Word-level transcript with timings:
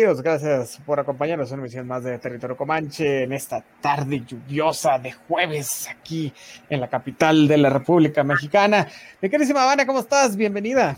Gracias 0.00 0.80
por 0.86 0.98
acompañarnos 0.98 1.50
en 1.50 1.54
una 1.54 1.64
emisión 1.64 1.86
más 1.86 2.02
de 2.02 2.18
Territorio 2.18 2.56
Comanche 2.56 3.24
en 3.24 3.32
esta 3.32 3.62
tarde 3.82 4.22
lluviosa 4.26 4.98
de 4.98 5.12
jueves 5.12 5.88
aquí 5.90 6.32
en 6.70 6.80
la 6.80 6.88
capital 6.88 7.46
de 7.46 7.58
la 7.58 7.68
República 7.68 8.24
Mexicana. 8.24 8.86
Mi 9.20 9.28
querísima 9.28 9.62
Habana, 9.62 9.86
¿cómo 9.86 10.00
estás? 10.00 10.36
Bienvenida. 10.36 10.96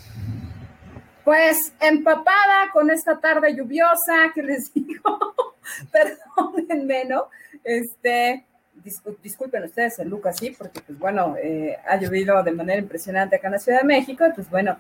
Pues 1.25 1.73
empapada 1.81 2.71
con 2.73 2.91
esta 2.91 3.19
tarde 3.19 3.57
lluviosa 3.57 4.31
que 4.35 4.43
les 4.43 4.73
digo, 4.75 5.35
perdónenme, 5.91 7.05
¿no? 7.07 7.25
Este, 7.65 8.45
disculpen 9.23 9.65
ustedes 9.65 9.99
el 9.99 10.11
Lucas, 10.11 10.37
sí, 10.39 10.55
porque 10.57 10.81
pues 10.81 10.97
bueno, 10.97 11.35
eh, 11.43 11.77
ha 11.87 11.97
llovido 11.97 12.41
de 12.45 12.53
manera 12.53 12.81
impresionante 12.81 13.37
acá 13.37 13.49
en 13.49 13.55
la 13.55 13.59
Ciudad 13.59 13.81
de 13.81 13.87
México, 13.87 14.25
pues 14.33 14.49
bueno, 14.49 14.77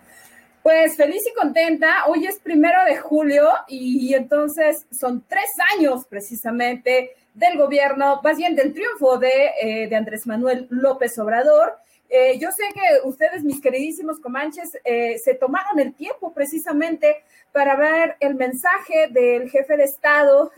pues 0.62 0.96
feliz 0.96 1.22
y 1.28 1.34
contenta. 1.34 2.06
Hoy 2.06 2.26
es 2.26 2.38
primero 2.38 2.84
de 2.84 2.96
julio 2.96 3.48
y 3.66 4.14
entonces 4.14 4.86
son 4.90 5.24
tres 5.28 5.50
años 5.76 6.06
precisamente 6.08 7.16
del 7.34 7.58
gobierno, 7.58 8.20
más 8.22 8.36
bien 8.36 8.54
del 8.54 8.72
triunfo 8.72 9.18
de, 9.18 9.50
eh, 9.60 9.94
Andrés 9.94 10.26
Manuel 10.26 10.66
López 10.70 11.18
Obrador. 11.18 11.78
Eh, 12.08 12.38
yo 12.38 12.50
sé 12.52 12.64
que 12.74 13.08
ustedes, 13.08 13.42
mis 13.42 13.60
queridísimos 13.60 14.20
comanches, 14.20 14.78
eh, 14.84 15.16
se 15.18 15.34
tomaron 15.34 15.80
el 15.80 15.94
tiempo 15.94 16.32
precisamente 16.32 17.24
para 17.52 17.74
ver 17.74 18.16
el 18.20 18.34
mensaje 18.34 19.08
del 19.10 19.50
jefe 19.50 19.76
de 19.76 19.84
Estado 19.84 20.52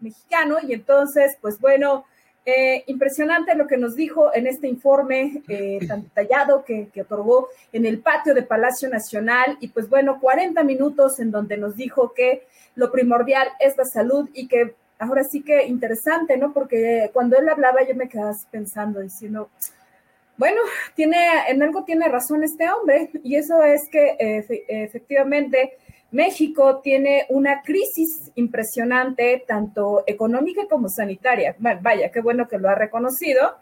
mexicano 0.00 0.58
y 0.66 0.72
entonces, 0.72 1.36
pues 1.40 1.60
bueno, 1.60 2.06
eh, 2.50 2.82
impresionante 2.86 3.54
lo 3.54 3.66
que 3.66 3.76
nos 3.76 3.94
dijo 3.94 4.34
en 4.34 4.46
este 4.46 4.68
informe 4.68 5.42
eh, 5.48 5.80
tan 5.86 6.04
detallado 6.04 6.64
que, 6.64 6.88
otorgó 6.98 7.48
en 7.74 7.84
el 7.84 7.98
patio 7.98 8.32
de 8.32 8.42
Palacio 8.42 8.88
Nacional 8.88 9.58
y 9.60 9.68
pues 9.68 9.90
bueno, 9.90 10.18
40 10.18 10.64
minutos 10.64 11.20
en 11.20 11.30
donde 11.30 11.58
nos 11.58 11.76
dijo 11.76 12.14
que 12.14 12.46
lo 12.74 12.90
primordial 12.90 13.48
es 13.60 13.76
la 13.76 13.84
salud 13.84 14.30
y 14.32 14.48
que 14.48 14.74
ahora 14.98 15.24
sí 15.24 15.42
que 15.42 15.66
interesante, 15.66 16.38
¿no? 16.38 16.54
Porque 16.54 17.10
cuando 17.12 17.36
él 17.36 17.50
hablaba 17.50 17.86
yo 17.86 17.94
me 17.94 18.08
quedaba 18.08 18.32
pensando, 18.50 19.00
diciendo, 19.00 19.50
bueno, 20.38 20.62
tiene, 20.94 21.18
en 21.48 21.62
algo 21.62 21.84
tiene 21.84 22.08
razón 22.08 22.44
este 22.44 22.70
hombre 22.70 23.10
y 23.22 23.36
eso 23.36 23.62
es 23.62 23.90
que 23.90 24.16
efectivamente 24.68 25.76
México 26.10 26.80
tiene 26.82 27.26
una 27.28 27.62
crisis 27.62 28.32
impresionante, 28.34 29.44
tanto 29.46 30.04
económica 30.06 30.62
como 30.68 30.88
sanitaria. 30.88 31.54
Vaya, 31.58 32.10
qué 32.10 32.20
bueno 32.20 32.48
que 32.48 32.58
lo 32.58 32.68
ha 32.68 32.74
reconocido. 32.74 33.56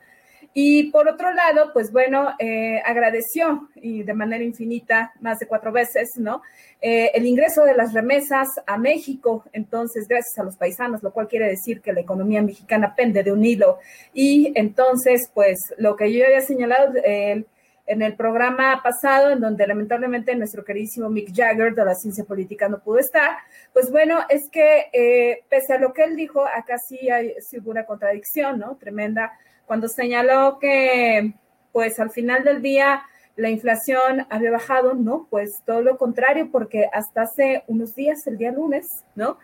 Y 0.59 0.85
por 0.91 1.07
otro 1.07 1.35
lado, 1.35 1.71
pues 1.75 1.93
bueno, 1.93 2.31
eh, 2.39 2.81
agradeció 2.83 3.69
y 3.75 4.05
de 4.05 4.15
manera 4.15 4.43
infinita, 4.43 5.13
más 5.21 5.39
de 5.39 5.47
cuatro 5.47 5.71
veces, 5.71 6.13
¿no? 6.17 6.41
Eh, 6.81 7.11
el 7.13 7.27
ingreso 7.27 7.65
de 7.65 7.75
las 7.75 7.93
remesas 7.93 8.49
a 8.67 8.79
México, 8.79 9.45
entonces, 9.53 10.09
gracias 10.09 10.39
a 10.39 10.45
los 10.45 10.57
paisanos, 10.57 11.03
lo 11.03 11.13
cual 11.13 11.29
quiere 11.29 11.47
decir 11.47 11.83
que 11.83 11.93
la 11.93 12.01
economía 12.01 12.41
mexicana 12.41 12.95
pende 12.95 13.23
de 13.23 13.33
un 13.33 13.45
hilo. 13.45 13.81
Y 14.15 14.53
entonces, 14.55 15.31
pues 15.35 15.59
lo 15.77 15.95
que 15.95 16.11
yo 16.11 16.25
había 16.25 16.41
señalado, 16.41 16.95
el 17.05 17.47
en 17.87 18.03
el 18.03 18.17
programa 18.17 18.81
pasado, 18.83 19.31
en 19.31 19.41
donde 19.41 19.67
lamentablemente 19.67 20.35
nuestro 20.35 20.65
queridísimo 20.65 21.09
Mick 21.09 21.33
Jagger 21.35 21.75
de 21.75 21.85
la 21.85 21.95
ciencia 21.95 22.25
política 22.25 22.69
no 22.69 22.81
pudo 22.81 22.99
estar, 22.99 23.39
pues 23.73 23.91
bueno, 23.91 24.21
es 24.29 24.49
que 24.51 24.87
eh, 24.93 25.45
pese 25.49 25.75
a 25.75 25.79
lo 25.79 25.93
que 25.93 26.05
él 26.05 26.17
dijo, 26.17 26.45
acá 26.45 26.79
sí 26.79 27.09
hay 27.09 27.35
sí 27.41 27.59
una 27.65 27.87
contradicción, 27.87 28.59
¿no? 28.59 28.77
Tremenda, 28.77 29.33
cuando 29.67 29.89
señaló 29.89 30.59
que, 30.59 31.35
pues 31.73 31.99
al 32.01 32.11
final 32.11 32.45
del 32.45 32.61
día, 32.61 33.03
la 33.37 33.51
inflación 33.51 34.27
había 34.31 34.51
bajado, 34.51 34.95
¿no? 34.95 35.27
Pues 35.31 35.63
todo 35.65 35.83
lo 35.83 35.99
contrario, 35.99 36.49
porque 36.51 36.89
hasta 36.93 37.23
hace 37.23 37.63
unos 37.67 37.95
días, 37.95 38.27
el 38.27 38.39
día 38.39 38.51
lunes, 38.51 39.05
¿no? 39.15 39.39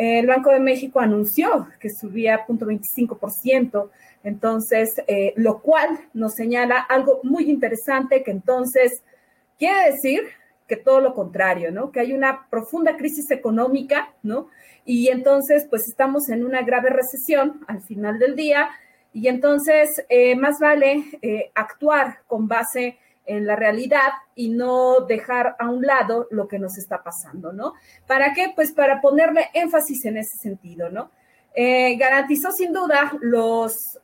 El 0.00 0.28
Banco 0.28 0.50
de 0.50 0.60
México 0.60 1.00
anunció 1.00 1.66
que 1.80 1.90
subía 1.90 2.46
0.25%, 2.46 3.90
entonces, 4.22 5.02
eh, 5.08 5.32
lo 5.34 5.60
cual 5.60 5.98
nos 6.14 6.34
señala 6.34 6.78
algo 6.78 7.18
muy 7.24 7.50
interesante 7.50 8.22
que 8.22 8.30
entonces 8.30 9.02
quiere 9.58 9.90
decir 9.90 10.22
que 10.68 10.76
todo 10.76 11.00
lo 11.00 11.14
contrario, 11.14 11.72
¿no? 11.72 11.90
Que 11.90 11.98
hay 11.98 12.12
una 12.12 12.46
profunda 12.48 12.96
crisis 12.96 13.28
económica, 13.32 14.14
¿no? 14.22 14.46
Y 14.84 15.08
entonces, 15.08 15.66
pues 15.68 15.88
estamos 15.88 16.28
en 16.28 16.44
una 16.44 16.62
grave 16.62 16.90
recesión 16.90 17.64
al 17.66 17.82
final 17.82 18.20
del 18.20 18.36
día 18.36 18.68
y 19.12 19.26
entonces 19.26 20.04
eh, 20.08 20.36
más 20.36 20.60
vale 20.60 21.06
eh, 21.22 21.50
actuar 21.56 22.18
con 22.28 22.46
base 22.46 22.98
en 23.28 23.46
la 23.46 23.54
realidad 23.54 24.08
y 24.34 24.48
no 24.48 25.00
dejar 25.00 25.54
a 25.58 25.70
un 25.70 25.86
lado 25.86 26.26
lo 26.30 26.48
que 26.48 26.58
nos 26.58 26.78
está 26.78 27.02
pasando, 27.02 27.52
¿no? 27.52 27.74
¿Para 28.06 28.32
qué? 28.32 28.52
Pues 28.54 28.72
para 28.72 29.00
ponerle 29.00 29.50
énfasis 29.52 30.06
en 30.06 30.16
ese 30.16 30.36
sentido, 30.38 30.88
¿no? 30.88 31.10
Eh, 31.54 31.96
garantizó 31.96 32.50
sin 32.52 32.72
duda 32.72 33.12
los, 33.20 34.00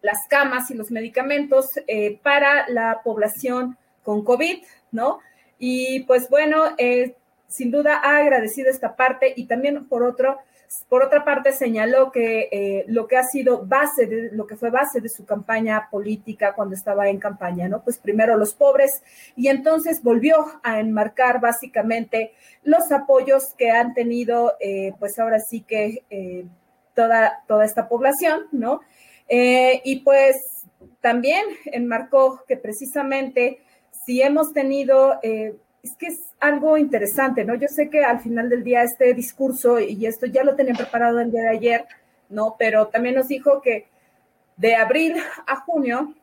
las 0.00 0.18
camas 0.28 0.70
y 0.70 0.74
los 0.74 0.90
medicamentos 0.90 1.66
eh, 1.86 2.18
para 2.22 2.68
la 2.68 3.02
población 3.04 3.76
con 4.02 4.24
COVID, 4.24 4.62
¿no? 4.90 5.20
Y 5.58 6.00
pues 6.04 6.28
bueno, 6.30 6.64
eh, 6.78 7.16
sin 7.46 7.70
duda 7.70 8.00
ha 8.02 8.18
agradecido 8.18 8.70
esta 8.70 8.96
parte 8.96 9.34
y 9.36 9.46
también 9.46 9.86
por 9.86 10.02
otro, 10.02 10.38
por 10.88 11.04
otra 11.04 11.24
parte 11.24 11.52
señaló 11.52 12.10
que 12.10 12.84
lo 12.88 13.06
que 13.06 13.16
ha 13.16 13.24
sido 13.24 13.64
base 13.64 14.06
de 14.06 14.30
lo 14.32 14.46
que 14.46 14.56
fue 14.56 14.70
base 14.70 15.00
de 15.00 15.08
su 15.08 15.24
campaña 15.24 15.88
política 15.90 16.54
cuando 16.54 16.74
estaba 16.74 17.08
en 17.08 17.18
campaña, 17.18 17.68
¿no? 17.68 17.82
Pues 17.82 17.98
primero 17.98 18.36
los 18.36 18.54
pobres 18.54 19.02
y 19.36 19.48
entonces 19.48 20.02
volvió 20.02 20.36
a 20.62 20.80
enmarcar 20.80 21.40
básicamente 21.40 22.32
los 22.62 22.90
apoyos 22.92 23.54
que 23.54 23.70
han 23.70 23.94
tenido, 23.94 24.54
pues 24.98 25.18
ahora 25.18 25.38
sí 25.40 25.62
que 25.62 26.04
toda, 26.94 27.44
toda 27.46 27.64
esta 27.64 27.88
población, 27.88 28.46
¿no? 28.52 28.80
Eh, 29.28 29.80
y 29.84 30.00
pues 30.00 30.36
también 31.00 31.44
enmarcó 31.66 32.42
que 32.46 32.56
precisamente 32.56 33.60
si 34.06 34.22
hemos 34.22 34.52
tenido, 34.52 35.18
eh, 35.22 35.56
es 35.82 35.96
que 35.98 36.06
es 36.06 36.20
algo 36.44 36.76
interesante, 36.76 37.44
¿no? 37.44 37.54
Yo 37.54 37.68
sé 37.68 37.88
que 37.88 38.04
al 38.04 38.20
final 38.20 38.48
del 38.48 38.62
día 38.62 38.82
este 38.82 39.14
discurso, 39.14 39.80
y 39.80 40.06
esto 40.06 40.26
ya 40.26 40.44
lo 40.44 40.54
tenían 40.54 40.76
preparado 40.76 41.20
el 41.20 41.30
día 41.30 41.42
de 41.42 41.48
ayer, 41.48 41.86
¿no? 42.28 42.56
Pero 42.58 42.88
también 42.88 43.14
nos 43.14 43.28
dijo 43.28 43.62
que 43.62 43.88
de 44.56 44.76
abril 44.76 45.16
a 45.46 45.56
junio, 45.56 46.14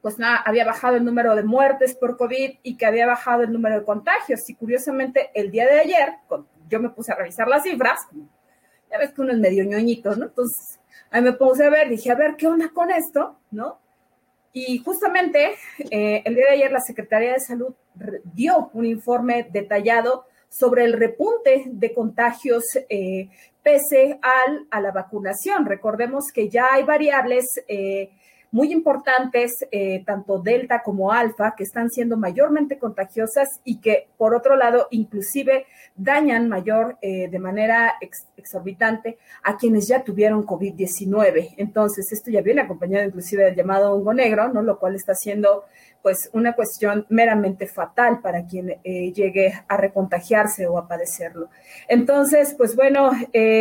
pues 0.00 0.18
nada, 0.18 0.36
había 0.36 0.64
bajado 0.64 0.96
el 0.96 1.04
número 1.04 1.34
de 1.34 1.42
muertes 1.42 1.94
por 1.94 2.16
COVID 2.16 2.58
y 2.62 2.76
que 2.76 2.86
había 2.86 3.06
bajado 3.06 3.42
el 3.42 3.52
número 3.52 3.80
de 3.80 3.84
contagios. 3.84 4.48
Y 4.48 4.54
curiosamente, 4.54 5.30
el 5.34 5.50
día 5.50 5.66
de 5.66 5.80
ayer, 5.80 6.14
yo 6.68 6.80
me 6.80 6.90
puse 6.90 7.12
a 7.12 7.16
revisar 7.16 7.48
las 7.48 7.64
cifras, 7.64 8.00
ya 8.90 8.98
ves 8.98 9.12
que 9.12 9.20
uno 9.20 9.32
es 9.32 9.38
medio 9.38 9.64
ñoñito, 9.64 10.14
¿no? 10.14 10.26
Entonces, 10.26 10.80
ahí 11.10 11.22
me 11.22 11.32
puse 11.32 11.66
a 11.66 11.70
ver, 11.70 11.88
dije, 11.88 12.10
a 12.10 12.14
ver, 12.14 12.36
¿qué 12.36 12.46
onda 12.46 12.70
con 12.70 12.90
esto? 12.90 13.36
¿No? 13.50 13.79
Y 14.52 14.78
justamente 14.78 15.54
eh, 15.90 16.22
el 16.24 16.34
día 16.34 16.46
de 16.46 16.54
ayer 16.54 16.72
la 16.72 16.80
Secretaría 16.80 17.32
de 17.32 17.40
Salud 17.40 17.74
dio 18.34 18.70
un 18.72 18.84
informe 18.84 19.48
detallado 19.50 20.24
sobre 20.48 20.84
el 20.84 20.94
repunte 20.94 21.64
de 21.66 21.94
contagios 21.94 22.64
eh, 22.88 23.28
pese 23.62 24.18
al, 24.20 24.66
a 24.70 24.80
la 24.80 24.90
vacunación. 24.90 25.66
Recordemos 25.66 26.24
que 26.34 26.48
ya 26.48 26.66
hay 26.72 26.82
variables 26.82 27.44
eh, 27.68 28.10
muy 28.52 28.72
importantes, 28.72 29.64
eh, 29.70 30.02
tanto 30.04 30.40
delta 30.40 30.82
como 30.82 31.12
alfa, 31.12 31.54
que 31.56 31.62
están 31.62 31.88
siendo 31.88 32.16
mayormente 32.16 32.78
contagiosas 32.78 33.60
y 33.64 33.80
que, 33.80 34.08
por 34.16 34.34
otro 34.34 34.56
lado, 34.56 34.88
inclusive 34.90 35.66
dañan 35.94 36.48
mayor, 36.48 36.98
eh, 37.00 37.28
de 37.28 37.38
manera 37.38 37.94
exorbitante, 38.36 39.18
a 39.44 39.56
quienes 39.56 39.86
ya 39.86 40.02
tuvieron 40.02 40.44
COVID-19. 40.44 41.54
Entonces, 41.58 42.10
esto 42.12 42.30
ya 42.30 42.42
viene 42.42 42.62
acompañado 42.62 43.06
inclusive 43.06 43.44
del 43.44 43.54
llamado 43.54 43.92
hongo 43.92 44.14
negro, 44.14 44.48
¿no? 44.52 44.62
Lo 44.62 44.78
cual 44.78 44.96
está 44.96 45.14
siendo, 45.14 45.64
pues, 46.02 46.28
una 46.32 46.54
cuestión 46.54 47.06
meramente 47.08 47.68
fatal 47.68 48.20
para 48.20 48.46
quien 48.46 48.80
eh, 48.82 49.12
llegue 49.12 49.52
a 49.68 49.76
recontagiarse 49.76 50.66
o 50.66 50.76
a 50.76 50.88
padecerlo. 50.88 51.50
Entonces, 51.88 52.54
pues 52.56 52.74
bueno, 52.74 53.12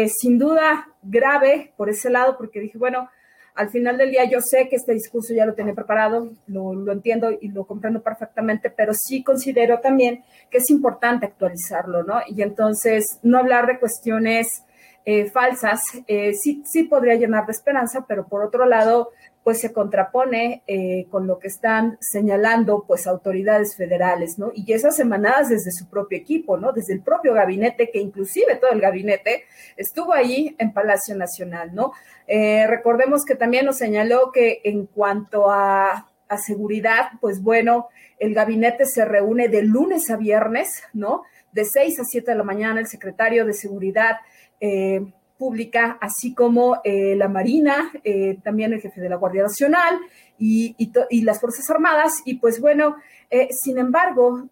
sin 0.07 0.39
duda 0.39 0.87
grave 1.03 1.73
por 1.77 1.89
ese 1.89 2.09
lado, 2.09 2.37
porque 2.37 2.59
dije, 2.59 2.77
bueno, 2.77 3.09
al 3.55 3.69
final 3.69 3.97
del 3.97 4.11
día 4.11 4.23
yo 4.25 4.41
sé 4.41 4.67
que 4.69 4.75
este 4.75 4.93
discurso 4.93 5.33
ya 5.33 5.45
lo 5.45 5.53
tenía 5.53 5.73
preparado, 5.73 6.31
lo, 6.47 6.73
lo, 6.73 6.91
entiendo 6.91 7.31
y 7.31 7.49
lo 7.49 7.65
comprendo 7.65 8.01
perfectamente, 8.01 8.69
pero 8.69 8.93
sí 8.93 9.23
considero 9.23 9.79
también 9.79 10.23
que 10.49 10.59
es 10.59 10.69
importante 10.69 11.25
actualizarlo, 11.25 12.03
¿no? 12.03 12.21
Y 12.27 12.41
entonces 12.41 13.19
no 13.23 13.37
hablar 13.37 13.67
de 13.67 13.79
cuestiones 13.79 14.63
eh, 15.05 15.29
falsas 15.29 15.81
eh, 16.07 16.33
sí, 16.33 16.61
sí 16.65 16.83
podría 16.83 17.15
llenar 17.15 17.45
de 17.45 17.53
esperanza, 17.53 18.05
pero 18.07 18.27
por 18.27 18.43
otro 18.43 18.65
lado, 18.65 19.09
pues 19.43 19.59
se 19.59 19.73
contrapone 19.73 20.63
eh, 20.67 21.07
con 21.09 21.25
lo 21.25 21.39
que 21.39 21.47
están 21.47 21.97
señalando 22.01 22.83
pues 22.87 23.07
autoridades 23.07 23.75
federales, 23.75 24.37
¿no? 24.37 24.51
Y 24.53 24.71
esas 24.73 24.99
emanadas 24.99 25.49
desde 25.49 25.71
su 25.71 25.89
propio 25.89 26.17
equipo, 26.17 26.57
¿no? 26.57 26.71
Desde 26.71 26.93
el 26.93 27.01
propio 27.01 27.33
gabinete, 27.33 27.89
que 27.89 27.99
inclusive 27.99 28.55
todo 28.57 28.71
el 28.71 28.81
gabinete 28.81 29.43
estuvo 29.77 30.13
ahí 30.13 30.55
en 30.59 30.73
Palacio 30.73 31.15
Nacional, 31.15 31.73
¿no? 31.73 31.93
Eh, 32.27 32.67
recordemos 32.67 33.25
que 33.25 33.35
también 33.35 33.65
nos 33.65 33.77
señaló 33.77 34.31
que 34.31 34.61
en 34.63 34.85
cuanto 34.85 35.49
a, 35.49 36.09
a 36.27 36.37
seguridad, 36.37 37.11
pues 37.21 37.41
bueno, 37.41 37.87
el 38.19 38.33
gabinete 38.33 38.85
se 38.85 39.05
reúne 39.05 39.47
de 39.47 39.63
lunes 39.63 40.09
a 40.09 40.17
viernes, 40.17 40.83
¿no? 40.93 41.23
De 41.51 41.65
6 41.65 41.99
a 41.99 42.03
7 42.03 42.31
de 42.31 42.37
la 42.37 42.43
mañana, 42.43 42.79
el 42.79 42.87
secretario 42.87 43.45
de 43.45 43.53
Seguridad 43.53 44.17
eh, 44.61 45.01
pública, 45.39 45.97
así 46.01 46.35
como 46.35 46.81
eh, 46.83 47.15
la 47.15 47.29
Marina, 47.29 47.91
eh, 48.03 48.37
también 48.43 48.73
el 48.73 48.81
jefe 48.81 48.99
de 48.99 49.07
la 49.07 49.15
Guardia 49.15 49.43
Nacional 49.43 49.97
y, 50.37 50.75
y, 50.77 51.21
las 51.21 51.39
Fuerzas 51.39 51.67
Armadas. 51.69 52.11
Y 52.25 52.35
pues 52.35 52.59
bueno, 52.59 52.97
eh, 53.29 53.47
sin 53.51 53.77
embargo, 53.77 54.49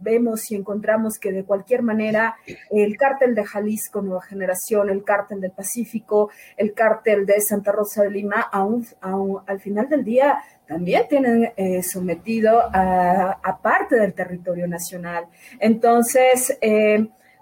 vemos 0.00 0.50
y 0.50 0.54
encontramos 0.54 1.18
que 1.20 1.32
de 1.32 1.44
cualquier 1.44 1.82
manera 1.82 2.36
el 2.70 2.96
cártel 2.96 3.34
de 3.34 3.44
Jalisco 3.44 4.02
Nueva 4.02 4.22
Generación, 4.22 4.88
el 4.88 5.02
cártel 5.02 5.40
del 5.40 5.50
Pacífico, 5.50 6.30
el 6.56 6.74
cártel 6.74 7.26
de 7.26 7.40
Santa 7.40 7.72
Rosa 7.72 8.02
de 8.02 8.10
Lima, 8.10 8.40
aún, 8.40 8.86
aún 9.00 9.40
al 9.46 9.60
final 9.60 9.88
del 9.88 10.04
día 10.04 10.38
también 10.66 11.06
tienen 11.08 11.52
sometido 11.82 12.60
a, 12.72 13.40
a, 13.42 13.60
parte 13.60 13.96
del 13.96 14.14
territorio 14.14 14.68
nacional. 14.68 15.24
Entonces, 15.58 16.56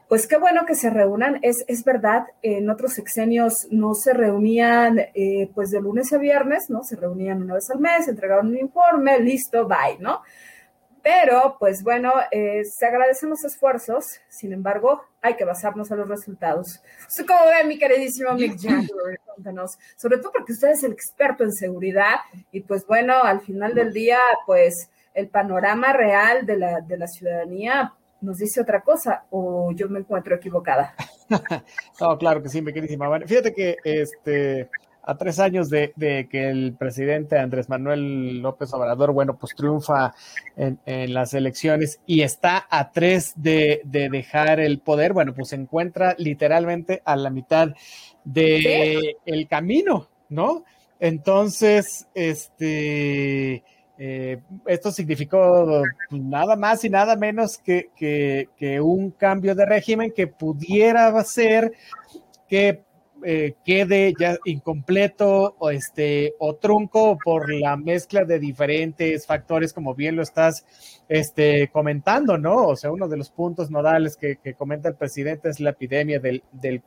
pues 0.09 0.27
qué 0.27 0.39
bueno 0.39 0.65
que 0.67 0.75
se 0.75 0.91
reúnan. 0.91 1.39
Es, 1.43 1.65
es 1.69 1.85
verdad, 1.85 2.27
en 2.43 2.71
otros 2.71 2.95
sexenios 2.95 3.69
no 3.71 3.95
se 3.95 4.15
reunían 4.15 4.99
eh, 5.15 5.51
pues 5.55 5.71
de 5.71 5.81
lunes 5.81 6.13
a 6.13 6.19
viernes, 6.19 6.71
¿no? 6.71 6.83
Se 6.83 6.97
reunían 6.97 7.43
una 7.43 7.55
vez 7.55 7.71
al 7.71 7.79
mes, 7.79 8.09
entregaban 8.09 8.49
un 8.49 8.59
informe, 8.59 9.21
listo, 9.21 9.69
bye, 9.69 9.99
¿no? 10.01 10.23
Pero, 11.03 11.57
pues 11.59 11.83
bueno, 11.83 12.13
eh, 12.31 12.65
se 12.65 12.85
agradecen 12.87 13.31
los 13.31 13.45
esfuerzos, 13.45 14.21
sin 14.29 14.53
embargo, 14.53 15.03
hay 15.23 15.37
que 15.37 15.45
basarnos 15.45 15.91
en 15.91 15.99
los 15.99 16.09
resultados. 16.09 16.83
¿Usted 17.07 17.25
cómo 17.25 17.41
ve, 17.47 17.67
mi 17.67 17.79
queridísimo 17.79 18.35
Mick 18.35 18.57
Jagger? 18.61 19.21
Cuéntanos, 19.25 19.79
sobre 19.97 20.19
todo 20.19 20.33
porque 20.33 20.53
usted 20.53 20.71
es 20.71 20.83
el 20.83 20.93
experto 20.93 21.45
en 21.45 21.53
seguridad 21.53 22.17
y 22.51 22.61
pues 22.61 22.87
bueno, 22.87 23.23
al 23.23 23.41
final 23.41 23.75
del 23.75 23.93
día, 23.93 24.19
pues 24.47 24.91
el 25.15 25.29
panorama 25.29 25.93
real 25.93 26.47
de 26.47 26.57
la, 26.57 26.81
de 26.81 26.97
la 26.97 27.07
ciudadanía 27.07 27.95
nos 28.21 28.39
dice 28.39 28.61
otra 28.61 28.81
cosa 28.83 29.25
o 29.31 29.73
yo 29.73 29.89
me 29.89 30.01
encuentro 30.01 30.35
equivocada. 30.35 30.95
no, 32.01 32.19
claro 32.19 32.43
que 32.43 32.49
sí, 32.49 32.63
mi 32.63 32.73
queridísima. 32.73 33.09
Bueno, 33.09 33.27
fíjate 33.27 33.53
que 33.53 33.77
este 33.85 34.69
a 35.09 35.17
tres 35.17 35.39
años 35.39 35.71
de, 35.71 35.95
que 36.31 36.51
el 36.51 36.75
presidente 36.79 37.39
Andrés 37.39 37.71
Manuel 37.71 38.43
López 38.43 38.71
Obrador, 38.75 39.13
bueno, 39.13 39.39
pues 39.39 39.55
triunfa 39.55 40.15
en, 40.55 40.79
las 41.15 41.33
elecciones 41.33 41.99
y 42.05 42.21
está 42.21 42.67
a 42.69 42.93
tres 42.93 43.33
de, 43.35 43.81
dejar 43.85 44.61
el 44.61 44.81
poder, 44.81 45.15
bueno, 45.15 45.35
pues 45.35 45.49
se 45.49 45.57
encuentra 45.57 46.15
literalmente 46.19 47.01
a 47.07 47.17
la 47.17 47.31
mitad 47.31 47.71
de 48.25 49.17
el 49.25 49.49
camino, 49.49 50.09
¿no? 50.29 50.65
Entonces, 51.01 52.07
este 52.13 53.65
eh, 54.01 54.41
esto 54.67 54.93
significó 54.93 55.83
nada 56.11 56.55
más 56.55 56.85
y 56.85 56.89
nada 56.89 57.17
menos 57.17 57.59
que, 57.59 57.91
que, 57.97 58.81
un 58.81 59.11
cambio 59.11 59.57
de 59.57 59.67
régimen 59.67 60.13
que 60.15 60.29
pudiera 60.29 61.23
ser 61.25 61.73
que 62.49 62.83
eh, 63.25 63.55
quede 63.65 64.15
ya 64.17 64.37
incompleto 64.45 65.57
o, 65.59 65.71
este, 65.71 66.35
o 66.39 66.55
trunco 66.55 67.19
por 67.25 67.53
la 67.53 67.77
mezcla 67.77 68.25
de 68.25 68.39
diferentes 68.39 69.27
factores, 69.27 69.73
como 69.73 69.97
bien 69.97 70.15
lo 70.15 70.23
estás 70.23 70.65
este, 71.09 71.69
comentando, 71.73 72.39
¿no? 72.39 72.69
O 72.69 72.77
sea, 72.77 72.93
uno 72.93 73.09
de 73.09 73.17
los 73.17 73.31
puntos 73.31 73.69
nodales 73.69 74.17
que, 74.17 74.37
que 74.37 74.55
comenta 74.55 74.89
el 74.89 74.95
presidente 74.95 75.49
es 75.49 75.59
la 75.59 75.71
epidemia 75.71 76.21
del, 76.21 76.45
del 76.53 76.81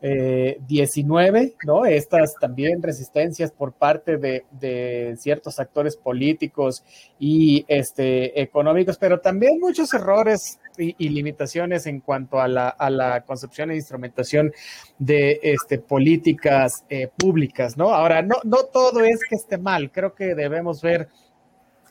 COVID. 0.00 0.56
19, 0.66 1.40
eh, 1.40 1.54
¿no? 1.64 1.86
Estas 1.86 2.34
también 2.40 2.82
resistencias 2.82 3.50
por 3.50 3.72
parte 3.72 4.18
de, 4.18 5.16
ciertos 5.18 5.58
actores 5.58 5.96
políticos 5.96 6.84
y 7.18 7.64
este, 7.68 8.40
económicos, 8.40 8.98
pero 8.98 9.20
también 9.20 9.58
muchos 9.58 9.92
errores 9.94 10.58
y, 10.76 11.08
limitaciones 11.08 11.86
en 11.86 12.00
cuanto 12.00 12.40
a 12.40 12.48
la, 12.48 12.68
a 12.68 12.90
la, 12.90 13.22
concepción 13.22 13.70
e 13.70 13.76
instrumentación 13.76 14.52
de 14.98 15.40
este, 15.42 15.78
políticas 15.78 16.84
eh, 16.88 17.08
públicas, 17.16 17.76
¿no? 17.76 17.94
Ahora, 17.94 18.22
no, 18.22 18.36
no 18.44 18.64
todo 18.64 19.00
es 19.00 19.20
que 19.28 19.36
esté 19.36 19.58
mal, 19.58 19.90
creo 19.90 20.14
que 20.14 20.34
debemos 20.34 20.82
ver 20.82 21.08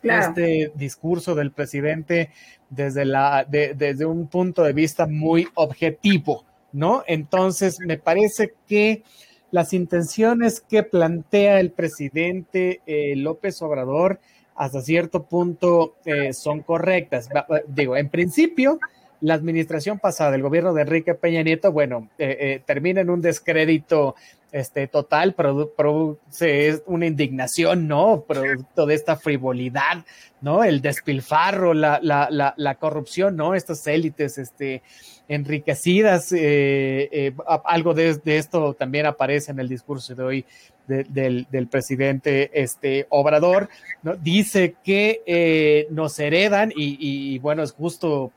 este 0.03 0.71
discurso 0.75 1.33
del 1.33 1.51
presidente 1.51 2.29
desde, 2.69 3.05
la, 3.05 3.43
desde 3.49 4.05
un 4.05 4.27
punto 4.27 4.61
de 4.61 4.73
vista 4.73 5.07
muy 5.07 5.47
objetivo. 5.55 6.45
¿No? 6.75 7.03
Entonces, 7.07 7.79
me 7.79 7.97
parece 7.97 8.53
que 8.67 9.03
las 9.49 9.71
intenciones 9.73 10.59
que 10.59 10.83
plantea 10.83 11.59
el 11.61 11.71
presidente 11.71 12.81
eh, 12.85 13.15
López 13.15 13.61
Obrador 13.61 14.19
hasta 14.55 14.81
cierto 14.81 15.23
punto 15.23 15.95
eh, 16.05 16.33
son 16.33 16.61
correctas. 16.61 17.29
Digo, 17.67 17.95
en 17.95 18.09
principio, 18.09 18.79
la 19.21 19.33
administración 19.35 19.99
pasada 19.99 20.31
del 20.31 20.41
gobierno 20.41 20.73
de 20.73 20.81
Enrique 20.81 21.15
Peña 21.15 21.43
Nieto, 21.43 21.71
bueno, 21.71 22.09
eh, 22.17 22.61
termina 22.65 23.01
en 23.01 23.09
un 23.09 23.21
descrédito 23.21 24.15
este, 24.55 24.87
total, 24.87 25.35
produce 25.35 26.81
una 26.85 27.05
indignación, 27.05 27.89
¿no? 27.89 28.23
Producto 28.25 28.85
de 28.85 28.95
esta 28.95 29.17
frivolidad, 29.17 30.05
¿no? 30.39 30.63
El 30.63 30.79
despilfarro, 30.79 31.73
la, 31.73 31.99
la, 32.01 32.53
la, 32.55 32.75
corrupción, 32.75 33.35
¿no? 33.35 33.53
Estas 33.53 33.85
élites, 33.85 34.37
este, 34.37 34.81
enriquecidas. 35.27 36.31
Eh, 36.31 37.09
eh, 37.11 37.33
algo 37.65 37.93
de, 37.93 38.17
esto 38.25 38.73
también 38.75 39.05
aparece 39.07 39.51
en 39.51 39.59
el 39.59 39.67
discurso 39.67 40.15
de 40.15 40.23
hoy 40.23 40.45
del, 40.87 41.67
presidente 41.69 42.51
este, 42.53 43.07
Obrador. 43.09 43.69
¿no? 44.03 44.15
Dice 44.15 44.75
que 44.83 45.21
eh, 45.25 45.87
nos 45.89 46.19
heredan 46.19 46.71
y, 46.75 47.39
bueno, 47.39 47.63
es 47.63 47.71
justo, 47.71 48.31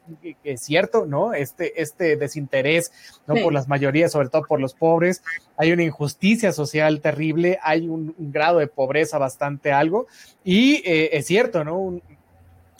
es 0.44 0.60
cierto, 0.60 1.06
¿no? 1.06 1.34
Este, 1.34 1.80
este 1.80 2.16
desinterés 2.16 2.92
¿no? 3.26 3.34
por 3.36 3.52
las 3.52 3.68
mayorías, 3.68 4.12
sobre 4.12 4.28
todo 4.28 4.42
por 4.42 4.60
los 4.60 4.74
pobres. 4.74 5.22
Hay 5.56 5.72
una 5.72 5.82
injusticia 5.82 6.52
social 6.52 7.00
terrible, 7.00 7.58
hay 7.62 7.88
un, 7.88 8.14
grado 8.18 8.58
de 8.58 8.66
pobreza 8.66 9.18
bastante 9.18 9.72
algo 9.72 10.06
y 10.44 10.82
es 10.84 11.26
cierto, 11.26 11.64
¿no? 11.64 12.00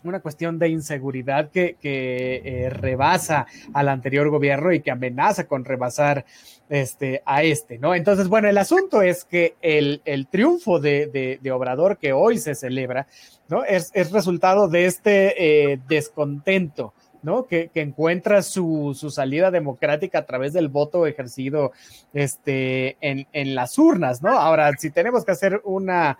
Una 0.04 0.20
cuestión 0.20 0.58
de 0.58 0.68
inseguridad 0.68 1.50
que, 1.50 1.76
eh, 1.82 2.70
rebasa 2.70 3.46
al 3.72 3.88
anterior 3.88 4.28
gobierno 4.30 4.72
y 4.72 4.80
que 4.80 4.90
amenaza 4.90 5.46
con 5.46 5.64
rebasar 5.64 6.24
este, 6.68 7.22
a 7.24 7.42
este, 7.42 7.78
¿no? 7.78 7.94
Entonces, 7.94 8.28
bueno, 8.28 8.48
el 8.48 8.58
asunto 8.58 9.02
es 9.02 9.24
que 9.24 9.54
el, 9.60 10.00
triunfo 10.30 10.78
de, 10.80 11.40
Obrador 11.52 11.98
que 11.98 12.12
hoy 12.12 12.38
se 12.38 12.54
celebra, 12.54 13.06
¿no? 13.48 13.64
Es, 13.64 13.90
resultado 14.12 14.68
de 14.68 14.86
este 14.86 15.72
eh, 15.72 15.80
descontento. 15.88 16.92
¿no? 17.20 17.46
Que, 17.46 17.68
encuentra 17.74 18.42
su, 18.42 18.94
salida 19.10 19.50
democrática 19.50 20.20
a 20.20 20.24
través 20.24 20.52
del 20.52 20.68
voto 20.68 21.04
ejercido 21.04 21.72
este, 22.14 22.96
en, 23.00 23.26
en 23.32 23.56
las 23.56 23.76
urnas, 23.76 24.22
¿no? 24.22 24.38
Ahora, 24.38 24.70
si 24.78 24.90
tenemos 24.90 25.24
que 25.24 25.32
hacer 25.32 25.60
una, 25.64 26.16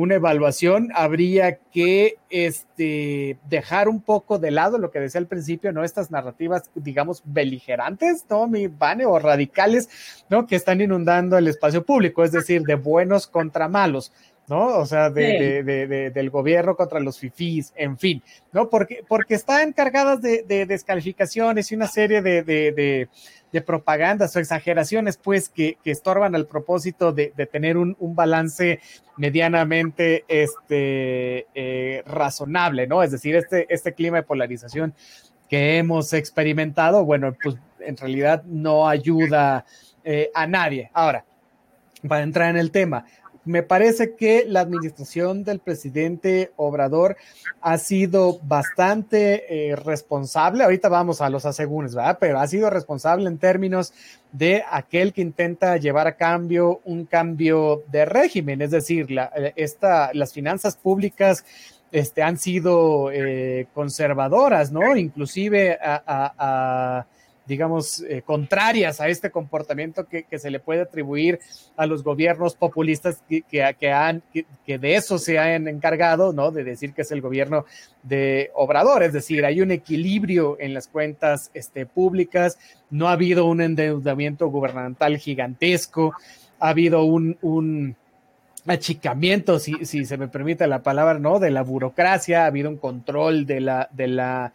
una 0.00 0.14
evaluación, 0.14 0.88
habría 0.94 1.58
que 1.72 2.16
este, 2.30 3.38
dejar 3.48 3.88
un 3.88 4.00
poco 4.00 4.38
de 4.38 4.50
lado 4.50 4.78
lo 4.78 4.90
que 4.90 4.98
decía 4.98 5.20
al 5.20 5.26
principio, 5.26 5.72
¿no? 5.72 5.84
Estas 5.84 6.10
narrativas, 6.10 6.70
digamos, 6.74 7.22
beligerantes, 7.24 8.24
¿no? 8.30 8.48
Mi 8.48 8.66
Vane, 8.66 9.04
o 9.04 9.18
radicales, 9.18 9.88
¿no? 10.30 10.46
Que 10.46 10.56
están 10.56 10.80
inundando 10.80 11.36
el 11.36 11.48
espacio 11.48 11.84
público, 11.84 12.24
es 12.24 12.32
decir, 12.32 12.62
de 12.62 12.76
buenos 12.76 13.26
contra 13.26 13.68
malos. 13.68 14.10
¿No? 14.50 14.78
O 14.78 14.84
sea, 14.84 15.10
de, 15.10 16.10
del 16.12 16.28
gobierno 16.28 16.74
contra 16.74 16.98
los 16.98 17.20
fifís, 17.20 17.72
en 17.76 17.96
fin, 17.96 18.20
¿no? 18.52 18.68
Porque, 18.68 19.04
porque 19.06 19.34
están 19.34 19.72
cargadas 19.72 20.20
de, 20.20 20.42
descalificaciones 20.66 21.70
y 21.70 21.76
una 21.76 21.86
serie 21.86 22.20
de, 22.20 23.08
propagandas 23.64 24.34
o 24.34 24.40
exageraciones, 24.40 25.16
pues, 25.16 25.48
que, 25.48 25.78
estorban 25.84 26.34
al 26.34 26.46
propósito 26.46 27.12
de, 27.12 27.28
tener 27.50 27.76
un, 27.76 27.96
balance 28.00 28.80
medianamente 29.16 30.24
este, 30.26 31.46
eh, 31.54 32.02
razonable, 32.04 32.88
¿no? 32.88 33.04
Es 33.04 33.12
decir, 33.12 33.36
este, 33.36 33.72
este 33.72 33.94
clima 33.94 34.16
de 34.16 34.24
polarización 34.24 34.94
que 35.48 35.78
hemos 35.78 36.12
experimentado, 36.12 37.04
bueno, 37.04 37.36
pues 37.40 37.56
en 37.78 37.96
realidad 37.96 38.42
no 38.44 38.88
ayuda 38.88 39.64
eh, 40.02 40.30
a 40.34 40.46
nadie. 40.48 40.90
Ahora, 40.92 41.24
para 42.08 42.22
entrar 42.22 42.50
en 42.50 42.56
el 42.56 42.70
tema, 42.70 43.04
me 43.44 43.62
parece 43.62 44.14
que 44.14 44.44
la 44.46 44.60
administración 44.60 45.44
del 45.44 45.60
presidente 45.60 46.52
Obrador 46.56 47.16
ha 47.60 47.78
sido 47.78 48.38
bastante 48.42 49.70
eh, 49.70 49.76
responsable. 49.76 50.64
Ahorita 50.64 50.88
vamos 50.88 51.20
a 51.20 51.30
los 51.30 51.46
asegúnes, 51.46 51.94
¿verdad? 51.94 52.18
Pero 52.20 52.38
ha 52.38 52.46
sido 52.46 52.68
responsable 52.68 53.28
en 53.28 53.38
términos 53.38 53.92
de 54.32 54.62
aquel 54.70 55.12
que 55.12 55.22
intenta 55.22 55.76
llevar 55.78 56.06
a 56.06 56.16
cambio 56.16 56.80
un 56.84 57.06
cambio 57.06 57.82
de 57.90 58.04
régimen, 58.04 58.62
es 58.62 58.70
decir, 58.70 59.10
la, 59.10 59.32
eh, 59.34 59.52
esta, 59.56 60.10
las 60.12 60.32
finanzas 60.32 60.76
públicas 60.76 61.44
este, 61.92 62.22
han 62.22 62.38
sido 62.38 63.10
eh, 63.10 63.66
conservadoras, 63.74 64.70
¿no? 64.70 64.96
Inclusive 64.96 65.78
a, 65.82 66.02
a 66.06 67.06
digamos, 67.50 68.04
eh, 68.08 68.22
contrarias 68.24 69.00
a 69.00 69.08
este 69.08 69.32
comportamiento 69.32 70.06
que, 70.06 70.24
se 70.38 70.52
le 70.52 70.60
puede 70.60 70.82
atribuir 70.82 71.40
a 71.76 71.84
los 71.84 72.04
gobiernos 72.04 72.54
populistas 72.54 73.24
que, 73.28 73.42
que, 73.76 73.90
han, 73.90 74.22
que, 74.32 74.78
de 74.78 74.94
eso 74.94 75.18
se 75.18 75.36
han 75.36 75.66
encargado, 75.66 76.32
¿no? 76.32 76.52
De 76.52 76.62
decir 76.62 76.92
que 76.92 77.02
es 77.02 77.10
el 77.10 77.20
gobierno 77.20 77.66
de 78.04 78.52
Obrador, 78.54 79.02
es 79.02 79.12
decir, 79.12 79.44
hay 79.44 79.60
un 79.60 79.72
equilibrio 79.72 80.58
en 80.60 80.74
las 80.74 80.86
cuentas 80.86 81.50
este, 81.52 81.86
públicas, 81.86 82.56
no 82.88 83.08
ha 83.08 83.12
habido 83.12 83.46
un 83.46 83.60
endeudamiento 83.60 84.46
gubernamental 84.46 85.18
gigantesco, 85.18 86.14
ha 86.60 86.68
habido 86.68 87.02
un, 87.02 87.36
un 87.42 87.96
achicamiento, 88.64 89.58
si, 89.58 89.84
si 89.84 90.04
se 90.04 90.18
me 90.18 90.28
permite 90.28 90.68
la 90.68 90.84
palabra, 90.84 91.18
¿no? 91.18 91.40
De 91.40 91.50
la 91.50 91.62
burocracia, 91.62 92.44
ha 92.44 92.46
habido 92.46 92.70
un 92.70 92.76
control 92.76 93.44
de 93.44 93.60
la, 93.60 93.88
de 93.90 94.06
la 94.06 94.52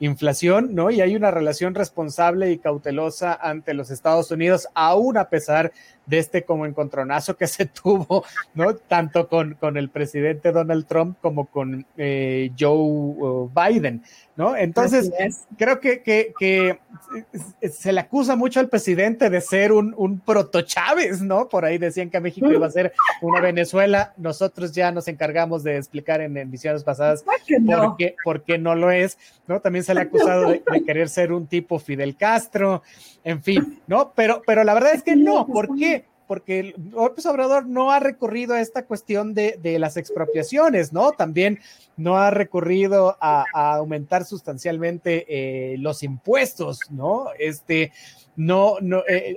inflación, 0.00 0.74
¿no? 0.74 0.90
Y 0.90 1.00
hay 1.00 1.16
una 1.16 1.30
relación 1.30 1.74
responsable 1.74 2.50
y 2.50 2.58
cautelosa 2.58 3.34
ante 3.34 3.74
los 3.74 3.90
Estados 3.90 4.30
Unidos, 4.30 4.68
aún 4.74 5.16
a 5.16 5.28
pesar 5.28 5.72
de 6.06 6.18
este 6.18 6.44
como 6.44 6.66
encontronazo 6.66 7.36
que 7.36 7.46
se 7.46 7.66
tuvo, 7.82 8.24
¿no? 8.54 8.74
Tanto 8.74 9.28
con, 9.28 9.54
con 9.54 9.76
el 9.76 9.90
presidente 9.90 10.52
Donald 10.52 10.86
Trump 10.86 11.18
como 11.20 11.46
con 11.46 11.84
eh, 11.96 12.50
Joe 12.58 13.48
Biden, 13.54 14.02
¿no? 14.36 14.56
Entonces, 14.56 15.10
creo 15.56 15.80
que, 15.80 16.02
que, 16.02 16.32
que, 16.38 16.78
se 17.68 17.92
le 17.92 18.00
acusa 18.00 18.36
mucho 18.36 18.60
al 18.60 18.68
presidente 18.68 19.30
de 19.30 19.40
ser 19.40 19.72
un, 19.72 19.94
un 19.96 20.20
proto 20.20 20.62
Chávez, 20.62 21.22
¿no? 21.22 21.48
Por 21.48 21.64
ahí 21.64 21.78
decían 21.78 22.10
que 22.10 22.20
México 22.20 22.50
iba 22.50 22.66
a 22.66 22.70
ser 22.70 22.92
una 23.20 23.40
Venezuela. 23.40 24.14
Nosotros 24.16 24.72
ya 24.72 24.92
nos 24.92 25.08
encargamos 25.08 25.62
de 25.62 25.76
explicar 25.76 26.20
en 26.20 26.36
emisiones 26.36 26.84
pasadas 26.84 27.22
por 27.22 27.96
qué, 27.96 28.14
por 28.24 28.42
qué 28.42 28.58
no 28.58 28.74
lo 28.74 28.90
es, 28.90 29.18
¿no? 29.46 29.60
También 29.60 29.84
se 29.84 29.94
le 29.94 30.00
ha 30.00 30.04
acusado 30.04 30.50
de, 30.50 30.62
de 30.70 30.84
querer 30.84 31.08
ser 31.08 31.32
un 31.32 31.46
tipo 31.46 31.78
Fidel 31.78 32.16
Castro, 32.16 32.82
en 33.24 33.42
fin, 33.42 33.80
¿no? 33.86 34.12
Pero, 34.14 34.42
pero 34.46 34.62
la 34.62 34.74
verdad 34.74 34.94
es 34.94 35.02
que 35.02 35.16
no, 35.16 35.46
¿por 35.46 35.76
qué? 35.76 35.95
Porque 36.26 36.74
López 36.92 37.26
Obrador 37.26 37.66
no 37.66 37.90
ha 37.90 38.00
recurrido 38.00 38.54
a 38.54 38.60
esta 38.60 38.84
cuestión 38.84 39.34
de, 39.34 39.58
de 39.62 39.78
las 39.78 39.96
expropiaciones, 39.96 40.92
¿no? 40.92 41.12
También 41.12 41.60
no 41.96 42.16
ha 42.18 42.30
recurrido 42.30 43.16
a, 43.20 43.44
a 43.52 43.74
aumentar 43.76 44.24
sustancialmente 44.24 45.24
eh, 45.28 45.78
los 45.78 46.02
impuestos, 46.02 46.80
¿no? 46.90 47.28
Este, 47.38 47.92
no, 48.36 48.76
no, 48.80 49.02
eh, 49.08 49.36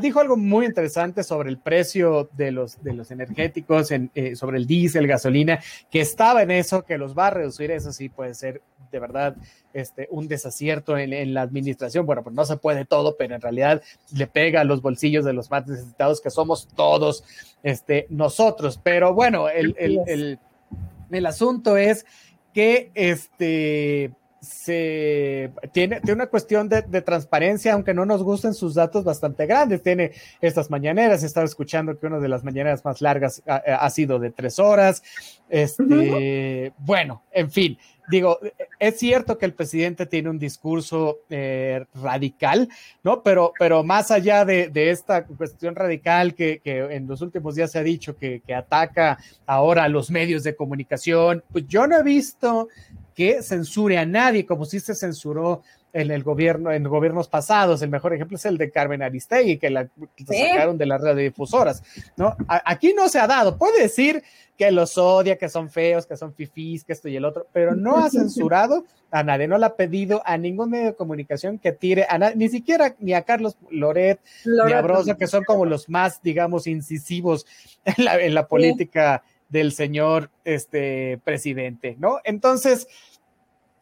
dijo 0.00 0.20
algo 0.20 0.36
muy 0.36 0.66
interesante 0.66 1.22
sobre 1.22 1.50
el 1.50 1.58
precio 1.58 2.30
de 2.32 2.50
los, 2.50 2.82
de 2.82 2.94
los 2.94 3.10
energéticos, 3.10 3.90
en, 3.90 4.10
eh, 4.14 4.34
sobre 4.36 4.56
el 4.56 4.66
diésel, 4.66 5.06
gasolina, 5.06 5.60
que 5.90 6.00
estaba 6.00 6.42
en 6.42 6.50
eso, 6.50 6.84
que 6.84 6.98
los 6.98 7.16
va 7.16 7.28
a 7.28 7.30
reducir, 7.30 7.70
eso 7.70 7.92
sí 7.92 8.08
puede 8.08 8.34
ser 8.34 8.62
de 8.90 8.98
verdad 8.98 9.36
este, 9.74 10.08
un 10.10 10.28
desacierto 10.28 10.96
en, 10.96 11.12
en, 11.12 11.34
la 11.34 11.42
administración. 11.42 12.06
Bueno, 12.06 12.22
pues 12.22 12.34
no 12.34 12.44
se 12.46 12.56
puede 12.56 12.84
todo, 12.84 13.16
pero 13.16 13.34
en 13.34 13.40
realidad 13.40 13.82
le 14.14 14.26
pega 14.26 14.62
a 14.62 14.64
los 14.64 14.80
bolsillos 14.80 15.24
de 15.24 15.32
los 15.32 15.50
más 15.50 15.66
necesitados, 15.66 16.20
que 16.20 16.30
somos 16.30 16.68
todos 16.74 17.24
este, 17.62 18.06
nosotros. 18.08 18.80
Pero 18.82 19.12
bueno, 19.12 19.48
el, 19.48 19.74
el, 19.78 20.00
el, 20.06 20.38
el 21.10 21.26
asunto 21.26 21.76
es 21.76 22.06
que 22.54 22.90
este 22.94 24.12
se 24.40 25.50
tiene, 25.72 26.00
tiene 26.00 26.14
una 26.14 26.26
cuestión 26.26 26.68
de, 26.68 26.82
de, 26.82 27.02
transparencia, 27.02 27.72
aunque 27.72 27.94
no 27.94 28.04
nos 28.04 28.22
gusten 28.22 28.54
sus 28.54 28.74
datos 28.74 29.04
bastante 29.04 29.46
grandes. 29.46 29.82
Tiene 29.82 30.12
estas 30.40 30.70
mañaneras, 30.70 31.22
he 31.22 31.26
estado 31.26 31.46
escuchando 31.46 31.98
que 31.98 32.06
una 32.06 32.18
de 32.18 32.28
las 32.28 32.44
mañaneras 32.44 32.84
más 32.84 33.00
largas 33.00 33.42
ha, 33.46 33.56
ha 33.56 33.90
sido 33.90 34.18
de 34.18 34.30
tres 34.30 34.58
horas. 34.58 35.02
Este, 35.48 35.82
uh 35.82 35.86
-huh. 35.86 36.72
bueno, 36.78 37.22
en 37.32 37.50
fin, 37.50 37.78
digo, 38.08 38.38
es 38.78 38.98
cierto 38.98 39.38
que 39.38 39.46
el 39.46 39.54
presidente 39.54 40.06
tiene 40.06 40.30
un 40.30 40.38
discurso 40.38 41.20
eh, 41.30 41.84
radical, 41.94 42.68
¿no? 43.02 43.22
Pero, 43.22 43.52
pero 43.58 43.82
más 43.84 44.10
allá 44.10 44.44
de, 44.44 44.68
de 44.68 44.90
esta 44.90 45.24
cuestión 45.24 45.74
radical 45.74 46.34
que, 46.34 46.60
que, 46.62 46.78
en 46.94 47.06
los 47.06 47.20
últimos 47.20 47.54
días 47.54 47.72
se 47.72 47.78
ha 47.78 47.82
dicho 47.82 48.16
que, 48.16 48.42
que 48.46 48.54
ataca 48.54 49.18
ahora 49.46 49.84
a 49.84 49.88
los 49.88 50.10
medios 50.10 50.42
de 50.42 50.54
comunicación, 50.54 51.42
pues 51.52 51.66
yo 51.66 51.86
no 51.86 51.98
he 51.98 52.02
visto 52.02 52.68
que 53.16 53.42
censure 53.42 53.96
a 53.96 54.04
nadie, 54.04 54.44
como 54.44 54.66
si 54.66 54.78
se 54.78 54.94
censuró 54.94 55.62
en 55.94 56.10
el 56.10 56.22
gobierno, 56.22 56.70
en 56.70 56.84
gobiernos 56.84 57.28
pasados. 57.28 57.80
El 57.80 57.88
mejor 57.88 58.12
ejemplo 58.12 58.36
es 58.36 58.44
el 58.44 58.58
de 58.58 58.70
Carmen 58.70 59.02
Aristegui, 59.02 59.56
que 59.56 59.70
la 59.70 59.86
que 59.86 60.24
¿Sí? 60.28 60.48
sacaron 60.50 60.76
de 60.76 60.84
las 60.84 61.00
radiodifusoras. 61.00 61.82
¿no? 62.18 62.36
A, 62.46 62.62
aquí 62.70 62.92
no 62.92 63.08
se 63.08 63.18
ha 63.18 63.26
dado. 63.26 63.56
Puede 63.56 63.80
decir 63.80 64.22
que 64.58 64.70
los 64.70 64.98
odia, 64.98 65.38
que 65.38 65.48
son 65.48 65.70
feos, 65.70 66.04
que 66.04 66.18
son 66.18 66.34
fifís, 66.34 66.84
que 66.84 66.92
esto 66.92 67.08
y 67.08 67.16
el 67.16 67.24
otro, 67.24 67.46
pero 67.54 67.74
no 67.74 67.96
ha 67.96 68.10
censurado 68.10 68.84
a 69.10 69.22
nadie, 69.22 69.48
no 69.48 69.56
le 69.56 69.64
ha 69.64 69.76
pedido 69.76 70.20
a 70.26 70.36
ningún 70.36 70.68
medio 70.68 70.86
de 70.88 70.94
comunicación 70.94 71.58
que 71.58 71.72
tire 71.72 72.06
a 72.10 72.18
nadie, 72.18 72.36
ni 72.36 72.50
siquiera 72.50 72.94
ni 72.98 73.14
a 73.14 73.22
Carlos 73.22 73.56
Loret, 73.70 74.20
Loret. 74.44 74.66
ni 74.66 74.72
a 74.74 74.82
Broso, 74.82 75.16
que 75.16 75.26
son 75.26 75.44
como 75.44 75.64
los 75.64 75.88
más, 75.88 76.20
digamos, 76.22 76.66
incisivos 76.66 77.46
en 77.86 78.04
la, 78.04 78.20
en 78.20 78.34
la 78.34 78.46
política. 78.46 79.22
Sí 79.24 79.35
del 79.48 79.72
señor 79.72 80.30
este 80.44 81.20
presidente, 81.24 81.96
¿no? 81.98 82.18
Entonces, 82.24 82.88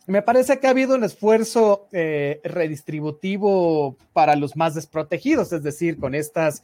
me 0.06 0.22
parece 0.22 0.58
que 0.58 0.66
ha 0.66 0.70
habido 0.70 0.94
un 0.94 1.04
esfuerzo 1.04 1.88
eh, 1.92 2.40
redistributivo 2.44 3.96
para 4.12 4.36
los 4.36 4.56
más 4.56 4.74
desprotegidos, 4.74 5.52
es 5.52 5.62
decir, 5.62 5.98
con 5.98 6.14
estas, 6.14 6.62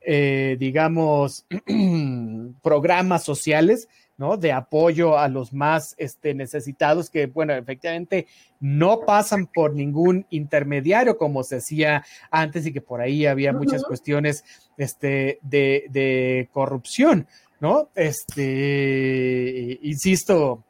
eh, 0.00 0.56
digamos, 0.58 1.46
programas 2.62 3.22
sociales, 3.22 3.88
¿no? 4.16 4.36
De 4.36 4.52
apoyo 4.52 5.16
a 5.16 5.28
los 5.28 5.52
más 5.52 5.94
este, 5.98 6.34
necesitados 6.34 7.10
que, 7.10 7.26
bueno, 7.26 7.54
efectivamente 7.54 8.26
no 8.58 9.00
pasan 9.06 9.46
por 9.46 9.72
ningún 9.72 10.26
intermediario 10.28 11.16
como 11.16 11.44
se 11.44 11.56
hacía 11.56 12.04
antes 12.30 12.66
y 12.66 12.72
que 12.72 12.82
por 12.82 13.00
ahí 13.00 13.24
había 13.24 13.52
muchas 13.52 13.84
cuestiones 13.84 14.44
este, 14.76 15.38
de, 15.42 15.86
de 15.90 16.48
corrupción. 16.52 17.26
¿No? 17.60 17.90
Este, 17.94 19.78
insisto, 19.82 20.64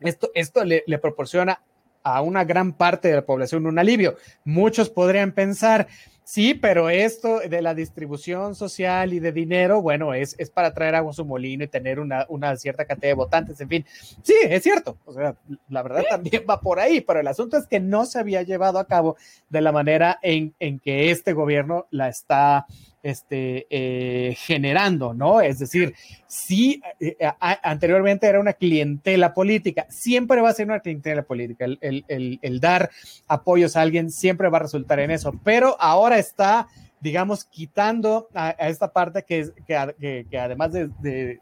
esto, 0.00 0.30
esto 0.34 0.64
le, 0.64 0.84
le, 0.86 0.98
proporciona 0.98 1.62
a 2.02 2.22
una 2.22 2.44
gran 2.44 2.72
parte 2.72 3.08
de 3.08 3.16
la 3.16 3.26
población 3.26 3.66
un 3.66 3.78
alivio. 3.78 4.16
Muchos 4.44 4.88
podrían 4.88 5.32
pensar, 5.32 5.88
sí, 6.24 6.54
pero 6.54 6.90
esto 6.90 7.40
de 7.40 7.62
la 7.62 7.74
distribución 7.74 8.54
social 8.54 9.12
y 9.12 9.20
de 9.20 9.32
dinero, 9.32 9.82
bueno, 9.82 10.14
es, 10.14 10.34
es 10.38 10.50
para 10.50 10.72
traer 10.72 10.94
agua 10.94 11.10
a 11.10 11.14
su 11.14 11.24
molino 11.24 11.64
y 11.64 11.68
tener 11.68 12.00
una, 12.00 12.26
una, 12.28 12.56
cierta 12.56 12.84
cantidad 12.84 13.10
de 13.10 13.14
votantes, 13.14 13.60
en 13.60 13.68
fin. 13.68 13.86
Sí, 14.22 14.34
es 14.42 14.62
cierto. 14.62 14.98
O 15.04 15.12
sea, 15.12 15.36
la 15.68 15.82
verdad 15.82 16.04
también 16.08 16.44
va 16.48 16.60
por 16.60 16.80
ahí, 16.80 17.00
pero 17.00 17.20
el 17.20 17.28
asunto 17.28 17.56
es 17.56 17.66
que 17.66 17.80
no 17.80 18.06
se 18.06 18.18
había 18.18 18.42
llevado 18.42 18.78
a 18.78 18.86
cabo 18.86 19.16
de 19.48 19.60
la 19.60 19.72
manera 19.72 20.18
en, 20.22 20.54
en 20.58 20.78
que 20.78 21.10
este 21.10 21.32
gobierno 21.32 21.86
la 21.90 22.08
está 22.08 22.66
este, 23.02 23.66
eh, 23.70 24.36
generando, 24.36 25.12
¿no? 25.12 25.40
Es 25.40 25.58
decir, 25.58 25.94
si 26.26 26.80
eh, 27.00 27.16
a, 27.20 27.70
anteriormente 27.70 28.26
era 28.26 28.38
una 28.38 28.52
clientela 28.52 29.34
política, 29.34 29.86
siempre 29.90 30.40
va 30.40 30.50
a 30.50 30.54
ser 30.54 30.66
una 30.66 30.80
clientela 30.80 31.22
política. 31.22 31.64
El, 31.64 31.78
el, 31.80 32.38
el, 32.40 32.60
dar 32.60 32.90
apoyos 33.26 33.76
a 33.76 33.80
alguien 33.80 34.10
siempre 34.10 34.48
va 34.48 34.58
a 34.58 34.62
resultar 34.62 35.00
en 35.00 35.10
eso, 35.10 35.32
pero 35.42 35.76
ahora 35.80 36.11
está, 36.18 36.68
digamos, 37.00 37.44
quitando 37.44 38.28
a, 38.34 38.50
esta 38.50 38.92
parte 38.92 39.24
que, 39.24 39.50
que, 39.66 40.26
que 40.30 40.38
además 40.38 40.72
de, 40.72 41.40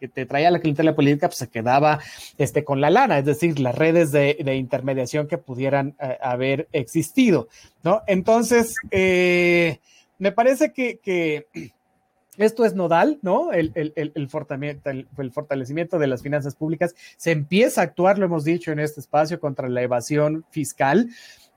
que 0.00 0.08
te 0.08 0.26
traía 0.26 0.50
la 0.50 0.60
clientela 0.60 0.94
política, 0.94 1.28
pues 1.28 1.38
se 1.38 1.48
quedaba 1.48 2.00
este, 2.36 2.64
con 2.64 2.80
la 2.80 2.90
lana, 2.90 3.18
es 3.18 3.24
decir, 3.24 3.60
las 3.60 3.74
redes 3.74 4.10
de, 4.12 4.36
intermediación 4.56 5.28
que 5.28 5.38
pudieran 5.38 5.94
eh, 6.00 6.18
haber 6.20 6.68
existido, 6.72 7.48
¿no? 7.84 8.02
Entonces, 8.06 8.74
eh, 8.90 9.78
me 10.18 10.32
parece 10.32 10.72
que, 10.72 10.98
que, 10.98 11.46
esto 12.38 12.64
es 12.64 12.74
nodal, 12.74 13.18
¿no? 13.22 13.52
El, 13.52 13.72
el, 13.74 13.92
el, 13.96 14.12
el, 14.14 14.28
fortalecimiento 14.28 15.98
de 15.98 16.06
las 16.06 16.22
finanzas 16.22 16.54
públicas. 16.54 16.94
Se 17.16 17.32
empieza 17.32 17.80
a 17.80 17.84
actuar, 17.84 18.18
lo 18.18 18.26
hemos 18.26 18.44
dicho 18.44 18.70
en 18.70 18.78
este 18.78 19.00
espacio, 19.00 19.40
contra 19.40 19.68
la 19.68 19.82
evasión 19.82 20.44
fiscal. 20.50 21.08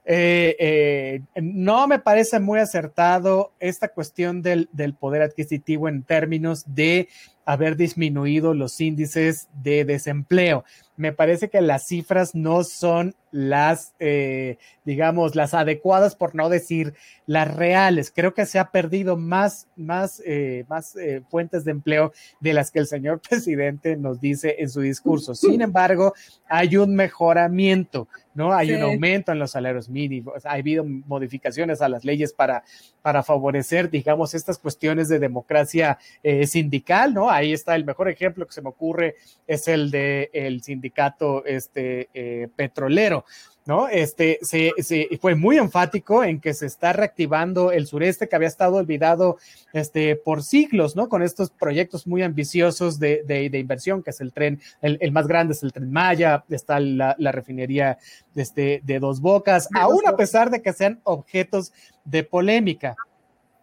Eh, 0.03 0.55
eh, 0.59 1.21
no 1.41 1.87
me 1.87 1.99
parece 1.99 2.39
muy 2.39 2.59
acertado 2.59 3.51
esta 3.59 3.89
cuestión 3.89 4.41
del, 4.41 4.67
del, 4.71 4.95
poder 4.95 5.21
adquisitivo 5.21 5.87
en 5.87 6.01
términos 6.03 6.63
de 6.65 7.07
haber 7.45 7.75
disminuido 7.75 8.53
los 8.53 8.79
índices 8.79 9.49
de 9.63 9.85
desempleo. 9.85 10.63
Me 10.97 11.13
parece 11.13 11.49
que 11.49 11.61
las 11.61 11.87
cifras 11.87 12.35
no 12.35 12.63
son 12.63 13.15
las, 13.31 13.95
eh, 13.99 14.57
digamos, 14.85 15.35
las 15.35 15.53
adecuadas, 15.53 16.15
por 16.15 16.35
no 16.35 16.49
decir 16.49 16.93
las 17.25 17.53
reales. 17.53 18.11
Creo 18.13 18.33
que 18.33 18.45
se 18.45 18.59
ha 18.59 18.71
perdido 18.71 19.17
más, 19.17 19.67
más, 19.75 20.21
eh, 20.25 20.65
más 20.69 20.95
eh, 20.97 21.23
fuentes 21.29 21.63
de 21.63 21.71
empleo 21.71 22.11
de 22.39 22.53
las 22.53 22.71
que 22.71 22.79
el 22.79 22.87
señor 22.87 23.21
presidente 23.29 23.95
nos 23.97 24.19
dice 24.19 24.57
en 24.59 24.69
su 24.69 24.81
discurso. 24.81 25.33
Sin 25.33 25.61
embargo, 25.61 26.13
hay 26.47 26.77
un 26.77 26.93
mejoramiento, 26.93 28.07
¿no? 28.35 28.53
Hay 28.53 28.73
un 28.73 28.81
aumento 28.81 29.31
en 29.31 29.39
los 29.39 29.51
salarios 29.51 29.89
mínimos, 29.89 30.45
ha 30.45 30.51
habido 30.51 30.83
modificaciones 30.83 31.81
a 31.81 31.89
las 31.89 32.05
leyes 32.05 32.33
para, 32.33 32.63
para 33.01 33.23
favorecer, 33.23 33.89
digamos, 33.89 34.33
estas 34.33 34.57
cuestiones 34.57 35.09
de 35.09 35.19
democracia 35.19 35.97
sindical, 36.45 37.13
¿no? 37.13 37.29
Ahí 37.29 37.53
está 37.53 37.75
el 37.75 37.85
mejor 37.85 38.09
ejemplo 38.09 38.45
que 38.45 38.53
se 38.53 38.61
me 38.61 38.69
ocurre, 38.69 39.15
es 39.47 39.67
el 39.67 39.91
de 39.91 40.29
el 40.33 40.61
sindicato 40.61 41.45
este, 41.45 42.49
petrolero 42.55 43.25
¿no? 43.71 43.87
Este 43.87 44.37
se, 44.41 44.73
fue 45.21 45.33
muy 45.33 45.57
enfático 45.57 46.25
en 46.25 46.41
que 46.41 46.53
se 46.53 46.65
está 46.65 46.91
reactivando 46.91 47.71
el 47.71 47.87
sureste 47.87 48.27
que 48.27 48.35
había 48.35 48.49
estado 48.49 48.75
olvidado 48.75 49.37
este, 49.71 50.17
por 50.17 50.43
siglos, 50.43 50.97
¿no? 50.97 51.07
Con 51.07 51.21
estos 51.21 51.51
proyectos 51.51 52.05
muy 52.05 52.21
ambiciosos 52.21 52.99
de, 52.99 53.23
de, 53.23 53.57
inversión, 53.57 54.03
que 54.03 54.09
es 54.09 54.19
el 54.19 54.33
tren, 54.33 54.59
el, 54.81 55.11
más 55.13 55.25
grande 55.25 55.53
es 55.53 55.63
el 55.63 55.71
tren 55.71 55.89
Maya, 55.89 56.43
está 56.49 56.81
la, 56.81 57.15
refinería 57.31 57.97
este, 58.35 58.81
de 58.83 58.99
Dos 58.99 59.21
Bocas, 59.21 59.69
aún 59.73 60.05
a 60.05 60.17
pesar 60.17 60.49
de 60.49 60.61
que 60.61 60.73
sean 60.73 60.99
objetos 61.05 61.71
de 62.03 62.25
polémica. 62.25 62.97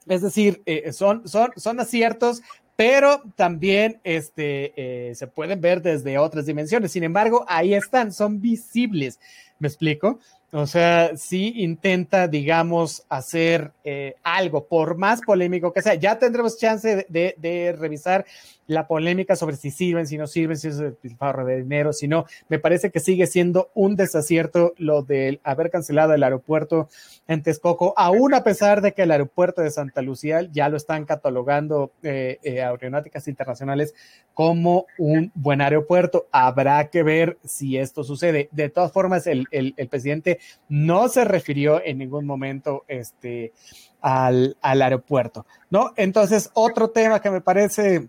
Es 0.06 0.22
decir, 0.22 0.62
eh, 0.64 0.90
son, 0.94 1.28
son, 1.28 1.50
son 1.56 1.80
aciertos, 1.80 2.40
pero 2.78 3.20
también 3.34 4.00
este, 4.04 4.72
eh, 4.76 5.14
se 5.16 5.26
pueden 5.26 5.60
ver 5.60 5.82
desde 5.82 6.16
otras 6.16 6.46
dimensiones. 6.46 6.92
Sin 6.92 7.02
embargo, 7.02 7.44
ahí 7.48 7.74
están, 7.74 8.12
son 8.12 8.40
visibles. 8.40 9.18
¿Me 9.58 9.68
explico? 9.68 10.18
O 10.50 10.66
sea, 10.66 11.14
sí 11.14 11.52
intenta, 11.56 12.26
digamos, 12.26 13.04
hacer 13.10 13.72
eh, 13.84 14.14
algo, 14.22 14.66
por 14.66 14.96
más 14.96 15.20
polémico 15.20 15.74
que 15.74 15.82
sea. 15.82 15.94
Ya 15.94 16.18
tendremos 16.18 16.56
chance 16.56 17.06
de, 17.06 17.76
revisar 17.78 18.24
la 18.66 18.86
polémica 18.86 19.36
sobre 19.36 19.56
si 19.56 19.70
sirven, 19.70 20.06
si 20.06 20.16
no 20.16 20.26
sirven, 20.26 20.56
si 20.56 20.68
es 20.68 20.78
el 20.78 20.96
de 21.02 21.56
dinero, 21.58 21.92
si 21.92 22.08
no. 22.08 22.24
Me 22.48 22.58
parece 22.58 22.90
que 22.90 23.00
sigue 23.00 23.26
siendo 23.26 23.70
un 23.74 23.96
desacierto 23.96 24.72
lo 24.78 25.02
de 25.02 25.38
haber 25.42 25.70
cancelado 25.70 26.14
el 26.14 26.22
aeropuerto 26.22 26.88
en 27.26 27.42
Texcoco, 27.42 27.92
aún 27.96 28.32
a 28.32 28.42
pesar 28.42 28.80
de 28.80 28.92
que 28.92 29.02
el 29.02 29.10
aeropuerto 29.10 29.60
de 29.60 29.70
Santa 29.70 30.00
Lucía 30.00 30.48
ya 30.50 30.70
lo 30.70 30.78
están 30.78 31.04
catalogando 31.04 31.92
eh, 32.02 32.38
eh, 32.42 32.62
aeronáuticas 32.62 33.28
internacionales 33.28 33.94
como 34.32 34.86
un 34.98 35.30
buen 35.34 35.60
aeropuerto. 35.60 36.26
Habrá 36.30 36.88
que 36.88 37.02
ver 37.02 37.38
si 37.44 37.76
esto 37.76 38.04
sucede. 38.04 38.48
De 38.52 38.68
todas 38.68 38.92
formas, 38.92 39.26
el, 39.26 39.46
el, 39.50 39.74
presidente 39.88 40.38
no 40.68 41.08
se 41.08 41.24
refirió 41.24 41.82
en 41.84 41.98
ningún 41.98 42.26
momento 42.26 42.84
este, 42.88 43.52
al, 44.00 44.56
al 44.60 44.82
aeropuerto, 44.82 45.46
¿no? 45.70 45.92
Entonces, 45.96 46.50
otro 46.54 46.90
tema 46.90 47.20
que 47.20 47.30
me 47.30 47.40
parece 47.40 48.08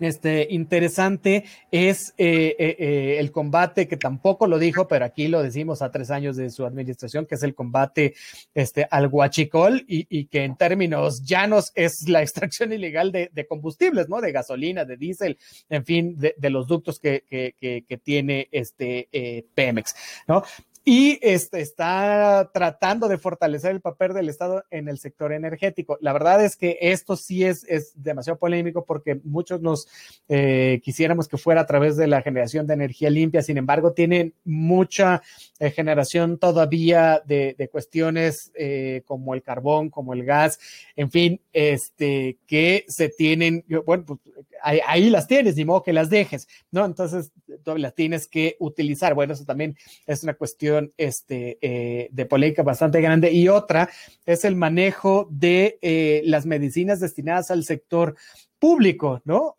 este, 0.00 0.46
interesante 0.50 1.44
es 1.70 2.14
eh, 2.18 2.54
eh, 2.58 2.76
eh, 2.78 3.16
el 3.18 3.32
combate 3.32 3.88
que 3.88 3.96
tampoco 3.96 4.46
lo 4.46 4.58
dijo, 4.58 4.88
pero 4.88 5.04
aquí 5.04 5.28
lo 5.28 5.42
decimos 5.42 5.82
a 5.82 5.90
tres 5.90 6.10
años 6.10 6.36
de 6.36 6.50
su 6.50 6.66
administración, 6.66 7.26
que 7.26 7.36
es 7.36 7.42
el 7.42 7.54
combate 7.54 8.14
este, 8.54 8.86
al 8.90 9.08
huachicol 9.08 9.84
y, 9.88 10.06
y 10.08 10.26
que 10.26 10.44
en 10.44 10.56
términos 10.56 11.22
llanos 11.24 11.72
es 11.74 12.08
la 12.08 12.22
extracción 12.22 12.72
ilegal 12.72 13.12
de, 13.12 13.30
de 13.32 13.46
combustibles, 13.46 14.08
¿no? 14.08 14.20
De 14.20 14.32
gasolina, 14.32 14.84
de 14.84 14.96
diésel, 14.96 15.38
en 15.68 15.84
fin, 15.84 16.16
de, 16.16 16.34
de 16.36 16.50
los 16.50 16.66
ductos 16.66 16.98
que, 16.98 17.24
que, 17.28 17.54
que, 17.58 17.84
que 17.88 17.96
tiene 17.98 18.48
este 18.52 19.08
Pemex, 19.54 19.94
¿no? 20.28 20.42
Y 20.88 21.18
este, 21.20 21.62
está 21.62 22.48
tratando 22.54 23.08
de 23.08 23.18
fortalecer 23.18 23.72
el 23.72 23.80
papel 23.80 24.14
del 24.14 24.28
Estado 24.28 24.64
en 24.70 24.88
el 24.88 25.00
sector 25.00 25.32
energético. 25.32 25.98
La 26.00 26.12
verdad 26.12 26.44
es 26.44 26.56
que 26.56 26.78
esto 26.80 27.16
sí 27.16 27.42
es, 27.42 27.64
es 27.64 27.90
demasiado 28.00 28.38
polémico 28.38 28.84
porque 28.84 29.20
muchos 29.24 29.60
nos 29.60 29.88
eh, 30.28 30.80
quisiéramos 30.84 31.26
que 31.26 31.38
fuera 31.38 31.62
a 31.62 31.66
través 31.66 31.96
de 31.96 32.06
la 32.06 32.22
generación 32.22 32.68
de 32.68 32.74
energía 32.74 33.10
limpia, 33.10 33.42
sin 33.42 33.58
embargo, 33.58 33.94
tienen 33.94 34.34
mucha 34.44 35.22
eh, 35.58 35.72
generación 35.72 36.38
todavía 36.38 37.20
de, 37.26 37.56
de 37.58 37.68
cuestiones 37.68 38.52
eh, 38.54 39.02
como 39.06 39.34
el 39.34 39.42
carbón, 39.42 39.90
como 39.90 40.12
el 40.12 40.24
gas, 40.24 40.60
en 40.94 41.10
fin, 41.10 41.40
este, 41.52 42.38
que 42.46 42.84
se 42.86 43.08
tienen, 43.08 43.64
bueno, 43.84 44.04
pues 44.06 44.20
ahí, 44.62 44.78
ahí 44.86 45.10
las 45.10 45.26
tienes, 45.26 45.56
ni 45.56 45.64
modo 45.64 45.82
que 45.82 45.92
las 45.92 46.10
dejes, 46.10 46.46
¿no? 46.70 46.84
Entonces, 46.84 47.32
las 47.64 47.94
tienes 47.94 48.28
que 48.28 48.56
utilizar. 48.60 49.14
Bueno, 49.14 49.32
eso 49.32 49.44
también 49.44 49.76
es 50.06 50.22
una 50.22 50.34
cuestión 50.34 50.75
este, 50.96 51.58
eh, 51.60 52.08
de 52.10 52.26
polémica 52.26 52.62
bastante 52.62 53.00
grande. 53.00 53.32
Y 53.32 53.48
otra 53.48 53.88
es 54.24 54.44
el 54.44 54.56
manejo 54.56 55.28
de 55.30 55.78
eh, 55.82 56.22
las 56.24 56.46
medicinas 56.46 57.00
destinadas 57.00 57.50
al 57.50 57.64
sector 57.64 58.16
público, 58.58 59.20
¿no? 59.24 59.54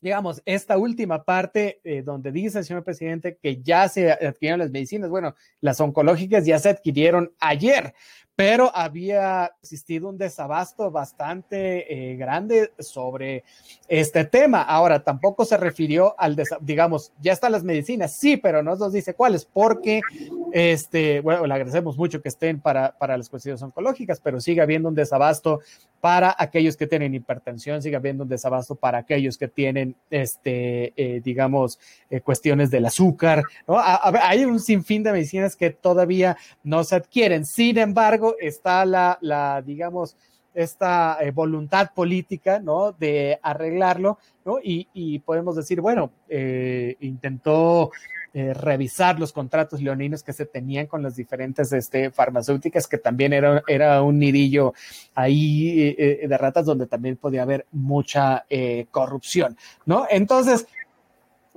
Digamos, 0.00 0.42
esta 0.44 0.78
última 0.78 1.24
parte 1.24 1.80
eh, 1.84 2.02
donde 2.02 2.32
dice 2.32 2.58
el 2.58 2.64
señor 2.64 2.84
presidente 2.84 3.38
que 3.42 3.60
ya 3.62 3.88
se 3.88 4.12
adquirieron 4.12 4.60
las 4.60 4.70
medicinas, 4.70 5.10
bueno, 5.10 5.34
las 5.60 5.80
oncológicas 5.80 6.46
ya 6.46 6.58
se 6.58 6.68
adquirieron 6.68 7.32
ayer, 7.40 7.94
pero 8.38 8.70
había 8.72 9.50
existido 9.60 10.08
un 10.08 10.16
desabasto 10.16 10.92
bastante 10.92 12.12
eh, 12.12 12.16
grande 12.16 12.72
sobre 12.78 13.42
este 13.88 14.24
tema. 14.24 14.62
Ahora, 14.62 15.02
tampoco 15.02 15.44
se 15.44 15.56
refirió 15.56 16.14
al, 16.20 16.36
digamos, 16.60 17.12
ya 17.20 17.32
están 17.32 17.50
las 17.50 17.64
medicinas, 17.64 18.14
sí, 18.16 18.36
pero 18.36 18.62
no 18.62 18.76
nos 18.76 18.92
dice 18.92 19.14
cuáles, 19.14 19.44
porque, 19.44 20.00
este, 20.52 21.20
bueno, 21.20 21.46
le 21.46 21.54
agradecemos 21.54 21.96
mucho 21.96 22.20
que 22.22 22.28
estén 22.28 22.60
para, 22.60 22.96
para 22.96 23.16
las 23.16 23.28
cuestiones 23.28 23.62
oncológicas, 23.62 24.20
pero 24.20 24.40
sigue 24.40 24.60
habiendo 24.60 24.88
un 24.88 24.94
desabasto 24.94 25.60
para 26.00 26.34
aquellos 26.38 26.76
que 26.76 26.86
tienen 26.86 27.14
hipertensión, 27.14 27.82
sigue 27.82 27.96
habiendo 27.96 28.22
un 28.22 28.28
desabasto 28.28 28.74
para 28.74 28.98
aquellos 28.98 29.36
que 29.36 29.48
tienen, 29.48 29.96
este, 30.10 30.92
eh, 30.96 31.20
digamos, 31.22 31.78
eh, 32.10 32.20
cuestiones 32.20 32.70
del 32.70 32.86
azúcar, 32.86 33.42
¿no? 33.66 33.78
hay 33.78 34.44
un 34.44 34.60
sinfín 34.60 35.02
de 35.02 35.12
medicinas 35.12 35.56
que 35.56 35.70
todavía 35.70 36.36
no 36.62 36.84
se 36.84 36.96
adquieren. 36.96 37.44
Sin 37.44 37.78
embargo, 37.78 38.36
está 38.38 38.84
la, 38.84 39.18
la 39.20 39.62
digamos, 39.62 40.16
esta 40.54 41.18
eh, 41.20 41.30
voluntad 41.30 41.90
política, 41.94 42.58
¿no? 42.58 42.92
De 42.92 43.38
arreglarlo, 43.42 44.18
¿no? 44.44 44.58
Y, 44.62 45.18
podemos 45.20 45.56
decir, 45.56 45.80
bueno, 45.80 46.10
eh, 46.28 46.96
intentó 47.00 47.90
eh, 48.34 48.54
revisar 48.54 49.18
los 49.18 49.32
contratos 49.32 49.80
leoninos 49.80 50.22
que 50.22 50.32
se 50.32 50.46
tenían 50.46 50.86
con 50.86 51.02
las 51.02 51.16
diferentes 51.16 51.72
este, 51.72 52.10
farmacéuticas, 52.10 52.86
que 52.86 52.98
también 52.98 53.32
era, 53.32 53.62
era 53.66 54.02
un 54.02 54.18
nidillo 54.18 54.74
ahí 55.14 55.94
de 55.94 56.38
ratas 56.38 56.66
donde 56.66 56.86
también 56.86 57.16
podía 57.16 57.42
haber 57.42 57.66
mucha 57.72 58.44
corrupción, 58.90 59.56
¿no? 59.86 60.06
Entonces, 60.10 60.66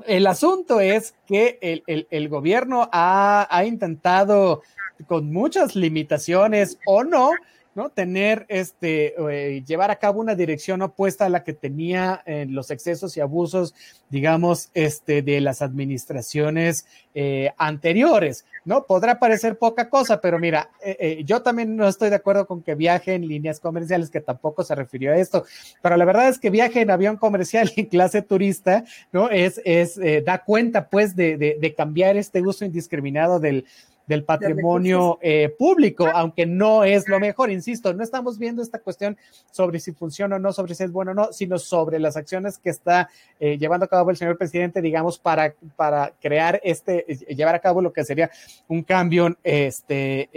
el 0.07 0.27
asunto 0.27 0.79
es 0.79 1.13
que 1.27 1.59
el, 1.61 1.83
el, 1.87 2.07
el 2.09 2.29
gobierno 2.29 2.89
ha, 2.91 3.47
ha 3.49 3.65
intentado 3.65 4.61
con 5.07 5.31
muchas 5.31 5.75
limitaciones 5.75 6.77
o 6.85 7.03
no, 7.03 7.31
¿no? 7.73 7.89
Tener 7.89 8.45
este, 8.49 9.15
eh, 9.17 9.63
llevar 9.65 9.91
a 9.91 9.95
cabo 9.95 10.19
una 10.19 10.35
dirección 10.35 10.81
opuesta 10.81 11.25
a 11.25 11.29
la 11.29 11.43
que 11.43 11.53
tenía 11.53 12.21
en 12.25 12.53
los 12.53 12.69
excesos 12.69 13.15
y 13.15 13.21
abusos, 13.21 13.73
digamos, 14.09 14.69
este, 14.73 15.21
de 15.21 15.39
las 15.39 15.61
administraciones 15.61 16.85
eh, 17.13 17.51
anteriores, 17.57 18.45
¿no? 18.65 18.85
Podrá 18.85 19.19
parecer 19.19 19.57
poca 19.57 19.89
cosa, 19.89 20.19
pero 20.19 20.37
mira, 20.37 20.69
eh, 20.83 21.23
yo 21.25 21.41
también 21.41 21.75
no 21.75 21.87
estoy 21.87 22.09
de 22.09 22.15
acuerdo 22.15 22.45
con 22.45 22.61
que 22.61 22.75
viaje 22.75 23.13
en 23.13 23.27
líneas 23.27 23.59
comerciales, 23.59 24.09
que 24.09 24.21
tampoco 24.21 24.63
se 24.63 24.75
refirió 24.75 25.13
a 25.13 25.17
esto, 25.17 25.45
pero 25.81 25.95
la 25.95 26.05
verdad 26.05 26.27
es 26.27 26.39
que 26.39 26.49
viaje 26.49 26.81
en 26.81 26.91
avión 26.91 27.17
comercial 27.17 27.71
en 27.77 27.85
clase 27.85 28.21
turista, 28.21 28.83
¿no? 29.11 29.29
Es, 29.29 29.61
es, 29.63 29.99
da 30.25 30.43
cuenta, 30.43 30.89
pues, 30.89 31.15
de, 31.15 31.37
de, 31.37 31.57
de 31.59 31.73
cambiar 31.73 32.17
este 32.17 32.41
uso 32.41 32.65
indiscriminado 32.65 33.39
del, 33.39 33.65
del 34.11 34.25
patrimonio 34.25 35.19
eh, 35.21 35.55
público, 35.57 36.05
aunque 36.13 36.45
no 36.45 36.83
es 36.83 37.07
lo 37.07 37.17
mejor, 37.17 37.49
insisto, 37.49 37.93
no 37.93 38.03
estamos 38.03 38.37
viendo 38.37 38.61
esta 38.61 38.79
cuestión 38.79 39.17
sobre 39.51 39.79
si 39.79 39.93
funciona 39.93 40.35
o 40.35 40.39
no, 40.39 40.51
sobre 40.51 40.75
si 40.75 40.83
es 40.83 40.91
bueno 40.91 41.11
o 41.11 41.13
no, 41.13 41.31
sino 41.31 41.57
sobre 41.57 41.97
las 41.97 42.17
acciones 42.17 42.57
que 42.57 42.71
está 42.71 43.09
eh, 43.39 43.57
llevando 43.57 43.85
a 43.85 43.87
cabo 43.87 44.09
el 44.09 44.17
señor 44.17 44.37
presidente, 44.37 44.81
digamos, 44.81 45.17
para, 45.17 45.55
para 45.77 46.11
crear 46.21 46.59
este, 46.61 47.09
eh, 47.09 47.33
llevar 47.33 47.55
a 47.55 47.59
cabo 47.59 47.81
lo 47.81 47.93
que 47.93 48.03
sería 48.03 48.29
un 48.67 48.83
cambio 48.83 49.37
este, 49.43 50.29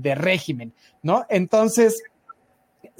de 0.00 0.14
régimen, 0.16 0.72
¿no? 1.02 1.24
Entonces, 1.28 2.02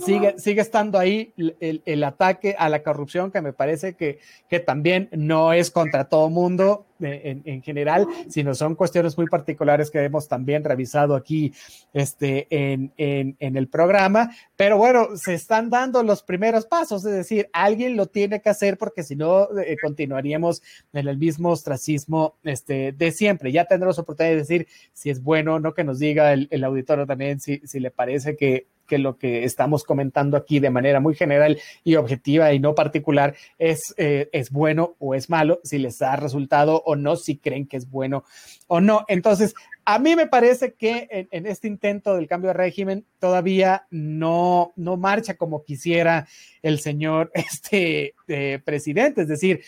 sigue, 0.04 0.34
sigue 0.38 0.60
estando 0.60 0.98
ahí 0.98 1.32
el, 1.36 2.04
ataque 2.04 2.56
a 2.58 2.68
la 2.68 2.82
corrupción, 2.82 3.30
que 3.30 3.40
me 3.40 3.52
parece 3.52 3.94
que, 3.94 4.18
que 4.48 4.60
también 4.60 5.08
no 5.12 5.52
es 5.52 5.70
contra 5.70 6.08
todo 6.08 6.30
mundo 6.30 6.86
en, 7.00 7.42
en, 7.44 7.62
general, 7.62 8.06
sino 8.28 8.54
son 8.54 8.74
cuestiones 8.74 9.16
muy 9.16 9.26
particulares 9.26 9.90
que 9.90 10.02
hemos 10.02 10.28
también 10.28 10.64
revisado 10.64 11.14
aquí 11.14 11.52
este, 11.92 12.46
en, 12.50 12.92
en, 12.96 13.36
en 13.38 13.56
el 13.56 13.68
programa. 13.68 14.30
Pero 14.56 14.76
bueno, 14.76 15.16
se 15.16 15.34
están 15.34 15.70
dando 15.70 16.02
los 16.02 16.22
primeros 16.22 16.66
pasos, 16.66 17.04
es 17.04 17.12
decir, 17.12 17.48
alguien 17.52 17.96
lo 17.96 18.06
tiene 18.06 18.40
que 18.40 18.50
hacer 18.50 18.76
porque 18.76 19.02
si 19.02 19.16
no, 19.16 19.48
eh, 19.58 19.76
continuaríamos 19.80 20.62
en 20.92 21.08
el 21.08 21.18
mismo 21.18 21.50
ostracismo 21.50 22.36
este, 22.42 22.92
de 22.92 23.12
siempre. 23.12 23.52
Ya 23.52 23.64
tendremos 23.64 23.98
oportunidad 23.98 24.32
de 24.32 24.38
decir 24.38 24.68
si 24.92 25.10
es 25.10 25.22
bueno, 25.22 25.60
no 25.60 25.74
que 25.74 25.84
nos 25.84 25.98
diga 25.98 26.32
el, 26.32 26.48
el 26.50 26.64
auditorio 26.64 27.06
también 27.06 27.40
si, 27.40 27.58
si 27.64 27.80
le 27.80 27.90
parece 27.90 28.36
que 28.36 28.66
que 28.90 28.98
lo 28.98 29.16
que 29.16 29.44
estamos 29.44 29.84
comentando 29.84 30.36
aquí 30.36 30.58
de 30.58 30.68
manera 30.68 30.98
muy 30.98 31.14
general 31.14 31.60
y 31.84 31.94
objetiva 31.94 32.52
y 32.52 32.58
no 32.58 32.74
particular 32.74 33.36
es, 33.56 33.94
eh, 33.96 34.28
es 34.32 34.50
bueno 34.50 34.96
o 34.98 35.14
es 35.14 35.30
malo, 35.30 35.60
si 35.62 35.78
les 35.78 36.02
ha 36.02 36.16
resultado 36.16 36.82
o 36.84 36.96
no, 36.96 37.14
si 37.14 37.36
creen 37.38 37.68
que 37.68 37.76
es 37.76 37.88
bueno 37.88 38.24
o 38.66 38.80
no. 38.80 39.04
Entonces, 39.06 39.54
a 39.84 40.00
mí 40.00 40.16
me 40.16 40.26
parece 40.26 40.74
que 40.74 41.28
en, 41.30 41.46
este 41.46 41.68
intento 41.68 42.16
del 42.16 42.26
cambio 42.26 42.48
de 42.48 42.54
régimen 42.54 43.06
todavía 43.20 43.86
no, 43.90 44.72
no 44.74 44.96
marcha 44.96 45.34
como 45.34 45.62
quisiera 45.62 46.26
el 46.62 46.80
señor 46.80 47.30
este, 47.34 48.14
eh, 48.26 48.58
presidente. 48.64 49.22
Es 49.22 49.28
decir, 49.28 49.60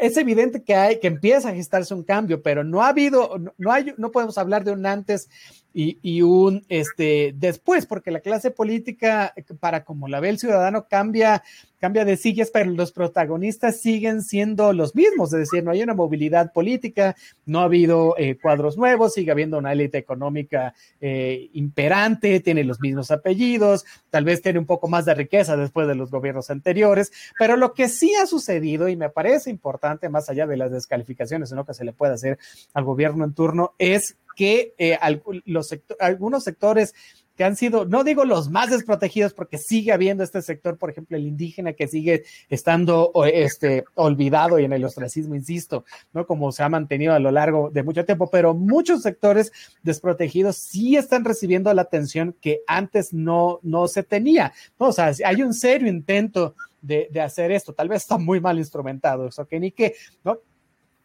es 0.00 0.16
evidente 0.18 0.62
que 0.62 0.74
hay 0.74 1.00
que 1.00 1.06
empieza 1.06 1.48
a 1.48 1.54
gestarse 1.54 1.94
un 1.94 2.04
cambio, 2.04 2.42
pero 2.42 2.64
no 2.64 2.82
ha 2.82 2.88
habido, 2.88 3.38
no 3.56 3.72
hay, 3.72 3.94
no 3.96 4.10
podemos 4.10 4.36
hablar 4.36 4.64
de 4.64 4.72
un 4.72 4.84
antes 4.84 5.28
y, 5.72 6.22
un 6.22 6.64
este 6.68 7.32
después, 7.36 7.86
porque 7.86 8.10
la 8.10 8.20
clase 8.20 8.50
política, 8.50 9.32
para 9.60 9.84
como 9.84 10.08
la 10.08 10.20
ve 10.20 10.30
el 10.30 10.38
ciudadano, 10.38 10.86
cambia, 10.88 11.42
cambia 11.78 12.04
de 12.04 12.16
sillas, 12.16 12.50
pero 12.52 12.70
los 12.70 12.92
protagonistas 12.92 13.80
siguen 13.80 14.22
siendo 14.22 14.72
los 14.72 14.94
mismos, 14.94 15.32
es 15.32 15.40
decir, 15.40 15.62
no 15.62 15.70
hay 15.70 15.82
una 15.82 15.94
movilidad 15.94 16.52
política, 16.52 17.14
no 17.46 17.60
ha 17.60 17.64
habido 17.64 18.14
eh, 18.18 18.36
cuadros 18.40 18.76
nuevos, 18.76 19.14
sigue 19.14 19.30
habiendo 19.30 19.58
una 19.58 19.72
élite 19.72 19.98
económica 19.98 20.74
eh, 21.00 21.48
imperante, 21.52 22.40
tiene 22.40 22.64
los 22.64 22.80
mismos 22.80 23.10
apellidos, 23.10 23.84
tal 24.10 24.24
vez 24.24 24.42
tiene 24.42 24.58
un 24.58 24.66
poco 24.66 24.88
más 24.88 25.04
de 25.04 25.14
riqueza 25.14 25.56
después 25.56 25.86
de 25.86 25.94
los 25.94 26.10
gobiernos 26.10 26.50
anteriores, 26.50 27.12
pero 27.38 27.56
lo 27.56 27.74
que 27.74 27.88
sí 27.88 28.12
ha 28.20 28.26
sucedido, 28.26 28.88
y 28.88 28.96
me 28.96 29.08
parece 29.08 29.50
importante, 29.50 30.08
más 30.08 30.28
allá 30.28 30.46
de 30.46 30.56
las 30.56 30.72
descalificaciones 30.72 31.52
en 31.52 31.58
lo 31.58 31.64
que 31.64 31.74
se 31.74 31.84
le 31.84 31.92
puede 31.92 32.14
hacer 32.14 32.38
al 32.74 32.84
gobierno 32.84 33.24
en 33.24 33.34
turno, 33.34 33.74
es 33.78 34.16
que 34.36 34.74
eh, 34.78 34.98
algunos 35.00 36.44
sectores 36.44 36.94
que 37.40 37.44
han 37.44 37.56
sido, 37.56 37.86
no 37.86 38.04
digo 38.04 38.26
los 38.26 38.50
más 38.50 38.68
desprotegidos, 38.68 39.32
porque 39.32 39.56
sigue 39.56 39.92
habiendo 39.92 40.22
este 40.22 40.42
sector, 40.42 40.76
por 40.76 40.90
ejemplo, 40.90 41.16
el 41.16 41.26
indígena, 41.26 41.72
que 41.72 41.88
sigue 41.88 42.24
estando 42.50 43.12
este, 43.32 43.84
olvidado 43.94 44.58
y 44.58 44.66
en 44.66 44.74
el 44.74 44.84
ostracismo, 44.84 45.34
insisto, 45.34 45.86
¿no? 46.12 46.26
Como 46.26 46.52
se 46.52 46.62
ha 46.62 46.68
mantenido 46.68 47.14
a 47.14 47.18
lo 47.18 47.30
largo 47.30 47.70
de 47.70 47.82
mucho 47.82 48.04
tiempo, 48.04 48.28
pero 48.30 48.52
muchos 48.52 49.00
sectores 49.00 49.52
desprotegidos 49.82 50.56
sí 50.56 50.96
están 50.96 51.24
recibiendo 51.24 51.72
la 51.72 51.80
atención 51.80 52.36
que 52.42 52.60
antes 52.66 53.14
no, 53.14 53.58
no 53.62 53.88
se 53.88 54.02
tenía, 54.02 54.52
¿no? 54.78 54.88
O 54.88 54.92
sea, 54.92 55.10
hay 55.24 55.40
un 55.40 55.54
serio 55.54 55.88
intento 55.88 56.54
de, 56.82 57.08
de 57.10 57.22
hacer 57.22 57.52
esto, 57.52 57.72
tal 57.72 57.88
vez 57.88 58.02
está 58.02 58.18
muy 58.18 58.40
mal 58.40 58.58
instrumentado, 58.58 59.28
eso 59.28 59.46
que 59.46 59.58
ni 59.58 59.70
que, 59.70 59.94
¿no? 60.24 60.40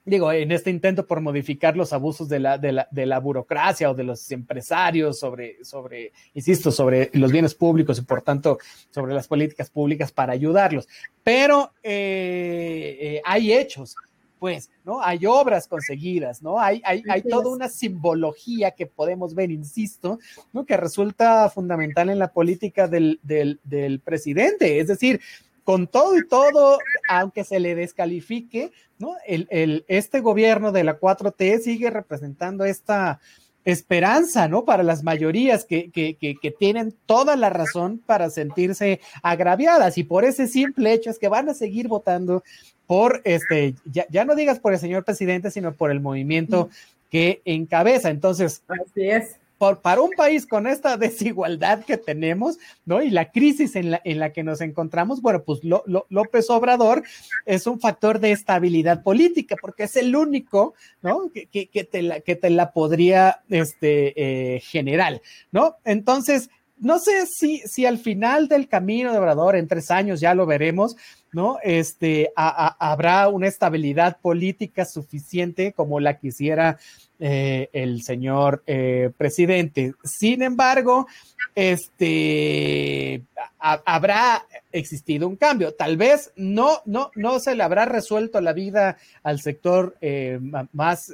Digo, 0.06 0.32
en 0.32 0.52
este 0.52 0.70
intento 0.70 1.08
por 1.08 1.20
modificar 1.20 1.76
los 1.76 1.92
abusos 1.92 2.30
de 2.30 2.40
la, 2.40 2.58
de 2.58 2.72
la, 2.72 2.88
de 2.92 3.06
la 3.06 3.20
burocracia 3.20 3.90
o 3.90 3.96
de 3.96 4.04
los 4.04 4.32
empresarios 4.32 5.20
sobre, 5.20 5.64
sobre, 5.64 6.14
insisto, 6.34 6.72
sobre 6.72 7.10
los 7.14 7.32
bienes 7.32 7.56
públicos 7.56 7.98
y 7.98 8.04
por 8.04 8.22
tanto 8.22 8.60
sobre 8.92 9.14
las 9.14 9.28
políticas 9.28 9.70
públicas 9.70 10.12
para 10.12 10.34
ayudarlos. 10.34 10.88
Pero 11.24 11.72
eh, 11.82 12.98
eh, 13.02 13.22
hay 13.26 13.52
hechos, 13.52 13.96
pues, 14.38 14.70
¿no? 14.84 15.02
Hay 15.02 15.26
obras 15.26 15.68
conseguidas, 15.68 16.44
¿no? 16.44 16.60
Hay, 16.60 16.82
hay, 16.86 17.02
hay 17.10 17.24
toda 17.24 17.50
una 17.50 17.68
simbología 17.68 18.72
que 18.72 18.86
podemos 18.86 19.34
ver, 19.34 19.50
insisto, 19.50 20.20
¿no? 20.54 20.66
Que 20.66 20.78
resulta 20.78 21.50
fundamental 21.50 22.10
en 22.10 22.20
la 22.20 22.32
política 22.32 22.88
del, 22.88 23.20
del, 23.24 23.60
del 23.64 24.02
presidente. 24.02 24.80
Es 24.80 24.88
decir, 24.88 25.20
con 25.66 25.88
todo 25.88 26.16
y 26.18 26.26
todo, 26.26 26.78
aunque 27.10 27.44
se 27.44 27.60
le 27.60 27.76
descalifique, 27.76 28.72
¿no? 29.00 29.16
El, 29.28 29.48
el, 29.50 29.84
este 29.88 30.22
gobierno 30.22 30.72
de 30.72 30.84
la 30.84 31.00
4T 31.00 31.60
sigue 31.60 31.90
representando 31.90 32.64
esta 32.64 33.20
esperanza, 33.66 34.48
¿no? 34.48 34.64
Para 34.64 34.84
las 34.84 35.04
mayorías 35.04 35.66
que, 35.66 35.90
que, 35.90 36.16
que, 36.16 36.36
que, 36.36 36.52
tienen 36.52 36.94
toda 37.08 37.36
la 37.36 37.50
razón 37.50 38.00
para 38.06 38.30
sentirse 38.30 39.02
agraviadas 39.24 39.98
y 39.98 40.04
por 40.04 40.24
ese 40.24 40.48
simple 40.48 40.94
hecho 40.94 41.10
es 41.10 41.18
que 41.18 41.30
van 41.30 41.50
a 41.50 41.56
seguir 41.56 41.88
votando 41.88 42.44
por 42.86 43.22
este, 43.26 43.74
ya, 43.92 44.06
ya 44.12 44.24
no 44.24 44.36
digas 44.36 44.60
por 44.60 44.74
el 44.74 44.80
señor 44.80 45.04
presidente, 45.04 45.50
sino 45.50 45.74
por 45.74 45.90
el 45.90 46.00
movimiento 46.00 46.70
que 47.10 47.42
encabeza. 47.44 48.12
Entonces, 48.12 48.62
así 48.68 49.10
es 49.10 49.38
por, 49.58 49.82
para 49.82 50.02
un 50.02 50.12
país 50.12 50.46
con 50.46 50.68
esta 50.68 50.98
desigualdad 50.98 51.84
que 51.84 51.98
tenemos, 51.98 52.58
¿no? 52.86 53.02
Y 53.02 53.10
la 53.10 53.32
crisis 53.32 53.76
en 53.76 53.92
la, 53.92 54.02
en 54.04 54.20
la 54.20 54.34
que 54.34 54.44
nos 54.44 54.62
encontramos, 54.62 55.22
bueno, 55.22 55.44
pues 55.44 55.62
López 55.64 56.50
Obrador 56.50 57.04
es 57.46 57.68
un 57.68 57.80
factor 57.80 58.20
de 58.20 58.32
estabilidad 58.32 59.04
política, 59.04 59.56
porque 59.60 59.84
es 59.84 59.96
el 59.96 60.16
único, 60.16 60.74
¿no? 61.02 61.32
Que, 61.34 61.48
que, 61.48 61.68
que 61.68 61.84
te, 61.84 62.02
la, 62.02 62.20
que 62.20 62.36
te 62.36 62.50
la 62.50 62.72
podría 62.72 63.42
este, 63.50 64.56
eh, 64.56 64.60
generar, 64.62 65.22
¿no? 65.52 65.78
Entonces, 65.84 66.50
no 66.78 67.00
sé 67.00 67.26
si, 67.26 67.60
si 67.60 67.86
al 67.86 67.98
final 67.98 68.48
del 68.48 68.68
camino 68.68 69.12
de 69.12 69.18
Obrador, 69.20 69.56
en 69.56 69.68
tres 69.68 69.92
años 69.92 70.20
ya 70.20 70.36
lo 70.36 70.46
veremos, 70.46 70.98
¿no? 71.32 71.58
Este, 71.64 72.32
habrá 72.36 73.30
una 73.30 73.48
estabilidad 73.48 74.20
política 74.22 74.86
suficiente 74.86 75.74
como 75.74 76.00
la 76.00 76.18
quisiera 76.18 76.78
eh, 77.20 77.70
el 77.72 78.02
señor 78.04 78.62
eh, 78.68 79.10
presidente. 79.18 79.94
Sin 80.04 80.42
embargo, 80.42 81.08
este, 81.56 83.22
habrá 83.60 84.46
existido 84.74 85.28
un 85.28 85.38
cambio. 85.38 85.74
Tal 85.74 85.96
vez 85.96 86.34
no, 86.36 86.82
no, 86.86 87.12
no 87.16 87.40
se 87.40 87.56
le 87.56 87.64
habrá 87.64 87.86
resuelto 87.86 88.42
la 88.42 88.52
vida 88.52 88.98
al 89.24 89.40
sector 89.40 89.96
eh, 90.02 90.40
más 90.74 91.14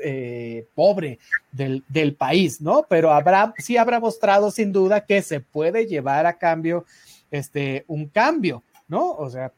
pobre 0.73 1.19
del, 1.51 1.83
del, 1.87 2.15
país, 2.15 2.61
¿no? 2.61 2.85
Pero 2.89 3.11
habrá, 3.11 3.53
sí 3.57 3.77
habrá 3.77 3.99
mostrado 3.99 4.49
sin 4.49 4.71
duda 4.71 5.05
que 5.05 5.21
se 5.21 5.39
puede 5.39 5.85
llevar 5.85 6.25
a 6.25 6.39
cambio 6.39 6.85
este, 7.29 7.85
un 7.87 8.07
cambio, 8.07 8.63
¿no? 8.87 9.11
O 9.11 9.29
sea, 9.29 9.51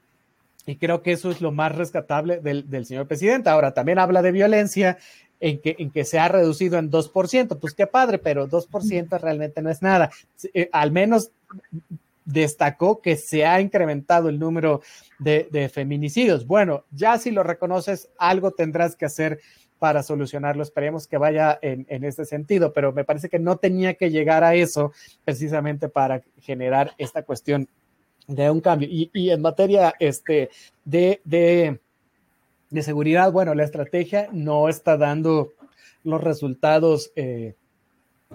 y 0.65 0.75
creo 0.75 1.01
que 1.01 1.11
eso 1.11 1.29
es 1.31 1.41
lo 1.41 1.51
más 1.51 1.75
rescatable 1.75 2.39
del, 2.39 2.69
del, 2.69 2.85
señor 2.85 3.07
presidente. 3.07 3.49
Ahora, 3.49 3.73
también 3.73 3.99
habla 3.99 4.21
de 4.21 4.31
violencia 4.31 4.97
en 5.39 5.59
que, 5.59 5.75
en 5.79 5.91
que 5.91 6.05
se 6.05 6.19
ha 6.19 6.27
reducido 6.27 6.77
en 6.77 6.89
2%. 6.89 7.59
Pues 7.59 7.73
qué 7.73 7.87
padre, 7.87 8.17
pero 8.17 8.47
2% 8.47 9.19
realmente 9.19 9.61
no 9.61 9.69
es 9.69 9.81
nada. 9.81 10.09
Eh, 10.53 10.69
al 10.71 10.91
menos 10.91 11.31
destacó 12.25 13.01
que 13.01 13.17
se 13.17 13.45
ha 13.45 13.59
incrementado 13.59 14.29
el 14.29 14.39
número 14.39 14.81
de, 15.19 15.47
de, 15.51 15.67
feminicidios. 15.69 16.47
Bueno, 16.47 16.85
ya 16.91 17.17
si 17.17 17.31
lo 17.31 17.43
reconoces, 17.43 18.09
algo 18.17 18.51
tendrás 18.51 18.95
que 18.95 19.05
hacer 19.05 19.39
para 19.79 20.03
solucionarlo. 20.03 20.63
Esperemos 20.63 21.07
que 21.07 21.17
vaya 21.17 21.59
en, 21.61 21.85
en 21.89 22.05
este 22.05 22.23
sentido, 22.23 22.71
pero 22.71 22.93
me 22.93 23.03
parece 23.03 23.27
que 23.27 23.39
no 23.39 23.57
tenía 23.57 23.95
que 23.95 24.09
llegar 24.09 24.43
a 24.43 24.55
eso 24.55 24.93
precisamente 25.25 25.89
para 25.89 26.21
generar 26.39 26.93
esta 26.97 27.23
cuestión 27.23 27.67
de 28.27 28.49
un 28.49 28.61
cambio. 28.61 28.87
Y, 28.89 29.11
y 29.13 29.31
en 29.31 29.41
materia 29.41 29.93
este, 29.99 30.49
de, 30.85 31.21
de, 31.23 31.79
de, 32.73 32.83
seguridad, 32.83 33.31
bueno, 33.31 33.53
la 33.55 33.63
estrategia 33.63 34.27
no 34.31 34.67
está 34.67 34.97
dando 34.97 35.53
los 36.03 36.21
resultados 36.21 37.11
eh, 37.15 37.55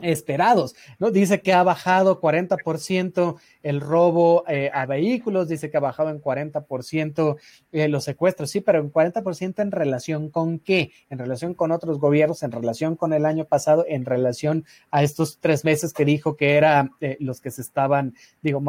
esperados, 0.02 0.74
¿no? 0.98 1.10
Dice 1.10 1.40
que 1.40 1.52
ha 1.52 1.62
bajado 1.62 2.20
40% 2.20 3.36
el 3.62 3.80
robo 3.80 4.44
eh, 4.48 4.70
a 4.72 4.86
vehículos, 4.86 5.48
dice 5.48 5.70
que 5.70 5.76
ha 5.76 5.80
bajado 5.80 6.10
en 6.10 6.20
40% 6.20 7.36
eh, 7.72 7.88
los 7.88 8.04
secuestros, 8.04 8.50
sí, 8.50 8.60
pero 8.60 8.80
en 8.80 8.92
40% 8.92 9.60
en 9.60 9.70
relación 9.70 10.30
con 10.30 10.58
qué? 10.58 10.92
En 11.10 11.18
relación 11.18 11.54
con 11.54 11.72
otros 11.72 11.98
gobiernos, 11.98 12.42
en 12.42 12.52
relación 12.52 12.96
con 12.96 13.12
el 13.12 13.26
año 13.26 13.44
pasado, 13.44 13.84
en 13.88 14.04
relación 14.04 14.64
a 14.90 15.02
estos 15.02 15.38
tres 15.38 15.64
meses 15.64 15.92
que 15.92 16.04
dijo 16.04 16.36
que 16.36 16.56
eran 16.56 16.92
eh, 17.00 17.16
los 17.20 17.40
que 17.40 17.50
se 17.50 17.62
estaban, 17.62 18.14
digo, 18.42 18.62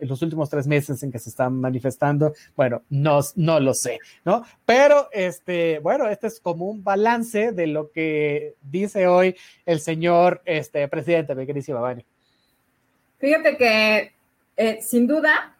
los 0.00 0.22
últimos 0.22 0.50
tres 0.50 0.66
meses 0.66 1.02
en 1.02 1.12
que 1.12 1.18
se 1.18 1.30
están 1.30 1.60
manifestando, 1.60 2.34
bueno, 2.56 2.82
no, 2.90 3.20
no 3.36 3.60
lo 3.60 3.74
sé, 3.74 3.98
¿no? 4.24 4.44
Pero, 4.64 5.08
este, 5.12 5.78
bueno, 5.78 6.08
este 6.08 6.26
es 6.26 6.40
como 6.40 6.66
un 6.66 6.84
balance 6.84 7.52
de 7.52 7.66
lo 7.66 7.90
que 7.90 8.54
dice 8.62 9.06
hoy 9.06 9.36
el 9.66 9.80
señor 9.80 10.42
este, 10.48 10.88
presidente, 10.88 11.34
mi 11.34 11.44
queridísima 11.44 11.80
Vani. 11.80 12.04
Fíjate 13.18 13.56
que, 13.56 14.12
eh, 14.56 14.78
sin 14.80 15.06
duda, 15.06 15.54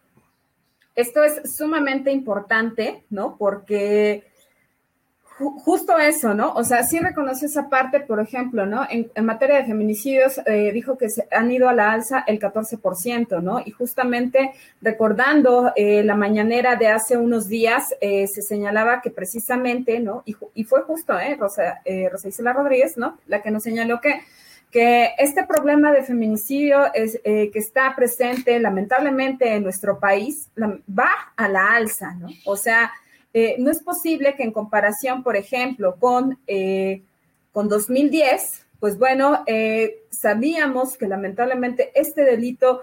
esto 0.95 1.23
es 1.23 1.55
sumamente 1.57 2.11
importante, 2.11 3.05
¿no? 3.11 3.37
Porque 3.37 4.25
justo 5.39 5.99
eso, 5.99 6.35
¿no? 6.35 6.53
O 6.55 6.65
sea, 6.65 6.83
sí 6.83 6.99
reconoce 6.99 7.47
esa 7.47 7.69
parte, 7.69 8.01
por 8.01 8.21
ejemplo, 8.21 8.67
¿no? 8.67 8.87
En, 8.91 9.25
materia 9.25 9.59
de 9.59 9.67
feminicidios, 9.67 10.41
eh, 10.47 10.73
dijo 10.73 10.99
que 10.99 11.09
se 11.09 11.29
han 11.31 11.51
ido 11.53 11.69
a 11.69 11.73
la 11.73 11.93
alza 11.93 12.25
el 12.27 12.41
14%, 12.41 13.41
¿no? 13.41 13.61
Y 13.65 13.71
justamente 13.71 14.53
recordando 14.81 15.73
eh, 15.77 16.03
la 16.03 16.17
mañanera 16.17 16.77
de 16.77 16.89
hace 16.89 17.17
unos 17.17 17.47
días, 17.47 17.95
eh, 18.01 18.27
se 18.27 18.43
señalaba 18.43 19.01
que 19.01 19.11
precisamente, 19.11 20.01
¿no? 20.01 20.23
Y, 20.27 20.37
y 20.55 20.65
fue 20.65 20.83
justo, 20.83 21.19
¿eh? 21.19 21.37
Rosa, 21.39 21.83
Rosa 22.11 22.29
Isela 22.29 22.53
Rodríguez, 22.53 22.97
¿no? 22.97 23.19
La 23.27 23.43
que 23.43 23.51
nos 23.51 23.63
señaló 23.63 24.01
que 24.01 24.21
que 24.71 25.11
este 25.19 25.45
problema 25.45 25.93
de 25.93 26.03
feminicidio 26.03 26.93
es, 26.93 27.21
que 27.23 27.51
está 27.55 27.95
presente 27.97 28.59
lamentablemente 28.59 29.55
en 29.55 29.63
nuestro 29.63 29.99
país 29.99 30.49
va 30.59 31.11
a 31.37 31.49
la 31.49 31.75
alza, 31.75 32.15
¿no? 32.15 32.29
O 32.45 32.57
sea, 32.57 32.93
eh, 33.35 33.57
no 33.59 33.71
es 33.71 33.81
posible 33.81 34.35
que 34.35 34.43
en 34.43 34.53
comparación, 34.53 35.23
por 35.23 35.37
ejemplo, 35.37 35.97
con, 35.99 36.39
eh, 36.47 37.03
con 37.53 37.69
2010, 37.69 38.65
pues 38.81 38.99
bueno, 38.99 39.45
eh, 39.47 40.03
sabíamos 40.11 40.97
que 40.97 41.07
lamentablemente 41.07 41.93
este 41.95 42.25
delito 42.25 42.83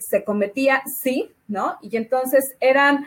se 0.00 0.24
cometía, 0.24 0.82
sí, 1.02 1.30
¿no? 1.48 1.78
Y 1.80 1.96
entonces 1.96 2.54
eran, 2.60 3.06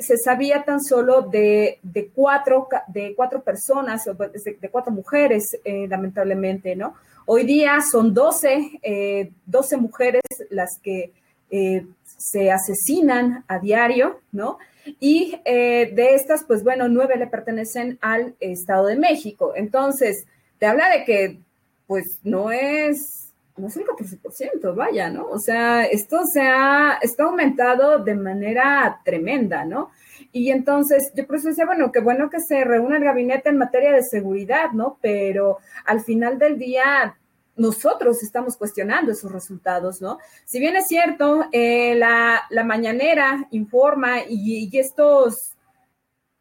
se 0.00 0.16
sabía 0.16 0.64
tan 0.64 0.82
solo 0.82 1.20
de, 1.20 1.78
de, 1.82 2.08
cuatro, 2.14 2.66
de 2.88 3.14
cuatro 3.14 3.42
personas, 3.42 4.06
de, 4.06 4.56
de 4.58 4.68
cuatro 4.70 4.90
mujeres, 4.90 5.58
lamentablemente, 5.66 6.76
¿no? 6.76 6.94
Hoy 7.26 7.44
día 7.44 7.78
son 7.80 8.12
12, 8.12 9.30
12 9.46 9.76
mujeres 9.76 10.22
las 10.50 10.78
que 10.82 11.12
se 12.18 12.50
asesinan 12.50 13.44
a 13.48 13.58
diario, 13.58 14.20
¿no? 14.32 14.58
Y 15.00 15.40
eh, 15.44 15.92
de 15.94 16.14
estas, 16.14 16.44
pues 16.44 16.62
bueno, 16.62 16.88
nueve 16.88 17.16
le 17.16 17.26
pertenecen 17.26 17.98
al 18.00 18.34
Estado 18.40 18.86
de 18.86 18.96
México. 18.96 19.52
Entonces, 19.56 20.26
te 20.58 20.66
habla 20.66 20.88
de 20.90 21.04
que, 21.04 21.38
pues 21.86 22.18
no 22.22 22.50
es, 22.50 23.32
no 23.56 23.68
es 23.68 23.76
el 23.76 23.84
14%, 23.84 24.74
vaya, 24.74 25.10
¿no? 25.10 25.26
O 25.28 25.38
sea, 25.38 25.84
esto 25.84 26.24
se 26.26 26.42
ha, 26.42 26.98
está 27.00 27.24
aumentado 27.24 27.98
de 27.98 28.14
manera 28.14 29.00
tremenda, 29.04 29.64
¿no? 29.64 29.90
Y 30.36 30.50
entonces, 30.50 31.12
yo 31.14 31.28
por 31.28 31.36
eso 31.36 31.46
decía, 31.46 31.64
bueno, 31.64 31.92
qué 31.92 32.00
bueno 32.00 32.28
que 32.28 32.40
se 32.40 32.64
reúna 32.64 32.96
el 32.96 33.04
gabinete 33.04 33.50
en 33.50 33.56
materia 33.56 33.92
de 33.92 34.02
seguridad, 34.02 34.72
¿no? 34.72 34.98
Pero 35.00 35.58
al 35.86 36.00
final 36.00 36.40
del 36.40 36.58
día, 36.58 37.16
nosotros 37.54 38.20
estamos 38.20 38.56
cuestionando 38.56 39.12
esos 39.12 39.30
resultados, 39.30 40.02
¿no? 40.02 40.18
Si 40.44 40.58
bien 40.58 40.74
es 40.74 40.88
cierto, 40.88 41.44
eh, 41.52 41.94
la, 41.94 42.48
mañanera 42.64 43.46
informa 43.52 44.22
y, 44.28 44.76
estos, 44.76 45.54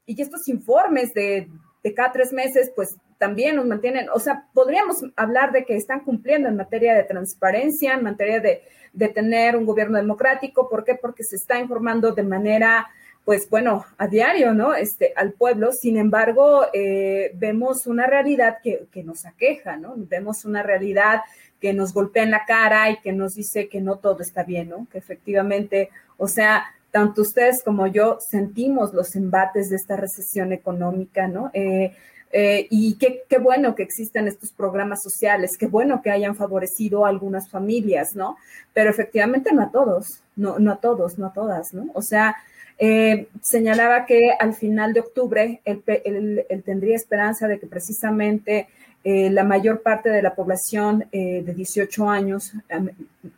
y 0.08 0.20
estos 0.20 0.48
informes 0.48 1.14
de, 1.14 1.48
cada 1.96 2.12
tres 2.14 2.34
meses, 2.34 2.72
pues 2.76 2.98
también 3.20 3.58
nos 3.58 3.68
mantienen, 3.68 4.08
o 4.12 4.18
sea, 4.20 4.48
podríamos 4.56 5.04
hablar 5.16 5.52
de 5.52 5.66
que 5.66 5.76
están 5.76 6.00
cumpliendo 6.00 6.50
en 6.50 6.56
materia 6.56 6.96
de 6.96 7.04
transparencia, 7.04 7.94
en 7.94 8.04
materia 8.04 8.40
de, 8.40 8.64
de 8.92 9.10
tener 9.10 9.56
un 9.56 9.68
gobierno 9.68 10.00
democrático. 10.00 10.68
¿Por 10.68 10.84
qué? 10.84 10.96
Porque 10.96 11.24
se 11.24 11.36
está 11.36 11.60
informando 11.60 12.12
de 12.12 12.24
manera 12.24 12.88
pues 13.26 13.50
bueno, 13.50 13.86
a 13.98 14.08
diario, 14.08 14.54
¿no? 14.54 14.74
Este, 14.74 15.14
al 15.16 15.32
pueblo. 15.34 15.72
Sin 15.72 15.98
embargo, 15.98 16.66
eh, 16.74 17.32
vemos 17.36 17.88
una 17.88 18.06
realidad 18.06 18.58
que, 18.62 18.88
que, 18.92 19.04
nos 19.04 19.26
aqueja, 19.26 19.78
¿no? 19.78 19.94
Vemos 19.96 20.44
una 20.46 20.62
realidad 20.62 21.22
que 21.62 21.74
nos 21.74 21.94
golpea 21.94 22.24
en 22.24 22.32
la 22.32 22.46
cara 22.46 22.90
y 22.90 23.00
que 23.00 23.14
nos 23.14 23.36
dice 23.36 23.70
que 23.70 23.80
no 23.80 23.98
todo 23.98 24.20
está 24.22 24.44
bien, 24.44 24.70
¿no? 24.70 24.88
Que 24.92 24.98
efectivamente, 24.98 25.90
o 26.18 26.28
sea, 26.28 26.66
tanto 26.92 27.22
ustedes 27.22 27.64
como 27.64 27.88
yo 27.88 28.20
sentimos 28.20 28.94
los 28.94 29.16
embates 29.16 29.70
de 29.70 29.78
esta 29.78 29.96
recesión 29.96 30.52
económica, 30.52 31.28
¿no? 31.28 31.50
Eh, 31.54 31.96
eh, 32.34 32.68
y 32.70 32.98
qué, 32.98 33.24
qué, 33.30 33.38
bueno 33.38 33.76
que 33.76 33.84
existen 33.84 34.28
estos 34.28 34.52
programas 34.52 35.02
sociales, 35.02 35.58
qué 35.58 35.68
bueno 35.68 36.02
que 36.02 36.12
hayan 36.12 36.36
favorecido 36.36 37.06
a 37.06 37.10
algunas 37.10 37.50
familias, 37.50 38.16
¿no? 38.16 38.38
Pero 38.74 38.90
efectivamente 38.90 39.54
no 39.54 39.62
a 39.62 39.72
todos, 39.72 40.22
no, 40.36 40.60
no 40.60 40.72
a 40.74 40.78
todos, 40.78 41.18
no 41.18 41.28
a 41.28 41.34
todas, 41.34 41.74
¿no? 41.74 41.90
O 41.94 42.02
sea, 42.02 42.36
eh, 42.80 43.28
señalaba 43.42 44.06
que 44.06 44.32
al 44.40 44.54
final 44.54 44.94
de 44.94 45.02
octubre 45.02 45.62
él, 45.66 46.46
tendría 46.66 46.96
esperanza 46.96 47.48
de 47.48 47.60
que 47.60 47.68
precisamente 47.68 48.68
eh, 49.04 49.30
la 49.30 49.44
mayor 49.44 49.82
parte 49.82 50.10
de 50.10 50.22
la 50.22 50.34
población 50.34 51.06
eh, 51.12 51.44
de 51.46 51.54
18 51.54 52.10
años 52.10 52.54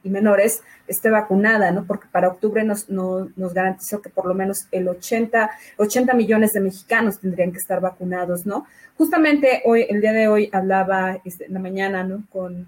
y 0.03 0.09
menores 0.09 0.61
esté 0.87 1.09
vacunada, 1.09 1.71
¿no? 1.71 1.85
Porque 1.85 2.07
para 2.11 2.27
octubre 2.27 2.63
nos, 2.63 2.87
nos 2.89 3.53
garantizó 3.53 4.01
que 4.01 4.09
por 4.09 4.27
lo 4.27 4.35
menos 4.35 4.67
el 4.71 4.87
80, 4.87 5.49
80 5.77 6.13
millones 6.13 6.53
de 6.53 6.61
mexicanos 6.61 7.19
tendrían 7.19 7.51
que 7.51 7.57
estar 7.57 7.81
vacunados, 7.81 8.45
¿no? 8.45 8.67
Justamente 8.95 9.63
hoy, 9.65 9.87
el 9.89 10.01
día 10.01 10.13
de 10.13 10.27
hoy 10.27 10.49
hablaba 10.53 11.19
este, 11.25 11.45
en 11.45 11.53
la 11.55 11.59
mañana, 11.59 12.03
¿no? 12.03 12.23
Con 12.31 12.67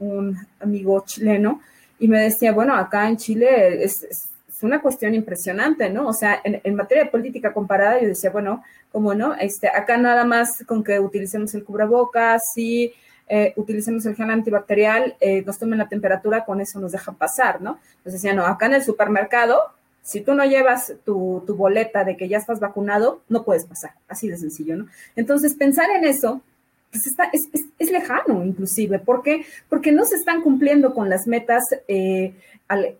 un 0.00 0.36
amigo 0.58 1.04
chileno 1.06 1.60
y 2.00 2.08
me 2.08 2.18
decía, 2.18 2.52
bueno, 2.52 2.74
acá 2.74 3.08
en 3.08 3.16
Chile 3.16 3.84
es 3.84 4.31
una 4.62 4.80
cuestión 4.80 5.14
impresionante, 5.14 5.90
¿no? 5.90 6.08
O 6.08 6.12
sea, 6.12 6.40
en, 6.44 6.74
materia 6.74 7.04
de 7.04 7.10
política 7.10 7.52
comparada, 7.52 8.00
yo 8.00 8.08
decía, 8.08 8.30
bueno, 8.30 8.62
¿cómo 8.90 9.14
no? 9.14 9.34
Este, 9.34 9.68
acá 9.68 9.96
nada 9.96 10.24
más 10.24 10.64
con 10.66 10.84
que 10.84 10.98
utilicemos 11.00 11.54
el 11.54 11.64
cubrebocas, 11.64 12.42
si 12.54 12.92
eh, 13.28 13.52
utilicemos 13.56 14.04
el 14.06 14.14
gel 14.14 14.30
antibacterial, 14.30 15.16
eh, 15.20 15.42
nos 15.46 15.58
tomen 15.58 15.78
la 15.78 15.88
temperatura, 15.88 16.44
con 16.44 16.60
eso 16.60 16.80
nos 16.80 16.92
dejan 16.92 17.14
pasar, 17.14 17.62
¿no? 17.62 17.78
Entonces 17.98 18.20
decía, 18.20 18.34
no, 18.34 18.44
acá 18.44 18.66
en 18.66 18.74
el 18.74 18.84
supermercado, 18.84 19.58
si 20.02 20.20
tú 20.20 20.34
no 20.34 20.44
llevas 20.44 20.92
tu, 21.04 21.44
boleta 21.46 22.04
de 22.04 22.16
que 22.16 22.28
ya 22.28 22.38
estás 22.38 22.60
vacunado, 22.60 23.22
no 23.28 23.44
puedes 23.44 23.64
pasar, 23.64 23.92
así 24.08 24.28
de 24.28 24.36
sencillo, 24.36 24.76
¿no? 24.76 24.86
Entonces, 25.16 25.54
pensar 25.54 25.88
en 25.90 26.04
eso, 26.04 26.42
pues 26.90 27.06
está, 27.06 27.24
es, 27.32 27.48
es, 27.78 27.90
lejano 27.90 28.44
inclusive. 28.44 28.98
¿Por 28.98 29.22
qué? 29.22 29.46
Porque 29.68 29.92
no 29.92 30.04
se 30.04 30.16
están 30.16 30.42
cumpliendo 30.42 30.92
con 30.92 31.08
las 31.08 31.26
metas 31.26 31.62
eh, 31.88 32.34
al, 32.68 32.96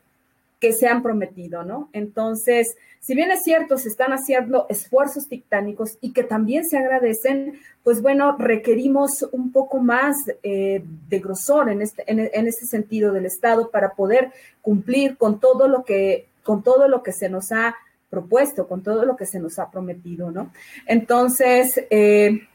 que 0.62 0.72
se 0.72 0.87
han 0.87 1.03
prometido, 1.03 1.64
¿no? 1.64 1.90
Entonces, 1.92 2.77
si 3.01 3.16
bien 3.16 3.33
es 3.33 3.42
cierto, 3.42 3.79
se 3.79 3.88
están 3.88 4.12
haciendo 4.12 4.66
esfuerzos 4.68 5.27
titánicos 5.27 5.98
y 6.01 6.12
que 6.12 6.22
también 6.22 6.64
se 6.64 6.79
agradecen, 6.79 7.59
pues 7.83 8.01
bueno, 8.01 8.37
requerimos 8.38 9.27
un 9.33 9.51
poco 9.51 9.81
más 9.81 10.14
eh, 10.44 10.85
de 11.09 11.18
grosor 11.18 11.68
en 11.68 11.83
este, 11.83 12.05
en, 12.07 12.46
este 12.46 12.66
sentido 12.66 13.12
del 13.12 13.27
Estado 13.27 13.72
para 13.72 13.94
poder 13.94 14.31
cumplir 14.61 15.16
con 15.16 15.40
todo 15.40 15.66
lo 15.66 15.83
que, 15.83 16.29
con 16.44 16.62
todo 16.62 16.87
lo 16.87 17.03
que 17.03 17.11
se 17.11 17.29
nos 17.29 17.51
ha 17.51 17.75
propuesto, 18.09 18.68
con 18.68 18.85
todo 18.85 19.05
lo 19.05 19.16
que 19.16 19.27
se 19.27 19.40
nos 19.40 19.59
ha 19.59 19.68
prometido, 19.68 20.31
¿no? 20.31 20.53
Entonces, 20.87 21.75
eh, 21.90 22.46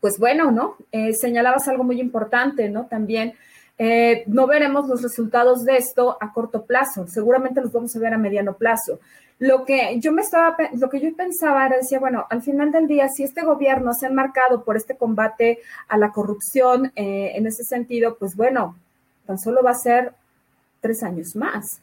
pues 0.00 0.18
bueno, 0.18 0.50
¿no? 0.50 0.76
Eh, 0.92 1.14
señalabas 1.14 1.66
algo 1.66 1.82
muy 1.82 1.98
importante, 1.98 2.68
¿no? 2.68 2.88
También 2.88 3.32
eh, 3.78 4.24
no 4.26 4.46
veremos 4.46 4.88
los 4.88 5.02
resultados 5.02 5.64
de 5.64 5.76
esto 5.76 6.16
a 6.20 6.32
corto 6.32 6.64
plazo, 6.64 7.06
seguramente 7.08 7.60
los 7.60 7.72
vamos 7.72 7.94
a 7.96 7.98
ver 7.98 8.14
a 8.14 8.18
mediano 8.18 8.54
plazo. 8.54 9.00
Lo 9.38 9.64
que 9.64 9.98
yo 9.98 10.12
me 10.12 10.22
estaba, 10.22 10.56
lo 10.74 10.88
que 10.88 11.00
yo 11.00 11.14
pensaba 11.16 11.66
era 11.66 11.76
decía, 11.76 11.98
bueno, 11.98 12.26
al 12.30 12.42
final 12.42 12.70
del 12.70 12.86
día, 12.86 13.08
si 13.08 13.24
este 13.24 13.42
gobierno 13.42 13.92
se 13.92 14.06
ha 14.06 14.10
marcado 14.10 14.62
por 14.62 14.76
este 14.76 14.96
combate 14.96 15.58
a 15.88 15.98
la 15.98 16.12
corrupción 16.12 16.92
eh, 16.94 17.32
en 17.34 17.46
ese 17.46 17.64
sentido, 17.64 18.16
pues 18.18 18.36
bueno, 18.36 18.76
tan 19.26 19.38
solo 19.38 19.62
va 19.62 19.72
a 19.72 19.74
ser 19.74 20.12
tres 20.80 21.02
años 21.02 21.34
más 21.34 21.80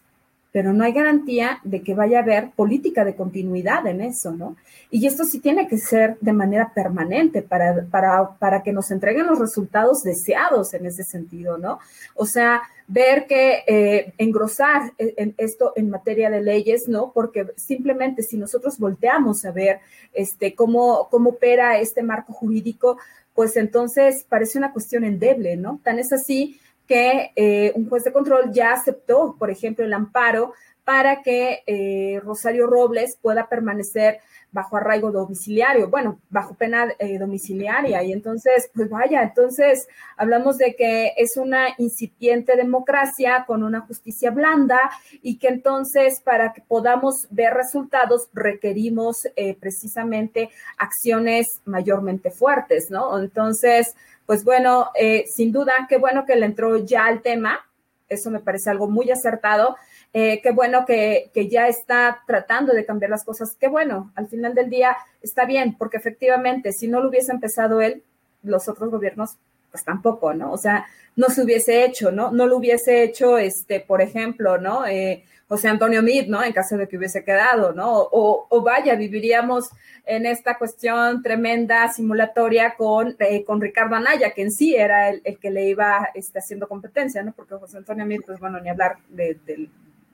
pero 0.51 0.73
no 0.73 0.83
hay 0.83 0.93
garantía 0.93 1.59
de 1.63 1.81
que 1.81 1.93
vaya 1.93 2.19
a 2.19 2.23
haber 2.23 2.51
política 2.51 3.05
de 3.05 3.15
continuidad 3.15 3.85
en 3.85 4.01
eso, 4.01 4.31
¿no? 4.31 4.55
Y 4.89 5.05
esto 5.05 5.23
sí 5.23 5.39
tiene 5.39 5.67
que 5.67 5.77
ser 5.77 6.17
de 6.21 6.33
manera 6.33 6.73
permanente 6.73 7.43
para, 7.43 7.85
para, 7.85 8.31
para 8.39 8.63
que 8.63 8.73
nos 8.73 8.89
entreguen 8.89 9.27
los 9.27 9.38
resultados 9.38 10.01
deseados 10.01 10.73
en 10.73 10.88
ese 10.88 11.03
sentido, 11.03 11.57
¿no? 11.59 11.79
O 12.15 12.25
sea, 12.25 12.63
ver 12.88 13.27
que 13.27 13.63
eh, 13.67 14.13
engrosar 14.17 14.93
en 14.97 15.35
esto 15.38 15.73
en 15.75 15.91
materia 15.91 16.31
de 16.31 16.41
leyes, 16.41 16.88
¿no? 16.88 17.12
Porque 17.13 17.45
simplemente 17.55 18.23
si 18.23 18.35
nosotros 18.35 18.79
volteamos 18.79 19.45
a 19.45 19.51
ver 19.51 19.79
este, 20.13 20.55
cómo, 20.55 21.07
cómo 21.12 21.31
opera 21.31 21.79
este 21.79 22.01
marco 22.01 22.33
jurídico, 22.33 22.97
pues 23.35 23.55
entonces 23.55 24.25
parece 24.27 24.57
una 24.57 24.73
cuestión 24.73 25.03
endeble, 25.03 25.55
¿no? 25.55 25.79
Tan 25.83 25.99
es 25.99 26.12
así 26.12 26.59
que 26.89 27.32
eh, 27.36 27.71
un 27.75 27.88
juez 27.88 28.04
de 28.04 28.12
control 28.12 28.52
ya 28.52 28.73
aceptó, 28.73 29.36
por 29.38 29.52
ejemplo, 29.52 29.86
el 29.86 29.93
amparo 29.93 30.54
para 30.84 31.21
que 31.21 31.62
eh, 31.67 32.19
Rosario 32.23 32.65
Robles 32.65 33.15
pueda 33.21 33.47
permanecer 33.47 34.21
bajo 34.52 34.75
arraigo 34.75 35.12
domiciliario, 35.12 35.89
bueno, 35.89 36.19
bajo 36.32 36.56
pena 36.56 36.88
eh, 36.97 37.19
domiciliaria. 37.19 38.02
Y 38.02 38.12
entonces, 38.12 38.71
pues 38.73 38.89
vaya, 38.89 39.21
entonces 39.21 39.88
hablamos 40.17 40.58
de 40.58 40.75
que 40.75 41.13
es 41.15 41.38
una 41.38 41.67
incipiente 41.78 42.56
democracia 42.56 43.43
con 43.45 43.62
una 43.62 43.82
justicia 43.82 44.32
blanda 44.32 44.80
y 45.21 45.38
que 45.38 45.49
entonces 45.49 46.19
para 46.21 46.54
que 46.54 46.63
podamos 46.63 47.28
ver 47.30 47.54
resultados 47.54 48.30
requerimos 48.34 49.28
precisamente 49.60 50.49
acciones 50.80 51.62
mayormente 51.65 52.32
fuertes, 52.32 52.89
¿no? 52.89 53.19
Entonces, 53.19 53.93
pues 54.30 54.44
bueno, 54.44 54.92
eh, 54.94 55.26
sin 55.26 55.52
duda, 55.52 55.74
qué 55.89 55.98
bueno 55.98 56.24
que 56.24 56.36
le 56.36 56.46
entró 56.46 56.78
ya 56.78 57.08
al 57.08 57.24
tema. 57.24 57.65
Eso 58.08 58.30
me 58.30 58.39
parece 58.39 58.70
algo 58.70 58.88
muy 58.88 59.10
acertado. 59.10 59.76
Eh, 60.13 60.39
qué 60.44 60.52
bueno 60.52 60.86
que, 60.86 61.32
que, 61.34 61.50
ya 61.50 61.68
está 61.68 62.22
tratando 62.28 62.74
de 62.74 62.86
cambiar 62.86 63.10
las 63.10 63.26
cosas. 63.26 63.56
Qué 63.60 63.68
bueno, 63.68 64.12
al 64.13 64.28
final 64.28 64.54
del 64.54 64.70
día 64.70 64.96
está 65.24 65.46
bien, 65.46 65.76
porque 65.80 65.98
efectivamente, 65.98 66.74
si 66.74 66.88
no 66.88 67.02
lo 67.02 67.10
hubiese 67.10 67.32
empezado 67.32 67.82
él, 67.82 68.04
los 68.44 68.70
otros 68.70 68.92
gobiernos, 68.92 69.38
pues 69.72 69.84
tampoco, 69.84 70.32
¿no? 70.36 70.52
O 70.52 70.60
sea, 70.60 70.86
no 71.15 71.30
se 71.30 71.42
hubiese 71.42 71.84
hecho, 71.84 72.12
¿no? 72.12 72.30
No 72.30 72.46
lo 72.46 72.58
hubiese 72.58 73.02
hecho, 73.02 73.39
este, 73.39 73.80
por 73.80 74.00
ejemplo, 74.00 74.60
¿no? 74.60 74.86
Eh, 74.86 75.24
José 75.49 75.67
Antonio 75.67 76.01
Meade, 76.03 76.27
¿no? 76.27 76.43
En 76.43 76.53
caso 76.53 76.77
de 76.77 76.88
que 76.88 76.97
hubiese 76.97 77.23
quedado, 77.23 77.73
¿no? 77.73 77.91
O, 77.91 78.45
o 78.47 78.62
vaya, 78.62 78.95
viviríamos 78.95 79.71
en 80.05 80.25
esta 80.25 80.57
cuestión 80.57 81.23
tremenda 81.23 81.91
simulatoria 81.91 82.75
con, 82.77 83.15
eh, 83.19 83.43
con 83.43 83.59
Ricardo 83.59 83.95
Anaya, 83.95 84.31
que 84.31 84.43
en 84.43 84.51
sí 84.51 84.75
era 84.75 85.09
el, 85.09 85.21
el 85.23 85.39
que 85.39 85.49
le 85.49 85.67
iba 85.67 86.09
este, 86.13 86.39
haciendo 86.39 86.67
competencia, 86.67 87.23
¿no? 87.23 87.33
Porque 87.33 87.55
José 87.55 87.77
Antonio 87.77 88.05
Meade, 88.05 88.23
pues 88.25 88.39
bueno, 88.39 88.59
ni 88.59 88.69
hablar 88.69 88.97
de, 89.09 89.38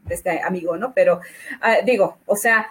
este 0.09 0.41
amigo, 0.41 0.77
¿no? 0.77 0.93
Pero 0.93 1.17
uh, 1.17 1.85
digo, 1.85 2.19
o 2.25 2.35
sea, 2.35 2.67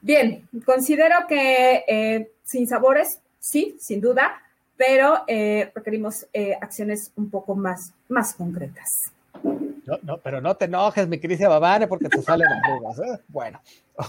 bien, 0.00 0.48
considero 0.64 1.26
que 1.28 1.84
eh, 1.88 2.30
sin 2.42 2.66
sabores, 2.66 3.20
sí, 3.38 3.76
sin 3.80 4.00
duda, 4.00 4.42
pero 4.76 5.24
eh, 5.26 5.70
requerimos 5.74 6.26
eh, 6.32 6.56
acciones 6.60 7.12
un 7.16 7.30
poco 7.30 7.54
más, 7.54 7.92
más 8.08 8.34
concretas. 8.34 9.12
No, 9.88 9.98
no, 10.02 10.18
pero 10.18 10.40
no 10.42 10.54
te 10.54 10.66
enojes, 10.66 11.08
mi 11.08 11.18
querida 11.18 11.48
Babane, 11.48 11.88
porque 11.88 12.08
te 12.10 12.20
salen 12.20 12.46
arrugas. 12.64 12.98
¿eh? 12.98 13.22
Bueno. 13.28 13.60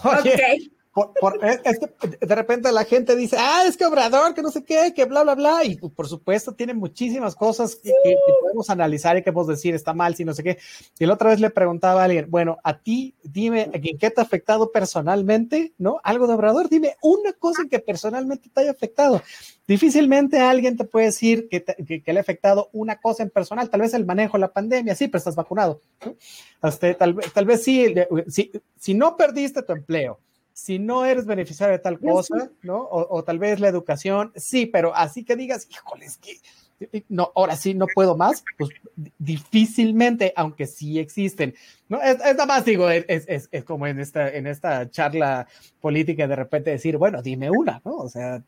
Oye, 0.04 0.34
Ok. 0.34 0.79
Por, 1.20 1.40
de 1.40 2.36
repente 2.36 2.72
la 2.72 2.84
gente 2.84 3.16
dice, 3.16 3.38
ah, 3.40 3.64
es 3.68 3.78
que 3.78 3.86
Obrador, 3.86 4.34
que 4.34 4.42
no 4.42 4.50
sé 4.50 4.64
qué, 4.64 4.94
que 4.96 5.06
bla, 5.06 5.24
bla, 5.24 5.36
bla. 5.36 5.64
Y 5.64 5.76
por 5.76 6.08
supuesto, 6.08 6.54
tiene 6.54 6.74
muchísimas 6.74 7.36
cosas 7.36 7.76
que, 7.76 7.94
podemos 8.42 8.70
analizar 8.70 9.18
y 9.18 9.24
que 9.24 9.32
podemos 9.32 9.56
decir, 9.56 9.76
está 9.76 9.94
mal, 9.94 10.16
si 10.16 10.26
no 10.26 10.34
sé 10.34 10.44
qué. 10.44 10.58
Y 11.00 11.06
la 11.06 11.14
otra 11.14 11.30
vez 11.30 11.40
le 11.40 11.50
preguntaba 11.50 12.02
a 12.02 12.06
alguien, 12.06 12.28
bueno, 12.30 12.58
a 12.64 12.80
ti, 12.80 13.16
dime, 13.24 13.70
¿en 13.74 13.98
qué 13.98 14.10
te 14.10 14.22
ha 14.22 14.24
afectado 14.24 14.72
personalmente? 14.72 15.74
¿No? 15.78 16.00
Algo 16.04 16.28
de 16.28 16.34
Obrador, 16.34 16.70
dime 16.70 16.96
una 17.02 17.34
cosa 17.34 17.64
que 17.70 17.80
personalmente 17.80 18.50
te 18.50 18.62
haya 18.62 18.72
afectado. 18.72 19.22
Difícilmente 19.68 20.40
alguien 20.40 20.78
te 20.78 20.84
puede 20.84 21.08
decir 21.08 21.48
que, 21.48 21.64
le 22.06 22.18
ha 22.18 22.22
afectado 22.22 22.70
una 22.74 23.00
cosa 23.00 23.24
en 23.24 23.30
personal, 23.30 23.70
tal 23.70 23.82
vez 23.82 23.94
el 23.94 24.06
manejo 24.06 24.38
de 24.38 24.42
la 24.42 24.52
pandemia, 24.52 24.96
sí, 24.96 25.08
pero 25.08 25.20
estás 25.20 25.36
vacunado. 25.36 25.82
Este, 26.64 26.96
tal, 26.96 27.16
tal 27.34 27.46
vez 27.46 27.64
sí, 27.64 27.94
si, 28.28 28.52
si 28.78 28.94
no 28.96 29.16
perdiste 29.16 29.62
tu 29.62 29.74
empleo, 29.74 30.20
si 30.60 30.78
no 30.78 31.06
eres 31.06 31.26
beneficiario 31.26 31.78
de 31.78 31.80
tal 31.80 32.00
cosa, 32.00 32.52
¿no? 32.64 32.80
O, 32.80 33.18
o, 33.18 33.24
tal 33.24 33.40
vez 33.40 33.60
la 33.60 33.70
educación, 33.70 34.32
sí, 34.36 34.66
pero 34.66 34.94
así 34.94 35.24
que 35.24 35.36
digas, 35.36 35.68
híjole, 35.70 36.06
es 36.06 36.18
que 36.18 36.38
no, 37.08 37.32
ahora 37.36 37.56
sí 37.56 37.74
no 37.74 37.88
puedo 37.94 38.18
más, 38.18 38.44
pues 38.58 38.72
difícilmente, 39.18 40.34
aunque 40.36 40.66
sí 40.66 41.00
existen, 41.00 41.56
¿no? 41.88 42.02
Es, 42.02 42.16
es 42.16 42.36
nada 42.36 42.46
más 42.46 42.66
digo, 42.66 42.90
es, 42.90 43.06
es, 43.08 43.48
es, 43.52 43.64
como 43.64 43.88
en 43.88 44.00
esta, 44.00 44.30
en 44.30 44.48
esta 44.48 44.90
charla 44.90 45.48
política 45.80 46.28
de 46.28 46.36
repente 46.36 46.72
decir, 46.72 46.98
bueno, 46.98 47.22
dime 47.22 47.50
una, 47.50 47.82
¿no? 47.86 47.96
O 47.96 48.10
sea, 48.10 48.42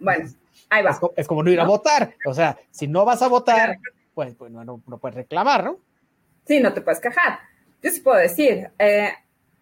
bueno, 0.00 0.30
ahí 0.70 0.82
va. 0.82 0.98
Es, 1.16 1.26
como 1.26 1.42
no 1.42 1.50
ir 1.50 1.60
a 1.60 1.64
votar, 1.64 2.14
o 2.26 2.34
sea, 2.34 2.58
si 2.70 2.86
no 2.86 3.04
vas 3.04 3.22
a 3.22 3.28
votar, 3.28 3.78
pues, 4.14 4.34
pues 4.34 4.52
no 4.52 4.78
puedes 5.00 5.16
reclamar, 5.16 5.64
¿no? 5.64 5.78
Sí, 6.46 6.60
no 6.60 6.72
te 6.72 6.80
puedes 6.80 7.00
quejar. 7.00 7.40
Yo 7.82 7.90
sí 7.90 8.00
puedo 8.00 8.18
decir, 8.18 8.70
eh, 8.78 9.10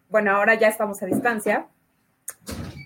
bueno, 0.09 0.31
ahora 0.31 0.55
ya 0.55 0.67
estamos 0.67 1.01
a 1.01 1.07
distancia, 1.07 1.67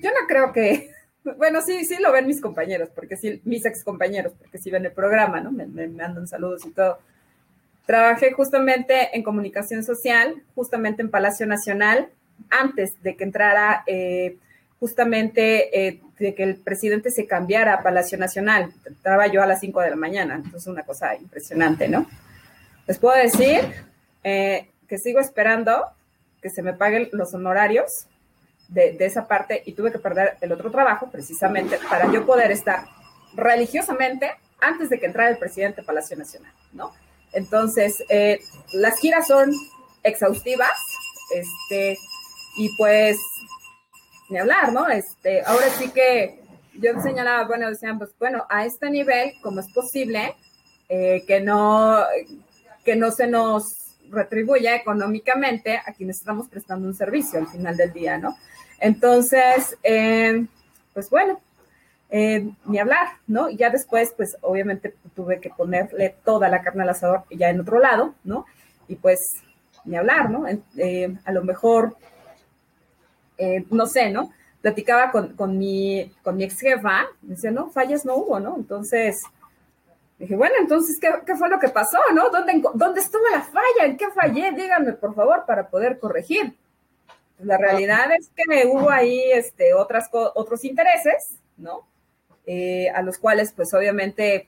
yo 0.02 0.10
no 0.12 0.28
creo 0.28 0.52
que, 0.52 0.91
bueno, 1.38 1.62
sí, 1.62 1.86
sí 1.86 1.97
lo 1.99 2.12
ven 2.12 2.28
mis 2.28 2.41
compañeros, 2.41 2.89
porque 2.93 3.17
sí, 3.17 3.41
mis 3.45 3.65
ex 3.65 3.84
compañeros, 3.84 4.34
porque 4.38 4.58
sí 4.58 4.71
ven 4.71 4.86
el 4.86 4.91
programa, 4.91 5.39
¿no? 5.41 5.52
Me, 5.52 5.65
me, 5.65 5.88
mandan 5.88 6.28
saludos 6.28 6.65
y 6.65 6.71
todo. 6.71 6.99
Trabajé 7.86 8.32
justamente 8.34 9.10
en 9.13 9.23
comunicación 9.23 9.84
social, 9.84 10.43
justamente 10.54 11.02
en 11.02 11.10
Palacio 11.10 11.47
Nacional, 11.47 12.10
antes 12.49 13.02
de 13.02 13.15
que 13.15 13.23
entrara 13.23 13.84
eh, 13.88 14.38
justamente 14.80 15.88
eh, 15.88 16.02
de 16.19 16.36
que 16.36 16.43
el 16.43 16.56
presidente 16.56 17.12
se 17.12 17.25
cambiara 17.25 17.73
a 17.73 17.84
Palacio 17.84 18.17
Nacional. 18.17 18.71
Entraba 18.86 19.28
yo 19.28 19.41
a 19.41 19.47
las 19.47 19.60
5 19.60 19.82
de 19.82 19.89
la 19.89 19.95
mañana, 19.95 20.36
entonces 20.36 20.67
una 20.67 20.84
cosa 20.84 21.15
impresionante, 21.15 21.88
¿no? 21.88 22.08
Les 22.88 22.97
puedo 22.97 23.15
decir 23.15 23.62
eh, 24.23 24.69
que 24.88 24.97
sigo 24.97 25.19
esperando 25.19 25.86
que 26.41 26.49
se 26.49 26.62
me 26.62 26.73
paguen 26.73 27.10
los 27.12 27.34
honorarios 27.34 28.08
de, 28.69 28.97
esa 28.99 29.27
parte 29.27 29.63
y 29.65 29.73
tuve 29.73 29.91
que 29.91 29.99
perder 29.99 30.38
el 30.41 30.51
otro 30.51 30.71
trabajo 30.71 31.10
precisamente 31.12 31.79
para 31.89 32.12
yo 32.12 32.25
poder 32.25 32.51
estar 32.51 32.86
religiosamente 33.34 34.32
antes 34.62 34.89
de 34.89 34.99
que 34.99 35.08
entrara 35.08 35.29
el 35.29 35.38
presidente 35.38 35.84
Palacio 35.84 36.17
Nacional, 36.17 36.51
¿no? 36.73 36.93
Entonces, 37.34 38.03
eh, 38.10 38.39
las 38.73 38.99
giras 38.99 39.27
son 39.27 39.51
exhaustivas, 40.03 40.77
este, 41.34 41.97
y 42.58 42.69
pues, 42.77 43.17
ni 44.29 44.38
hablar, 44.38 44.73
¿no? 44.73 44.88
Este, 44.89 45.43
ahora 45.43 45.69
sí 45.77 45.89
que 45.89 46.39
yo 46.73 46.99
señalaba, 47.01 47.47
bueno, 47.47 47.69
decían, 47.69 47.97
pues, 47.97 48.12
bueno, 48.19 48.45
a 48.49 48.65
este 48.65 48.89
nivel, 48.89 49.34
¿cómo 49.41 49.60
es 49.60 49.71
posible 49.71 50.36
eh, 50.89 51.23
que 51.27 51.39
no, 51.39 52.03
que 52.84 52.95
no 52.95 53.12
se 53.12 53.27
nos 53.27 53.88
retribuya 54.12 54.76
económicamente 54.76 55.78
a 55.78 55.93
quienes 55.93 56.17
estamos 56.17 56.48
prestando 56.48 56.88
un 56.88 56.93
servicio 56.93 57.39
al 57.39 57.48
final 57.48 57.78
del 57.78 57.93
día, 57.93 58.17
¿no? 58.17 58.36
Entonces, 58.80 59.78
eh, 59.84 60.45
pues 60.93 61.10
bueno, 61.10 61.39
eh, 62.12 62.50
ni 62.65 62.80
hablar, 62.80 63.08
¿no? 63.28 63.50
Ya 63.50 63.69
después, 63.69 64.13
pues 64.17 64.36
obviamente 64.41 64.95
tuve 65.15 65.39
que 65.39 65.52
ponerle 65.52 66.15
toda 66.26 66.50
la 66.50 66.63
carne 66.63 66.84
al 66.84 66.89
asador 66.89 67.24
ya 67.30 67.50
en 67.50 67.60
otro 67.60 67.80
lado, 67.80 68.15
¿no? 68.24 68.45
Y 68.88 68.95
pues 68.95 69.19
ni 69.86 69.95
hablar, 69.95 70.30
¿no? 70.32 70.45
Eh, 70.78 71.15
a 71.24 71.32
lo 71.32 71.43
mejor, 71.43 71.95
eh, 73.38 73.63
no 73.69 73.86
sé, 73.86 74.10
¿no? 74.10 74.32
Platicaba 74.62 75.12
con, 75.12 75.36
con, 75.36 75.58
mi, 75.58 76.12
con 76.24 76.36
mi 76.36 76.43
ex 76.43 76.60
jefa, 76.60 77.06
me 77.22 77.36
decía, 77.36 77.52
no, 77.52 77.69
fallas 77.69 78.06
no 78.06 78.15
hubo, 78.15 78.39
¿no? 78.39 78.56
Entonces, 78.58 79.22
dije, 80.19 80.36
bueno, 80.36 80.55
entonces, 80.60 80.99
¿qué, 80.99 81.10
¿qué, 81.25 81.36
fue 81.36 81.49
lo 81.49 81.60
que 81.60 81.69
pasó, 81.69 81.97
no? 82.13 82.29
¿Dónde, 82.29 82.62
¿Dónde 82.73 82.99
estuvo 82.99 83.23
la 83.32 83.41
falla? 83.41 83.86
¿En 83.86 83.97
qué 83.97 84.12
fallé? 84.12 84.51
Díganme, 84.51 84.93
por 84.93 85.15
favor, 85.15 85.45
para 85.45 85.69
poder 85.69 85.97
corregir. 85.97 86.55
La 87.39 87.58
realidad 87.58 88.12
es 88.12 88.29
que 88.36 88.67
hubo 88.67 88.89
ahí 88.89 89.32
este, 89.32 89.73
otras, 89.73 90.10
otros 90.12 90.65
intereses, 90.65 91.38
¿no? 91.55 91.88
Eh, 92.45 92.89
a 92.89 93.01
los 93.01 93.17
cuales, 93.17 93.53
pues 93.53 93.73
obviamente, 93.73 94.47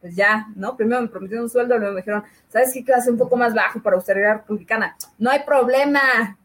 pues 0.00 0.16
ya, 0.16 0.48
¿no? 0.56 0.76
Primero 0.76 1.02
me 1.02 1.08
prometieron 1.08 1.44
un 1.44 1.50
sueldo, 1.50 1.78
luego 1.78 1.94
me 1.94 2.00
dijeron, 2.00 2.24
¿sabes 2.48 2.72
qué? 2.72 3.00
Ser 3.00 3.12
un 3.12 3.18
poco 3.18 3.36
más 3.36 3.54
bajo 3.54 3.80
para 3.80 3.94
austeridad 3.94 4.38
republicana. 4.38 4.96
No 5.18 5.30
hay 5.30 5.44
problema, 5.44 6.36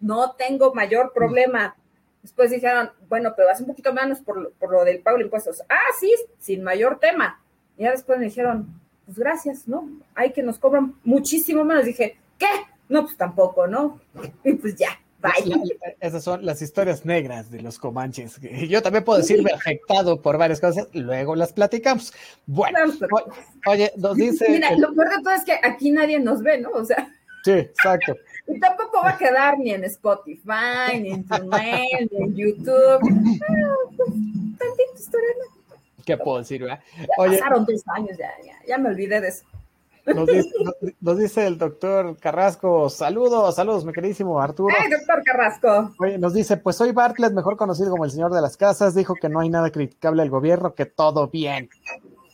no 0.00 0.32
tengo 0.32 0.74
mayor 0.74 1.12
problema. 1.12 1.76
Después 2.22 2.50
dijeron, 2.50 2.90
bueno, 3.08 3.32
pero 3.36 3.46
vas 3.46 3.60
un 3.60 3.68
poquito 3.68 3.92
menos 3.92 4.20
por, 4.20 4.52
por 4.54 4.72
lo 4.72 4.84
del 4.84 5.00
pago 5.00 5.18
de 5.18 5.24
impuestos. 5.24 5.62
Ah, 5.68 5.92
sí, 6.00 6.12
sin 6.40 6.64
mayor 6.64 6.98
tema. 6.98 7.40
Y 7.78 7.84
ya 7.84 7.92
después 7.92 8.18
me 8.18 8.26
dijeron, 8.26 8.78
pues 9.06 9.18
gracias, 9.18 9.66
¿no? 9.66 9.88
Hay 10.14 10.32
que 10.32 10.42
nos 10.42 10.58
cobran 10.58 10.94
muchísimo 11.04 11.64
menos. 11.64 11.86
Dije, 11.86 12.18
¿qué? 12.36 12.46
No, 12.88 13.04
pues 13.04 13.16
tampoco, 13.16 13.66
¿no? 13.66 14.00
Y 14.44 14.52
pues 14.54 14.76
ya, 14.76 14.90
Vaya. 15.20 15.56
Esas 16.00 16.22
son 16.22 16.46
las 16.46 16.62
historias 16.62 17.04
negras 17.04 17.50
de 17.50 17.60
los 17.60 17.78
comanches. 17.78 18.40
Yo 18.68 18.82
también 18.82 19.04
puedo 19.04 19.18
decirme 19.18 19.50
afectado 19.50 20.22
por 20.22 20.38
varias 20.38 20.60
cosas, 20.60 20.86
luego 20.92 21.34
las 21.34 21.52
platicamos. 21.52 22.12
Bueno, 22.46 22.78
oye, 23.66 23.90
nos 23.96 24.16
dice. 24.16 24.46
Mira, 24.50 24.68
el... 24.68 24.80
lo 24.80 24.94
peor 24.94 25.10
de 25.10 25.22
todo 25.22 25.34
es 25.34 25.44
que 25.44 25.58
aquí 25.60 25.90
nadie 25.90 26.20
nos 26.20 26.42
ve, 26.42 26.58
¿no? 26.58 26.70
O 26.70 26.84
sea. 26.84 27.12
Sí, 27.44 27.52
exacto. 27.52 28.14
Y 28.50 28.58
tampoco 28.60 29.02
va 29.04 29.10
a 29.10 29.18
quedar 29.18 29.58
ni 29.58 29.72
en 29.72 29.84
Spotify, 29.84 30.98
ni 30.98 31.10
en 31.10 31.26
TuneIn, 31.26 32.08
ni 32.10 32.22
en 32.22 32.34
YouTube. 32.34 33.42
Ah, 33.46 33.74
pues, 33.94 34.08
tantita 34.08 34.94
historia, 34.98 35.28
¿no? 35.38 35.57
¿Qué 36.08 36.16
puedo 36.16 36.38
decir, 36.38 36.62
verdad? 36.62 36.80
Ya 36.96 37.06
oye, 37.18 37.38
pasaron 37.38 37.66
dos 37.66 37.82
años, 37.88 38.16
ya, 38.16 38.30
ya, 38.42 38.54
ya 38.66 38.78
me 38.78 38.88
olvidé 38.88 39.20
de 39.20 39.28
eso. 39.28 39.44
Nos 40.06 40.26
dice, 40.26 40.50
nos 41.02 41.18
dice, 41.18 41.46
el 41.46 41.58
doctor 41.58 42.16
Carrasco, 42.18 42.88
saludos, 42.88 43.54
saludos, 43.54 43.84
mi 43.84 43.92
queridísimo 43.92 44.40
Arturo. 44.40 44.74
¡Ay, 44.78 44.90
doctor 44.90 45.22
Carrasco! 45.22 45.94
Oye, 45.98 46.16
nos 46.16 46.32
dice, 46.32 46.56
pues 46.56 46.76
soy 46.76 46.92
Bartlett, 46.92 47.34
mejor 47.34 47.58
conocido 47.58 47.90
como 47.90 48.06
el 48.06 48.10
señor 48.10 48.32
de 48.32 48.40
las 48.40 48.56
casas, 48.56 48.94
dijo 48.94 49.14
que 49.20 49.28
no 49.28 49.40
hay 49.40 49.50
nada 49.50 49.70
criticable 49.70 50.22
al 50.22 50.30
gobierno, 50.30 50.74
que 50.74 50.86
todo 50.86 51.28
bien. 51.28 51.68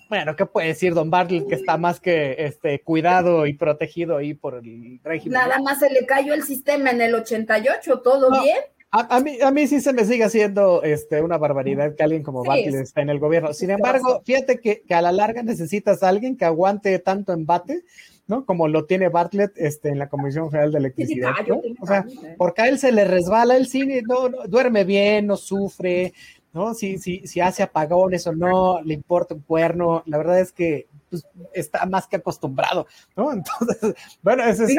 Bueno, 0.09 0.37
¿qué 0.37 0.47
puede 0.47 0.69
decir 0.69 0.95
don 0.95 1.11
Bartlett 1.11 1.49
que 1.49 1.57
está 1.57 1.77
más 1.77 1.99
que 1.99 2.37
este 2.39 2.81
cuidado 2.81 3.45
y 3.47 3.55
protegido 3.55 4.19
ahí 4.19 4.35
por 4.35 4.55
el 4.55 5.01
régimen? 5.03 5.41
Nada 5.41 5.59
más 5.59 5.81
se 5.81 5.91
le 5.91 6.07
cayó 6.07 6.33
el 6.33 6.45
sistema 6.45 6.91
en 6.91 7.01
el 7.01 7.13
88, 7.13 8.01
¿todo 8.03 8.31
no. 8.31 8.41
bien? 8.41 8.59
A, 8.97 9.17
a, 9.17 9.21
mí, 9.21 9.39
a 9.43 9.51
mí 9.51 9.67
sí 9.67 9.81
se 9.81 9.93
me 9.93 10.05
sigue 10.05 10.23
haciendo 10.23 10.85
este, 10.85 11.21
una 11.21 11.37
barbaridad 11.37 11.97
que 11.97 12.05
alguien 12.05 12.23
como 12.23 12.43
sí, 12.43 12.49
Bartlett 12.49 12.75
esté 12.77 13.01
en 13.01 13.11
el 13.11 13.19
gobierno. 13.19 13.53
Sin 13.53 13.71
embargo, 13.71 14.23
fíjate 14.25 14.61
que, 14.61 14.83
que, 14.83 14.95
a 14.95 15.03
la 15.03 15.11
larga 15.11 15.43
necesitas 15.43 16.05
a 16.05 16.09
alguien 16.09 16.37
que 16.37 16.45
aguante 16.45 16.97
tanto 17.01 17.33
embate, 17.33 17.83
¿no? 18.29 18.47
Como 18.47 18.69
lo 18.69 18.85
tiene 18.85 19.09
Bartlett 19.09 19.51
este, 19.57 19.89
en 19.89 19.99
la 19.99 20.09
Comisión 20.09 20.49
Federal 20.49 20.71
de 20.71 20.79
Electricidad. 20.79 21.33
¿no? 21.49 21.61
O 21.81 21.87
sea, 21.89 22.05
porque 22.39 22.63
a 22.63 22.69
él 22.69 22.79
se 22.79 22.93
le 22.93 23.05
resbala 23.05 23.57
el 23.57 23.67
cine, 23.67 24.03
no, 24.03 24.29
no, 24.29 24.47
duerme 24.47 24.85
bien, 24.85 25.27
no 25.27 25.37
sufre, 25.37 26.13
¿no? 26.53 26.73
Si, 26.73 26.99
si, 26.99 27.27
si 27.27 27.41
hace 27.41 27.65
apagones 27.65 28.29
o 28.29 28.33
no, 28.33 28.81
le 28.81 28.95
importa 28.95 29.35
un 29.35 29.41
cuerno, 29.41 30.05
la 30.07 30.19
verdad 30.19 30.39
es 30.39 30.53
que 30.53 30.87
pues, 31.11 31.27
está 31.53 31.85
más 31.87 32.07
que 32.07 32.15
acostumbrado, 32.15 32.87
¿no? 33.17 33.33
Entonces, 33.33 33.95
bueno, 34.23 34.45
eso 34.45 34.63
es, 34.65 34.77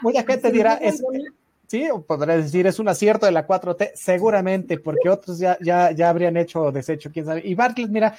mucha, 0.00 0.24
gente 0.24 0.50
dirá, 0.50 0.76
es, 0.76 1.02
sí, 1.66 1.88
podrá 2.06 2.36
decir, 2.36 2.66
es 2.66 2.78
un 2.78 2.88
acierto 2.88 3.26
de 3.26 3.32
la 3.32 3.46
4T, 3.46 3.92
seguramente, 3.94 4.78
porque 4.78 5.08
otros 5.08 5.38
ya, 5.38 5.58
ya, 5.60 5.90
ya 5.92 6.08
habrían 6.08 6.36
hecho 6.36 6.70
desecho, 6.72 7.10
quién 7.12 7.26
sabe. 7.26 7.42
Y 7.44 7.54
Bartlett, 7.54 7.90
mira, 7.90 8.16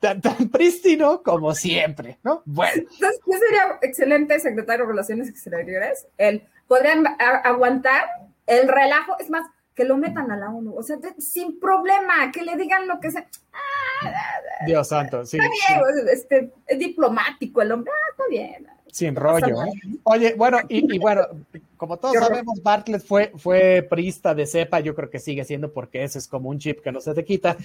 tan, 0.00 0.20
prístino 0.52 1.22
como 1.22 1.54
siempre, 1.54 2.18
¿no? 2.22 2.42
Bueno. 2.44 2.74
Entonces, 2.76 3.20
¿qué 3.24 3.38
sería 3.38 3.78
excelente 3.82 4.40
secretario 4.40 4.84
de 4.84 4.90
Relaciones 4.90 5.28
Exteriores? 5.28 6.06
Él 6.18 6.46
podrían 6.66 7.04
aguantar 7.18 8.04
el 8.46 8.68
relajo, 8.68 9.16
es 9.18 9.30
más, 9.30 9.46
que 9.74 9.84
lo 9.84 9.96
metan 9.96 10.30
a 10.30 10.36
la 10.36 10.50
ONU, 10.50 10.74
o 10.76 10.82
sea, 10.82 10.98
sin 11.18 11.58
problema, 11.58 12.30
que 12.32 12.42
le 12.42 12.56
digan 12.56 12.86
lo 12.86 13.00
que 13.00 13.10
sea. 13.10 13.26
Dios 14.66 14.88
santo, 14.88 15.24
sí. 15.24 15.38
Está 15.38 15.80
bien, 15.80 16.08
Este, 16.12 16.52
es 16.66 16.78
diplomático 16.78 17.62
el 17.62 17.72
hombre, 17.72 17.92
ah, 17.94 18.10
está 18.10 18.24
bien. 18.28 18.66
Sin 18.92 19.16
rollo. 19.16 19.62
¿eh? 19.62 19.72
Oye, 20.02 20.34
bueno, 20.36 20.58
y, 20.68 20.98
bueno, 20.98 21.22
como 21.78 21.96
todos 21.96 22.14
sabemos, 22.14 22.62
Bartlett 22.62 23.02
fue, 23.02 23.32
fue 23.36 23.86
prista 23.88 24.34
de 24.34 24.46
cepa, 24.46 24.80
yo 24.80 24.94
creo 24.94 25.08
que 25.08 25.18
sigue 25.18 25.46
siendo 25.46 25.72
porque 25.72 26.04
ese 26.04 26.18
es 26.18 26.28
como 26.28 26.50
un 26.50 26.58
chip 26.58 26.82
que 26.82 26.92
no 26.92 27.00
se 27.00 27.14
te 27.14 27.24
quita. 27.24 27.56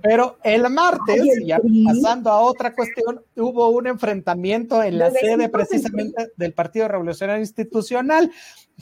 Pero 0.00 0.38
el 0.44 0.70
martes, 0.70 1.24
ya 1.44 1.60
pasando 1.84 2.30
a 2.30 2.40
otra 2.42 2.72
cuestión, 2.72 3.20
hubo 3.34 3.70
un 3.70 3.88
enfrentamiento 3.88 4.80
en 4.80 5.00
la 5.00 5.10
sede 5.10 5.48
precisamente 5.48 6.30
del 6.36 6.52
Partido 6.52 6.86
Revolucionario 6.86 7.42
Institucional, 7.42 8.30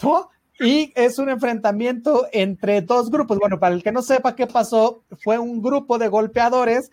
¿no? 0.03 0.28
Y 0.61 0.93
es 0.95 1.18
un 1.18 1.30
enfrentamiento 1.30 2.26
entre 2.32 2.82
dos 2.82 3.11
grupos. 3.11 3.39
Bueno, 3.39 3.59
para 3.59 3.74
el 3.74 3.82
que 3.82 3.93
no 3.93 4.03
sepa 4.03 4.36
qué 4.36 4.47
pasó, 4.47 5.05
fue 5.22 5.39
un 5.39 5.62
grupo 5.62 5.97
de 5.97 6.09
golpeadores 6.09 6.91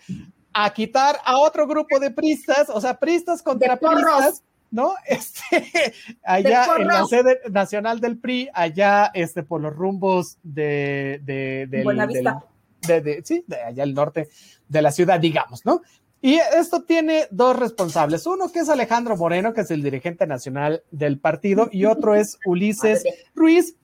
a 0.54 0.72
quitar 0.74 1.18
a 1.26 1.38
otro 1.40 1.68
grupo 1.68 2.00
de 2.00 2.12
pristas, 2.12 2.70
o 2.70 2.80
sea, 2.80 2.98
pristas 2.98 3.42
contra 3.42 3.76
pristas, 3.76 4.42
¿no? 4.72 4.96
Este, 5.08 5.94
allá 6.24 6.68
en 6.78 6.88
la 6.88 7.06
sede 7.06 7.40
nacional 7.50 8.00
del 8.00 8.18
PRI, 8.18 8.50
allá 8.54 9.12
este, 9.14 9.44
por 9.44 9.62
los 9.62 9.76
rumbos 9.76 10.38
de, 10.44 11.22
de, 11.24 11.68
de, 11.68 13.02
de, 13.02 13.22
sí, 13.24 13.44
de 13.48 13.62
allá 13.62 13.84
al 13.84 13.94
norte 13.94 14.30
de 14.68 14.82
la 14.82 14.92
ciudad, 14.92 15.20
digamos, 15.20 15.66
¿no? 15.66 15.82
Y 16.22 16.40
esto 16.58 16.84
tiene 16.84 17.28
dos 17.30 17.56
responsables. 17.56 18.26
Uno 18.26 18.52
que 18.52 18.60
es 18.60 18.70
Alejandro 18.70 19.16
Moreno, 19.16 19.54
que 19.54 19.62
es 19.62 19.70
el 19.70 19.84
dirigente 19.84 20.26
nacional 20.26 20.84
del 20.90 21.20
partido, 21.20 21.70
y 21.72 21.86
otro 21.86 22.16
es 22.16 22.40
Ulises 22.46 23.04
Ruiz, 23.36 23.76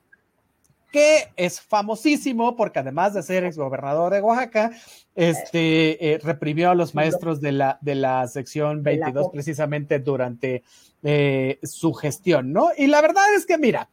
que 0.92 1.32
es 1.38 1.62
famosísimo 1.62 2.56
porque 2.56 2.80
además 2.80 3.14
de 3.14 3.24
ser 3.24 3.46
exgobernador 3.46 4.14
de 4.14 4.22
Oaxaca, 4.22 4.72
este, 5.16 6.14
eh, 6.14 6.20
reprimió 6.22 6.70
a 6.70 6.76
los 6.76 6.94
maestros 6.94 7.42
de 7.42 7.54
la, 7.54 7.78
de 7.82 7.96
la 7.96 8.28
sección 8.28 8.84
22 8.84 9.30
precisamente 9.32 10.00
durante 10.00 10.64
eh, 11.04 11.60
su 11.64 11.94
gestión, 11.94 12.52
¿no? 12.54 12.70
Y 12.78 12.88
la 12.88 13.02
verdad 13.02 13.24
es 13.36 13.46
que, 13.46 13.58
mira, 13.58 13.89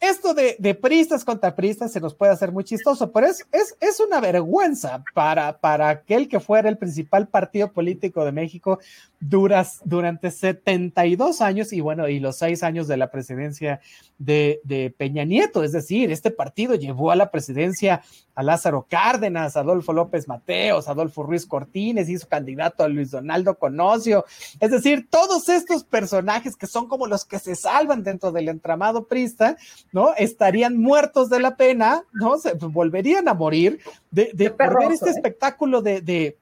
esto 0.00 0.32
de, 0.32 0.54
de 0.60 0.74
pristas 0.74 1.24
contra 1.24 1.56
pristas 1.56 1.92
se 1.92 2.00
nos 2.00 2.14
puede 2.14 2.32
hacer 2.32 2.52
muy 2.52 2.62
chistoso, 2.62 3.10
pero 3.10 3.26
es, 3.26 3.44
es, 3.50 3.76
es 3.80 3.98
una 3.98 4.20
vergüenza 4.20 5.02
para, 5.12 5.58
para 5.58 5.88
aquel 5.88 6.28
que 6.28 6.38
fuera 6.38 6.68
el 6.68 6.78
principal 6.78 7.26
partido 7.26 7.72
político 7.72 8.24
de 8.24 8.30
México 8.30 8.78
duras, 9.20 9.80
durante 9.84 10.30
72 10.30 11.40
años 11.40 11.72
y 11.72 11.80
bueno, 11.80 12.08
y 12.08 12.20
los 12.20 12.38
seis 12.38 12.62
años 12.62 12.86
de 12.86 12.96
la 12.96 13.10
presidencia 13.10 13.80
de, 14.18 14.60
de, 14.64 14.94
Peña 14.96 15.24
Nieto. 15.24 15.64
Es 15.64 15.72
decir, 15.72 16.10
este 16.12 16.30
partido 16.30 16.74
llevó 16.74 17.10
a 17.10 17.16
la 17.16 17.30
presidencia 17.30 18.02
a 18.34 18.42
Lázaro 18.42 18.86
Cárdenas, 18.88 19.56
Adolfo 19.56 19.92
López 19.92 20.28
Mateos, 20.28 20.88
Adolfo 20.88 21.24
Ruiz 21.24 21.46
Cortines, 21.46 22.08
hizo 22.08 22.28
candidato 22.28 22.84
a 22.84 22.88
Luis 22.88 23.10
Donaldo 23.10 23.58
Conocio. 23.58 24.24
Es 24.60 24.70
decir, 24.70 25.08
todos 25.10 25.48
estos 25.48 25.82
personajes 25.82 26.56
que 26.56 26.68
son 26.68 26.86
como 26.86 27.06
los 27.06 27.24
que 27.24 27.40
se 27.40 27.56
salvan 27.56 28.04
dentro 28.04 28.30
del 28.30 28.48
entramado 28.48 29.06
prista, 29.08 29.56
¿no? 29.92 30.14
Estarían 30.16 30.80
muertos 30.80 31.28
de 31.30 31.40
la 31.40 31.56
pena, 31.56 32.04
¿no? 32.12 32.38
Se 32.38 32.54
volverían 32.54 33.28
a 33.28 33.34
morir 33.34 33.80
de, 34.10 34.30
de, 34.34 34.50
ver 34.50 34.92
este 34.92 35.10
¿eh? 35.10 35.12
espectáculo 35.12 35.82
de, 35.82 36.00
de 36.00 36.36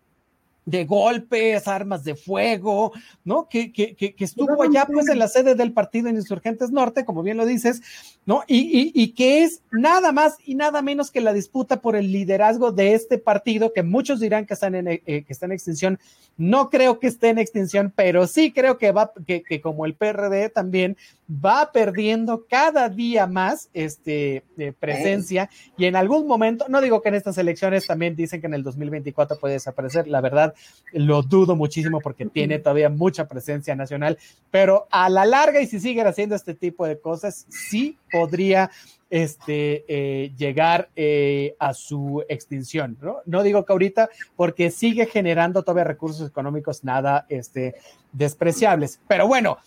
de 0.67 0.85
golpes, 0.85 1.69
armas 1.69 2.03
de 2.03 2.17
fuego, 2.17 2.93
¿no? 3.25 3.49
Que, 3.49 3.73
que, 3.73 3.95
que, 3.95 4.15
estuvo 4.19 4.63
allá 4.63 4.85
pues 4.93 5.09
en 5.09 5.21
la 5.21 5.29
sede 5.29 5.55
del 5.55 5.73
Partido 5.73 6.09
Insurgentes 6.09 6.73
Norte, 6.73 7.05
como 7.05 7.23
bien 7.23 7.37
lo 7.37 7.47
dices, 7.47 7.83
¿no? 8.27 8.43
Y, 8.49 8.91
y, 8.93 9.13
que 9.13 9.45
es 9.45 9.63
nada 9.71 10.11
más 10.11 10.37
y 10.45 10.57
nada 10.57 10.83
menos 10.83 11.13
que 11.13 11.21
la 11.21 11.33
disputa 11.33 11.81
por 11.81 11.95
el 11.95 12.11
liderazgo 12.11 12.73
de 12.73 12.95
este 12.95 13.17
partido, 13.17 13.73
que 13.73 13.85
muchos 13.85 14.19
dirán 14.19 14.45
que 14.45 14.55
están 14.55 14.75
en, 14.75 14.89
eh, 14.89 15.01
que 15.05 15.25
está 15.29 15.47
en 15.47 15.53
extinción. 15.53 16.01
No 16.37 16.69
creo 16.69 16.99
que 16.99 17.07
esté 17.07 17.29
en 17.29 17.39
extinción, 17.39 17.93
pero 17.95 18.27
sí 18.27 18.53
creo 18.53 18.77
que 18.77 18.91
va, 18.91 19.13
que, 19.25 19.45
que 19.45 19.61
como 19.61 19.87
el 19.87 19.95
PRD 19.95 20.51
también 20.51 20.97
va 21.29 21.73
perdiendo 21.73 22.47
cada 22.49 22.89
día 22.89 23.27
más 23.27 23.69
este, 23.75 24.45
eh, 24.59 24.73
presencia 24.79 25.51
y 25.77 25.87
en 25.87 25.97
algún 25.97 26.27
momento, 26.27 26.67
no 26.69 26.81
digo 26.81 27.03
que 27.03 27.09
en 27.09 27.17
estas 27.17 27.39
elecciones 27.39 27.87
también 27.87 28.15
dicen 28.15 28.41
que 28.41 28.47
en 28.47 28.55
el 28.55 28.63
2024 28.63 29.39
puede 29.39 29.55
desaparecer, 29.55 30.07
la 30.07 30.21
verdad 30.21 30.55
lo 30.93 31.23
dudo 31.23 31.57
muchísimo 31.57 32.01
porque 32.01 32.27
tiene 32.27 32.59
todavía 32.59 32.89
mucha 32.89 33.27
presencia 33.27 33.75
nacional, 33.75 34.19
pero 34.51 34.87
a 34.91 35.09
la 35.09 35.25
larga 35.25 35.61
y 35.61 35.67
si 35.67 35.81
siguen 35.81 36.07
haciendo 36.07 36.35
este 36.37 36.55
tipo 36.55 36.87
de 36.87 37.01
cosas, 37.01 37.47
sí 37.49 37.99
podría 38.11 38.71
este, 39.11 39.85
eh, 39.89 40.33
llegar 40.37 40.89
eh, 40.97 41.55
a 41.59 41.75
su 41.75 42.25
extinción, 42.29 42.97
¿no? 43.01 43.19
No 43.25 43.43
digo 43.43 43.65
que 43.65 43.73
ahorita, 43.73 44.11
porque 44.35 44.71
sigue 44.71 45.07
generando 45.07 45.63
todavía 45.63 45.85
recursos 45.85 46.29
económicos 46.29 46.83
nada 46.83 47.27
este, 47.29 47.77
despreciables. 48.13 49.01
Pero 49.07 49.29
bueno, 49.29 49.59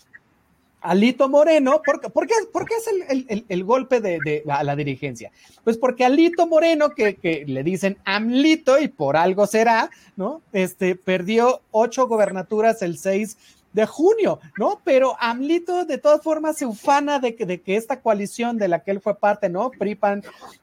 Alito 0.80 1.28
Moreno, 1.28 1.82
¿por, 1.84 2.00
¿por, 2.12 2.26
qué, 2.26 2.34
por 2.52 2.66
qué, 2.66 2.74
es 2.74 2.86
el, 2.88 3.26
el, 3.28 3.44
el 3.48 3.64
golpe 3.64 4.00
de, 4.00 4.42
la, 4.44 4.62
la, 4.62 4.76
dirigencia? 4.76 5.30
Pues 5.64 5.76
porque 5.76 6.04
Alito 6.04 6.46
Moreno, 6.46 6.90
que, 6.90 7.16
que, 7.16 7.44
le 7.46 7.62
dicen 7.62 7.98
AMLito 8.04 8.78
y 8.78 8.88
por 8.88 9.16
algo 9.16 9.46
será, 9.46 9.90
¿no? 10.16 10.42
Este, 10.52 10.96
perdió 10.96 11.60
ocho 11.70 12.06
gobernaturas 12.06 12.82
el 12.82 12.98
6 12.98 13.36
de 13.72 13.86
junio, 13.86 14.40
¿no? 14.58 14.80
Pero 14.84 15.16
AMLito 15.20 15.84
de 15.84 15.98
todas 15.98 16.22
formas 16.22 16.56
se 16.56 16.66
ufana 16.66 17.18
de 17.18 17.36
que, 17.36 17.46
de 17.46 17.60
que 17.60 17.76
esta 17.76 18.00
coalición 18.00 18.58
de 18.58 18.68
la 18.68 18.80
que 18.80 18.90
él 18.90 19.00
fue 19.00 19.16
parte, 19.16 19.48
¿no? 19.48 19.70
PRIPAN, 19.70 20.22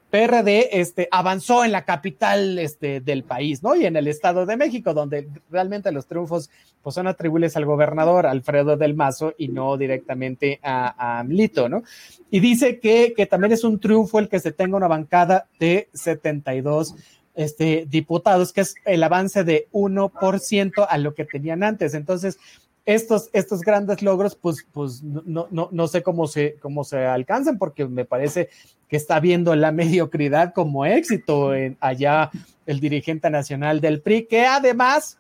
PRD, 0.10 0.80
este, 0.80 1.08
avanzó 1.12 1.66
en 1.66 1.72
la 1.72 1.84
capital 1.84 2.60
este, 2.60 3.02
del 3.02 3.24
país, 3.24 3.64
¿no? 3.64 3.76
Y 3.76 3.86
en 3.86 3.96
el 3.96 4.08
Estado 4.08 4.46
de 4.46 4.58
México, 4.58 4.94
donde 4.94 5.28
realmente 5.50 5.92
los 5.92 6.08
triunfos 6.08 6.50
pues, 6.82 6.96
son 6.96 7.08
atribuibles 7.08 7.56
al 7.58 7.66
gobernador 7.66 8.26
Alfredo 8.26 8.78
del 8.78 8.96
Mazo 8.96 9.34
y 9.38 9.50
no 9.50 9.78
directamente 9.78 10.60
a, 10.64 11.20
AMLito, 11.20 11.70
¿no? 11.70 11.84
Y 12.30 12.40
dice 12.40 12.80
que, 12.80 13.14
que 13.16 13.26
también 13.26 13.54
es 13.54 13.64
un 13.64 13.80
triunfo 13.80 14.20
el 14.20 14.30
que 14.30 14.40
se 14.40 14.52
tenga 14.52 14.78
una 14.78 14.88
bancada 14.88 15.48
de 15.60 15.90
72 15.94 16.96
este, 17.36 17.86
diputados, 17.88 18.52
que 18.52 18.62
es 18.62 18.76
el 18.84 19.04
avance 19.04 19.44
de 19.44 19.68
1% 19.72 20.88
a 20.90 20.98
lo 20.98 21.14
que 21.14 21.24
tenían 21.24 21.64
antes. 21.64 21.94
Entonces, 21.94 22.40
estos, 22.88 23.30
estos 23.34 23.62
grandes 23.62 24.02
logros, 24.02 24.34
pues, 24.34 24.66
pues 24.72 25.04
no, 25.04 25.48
no, 25.52 25.68
no 25.70 25.88
sé 25.90 26.02
cómo 26.02 26.26
se, 26.26 26.56
cómo 26.62 26.86
se 26.86 27.06
alcanzan, 27.06 27.58
porque 27.58 27.86
me 27.86 28.06
parece 28.06 28.48
que 28.88 28.96
está 28.96 29.20
viendo 29.20 29.54
la 29.56 29.72
mediocridad 29.74 30.54
como 30.54 30.86
éxito 30.86 31.54
en 31.54 31.78
allá 31.82 32.32
el 32.66 32.80
dirigente 32.80 33.30
nacional 33.30 33.82
del 33.82 34.02
PRI, 34.02 34.26
que 34.28 34.46
además 34.46 35.20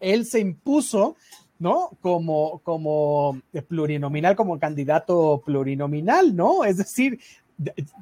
él 0.00 0.24
se 0.24 0.40
impuso, 0.40 1.16
¿no? 1.58 1.90
Como, 2.00 2.60
como 2.60 3.38
plurinominal, 3.68 4.34
como 4.34 4.58
candidato 4.58 5.42
plurinominal, 5.44 6.34
¿no? 6.34 6.64
Es 6.64 6.78
decir, 6.78 7.20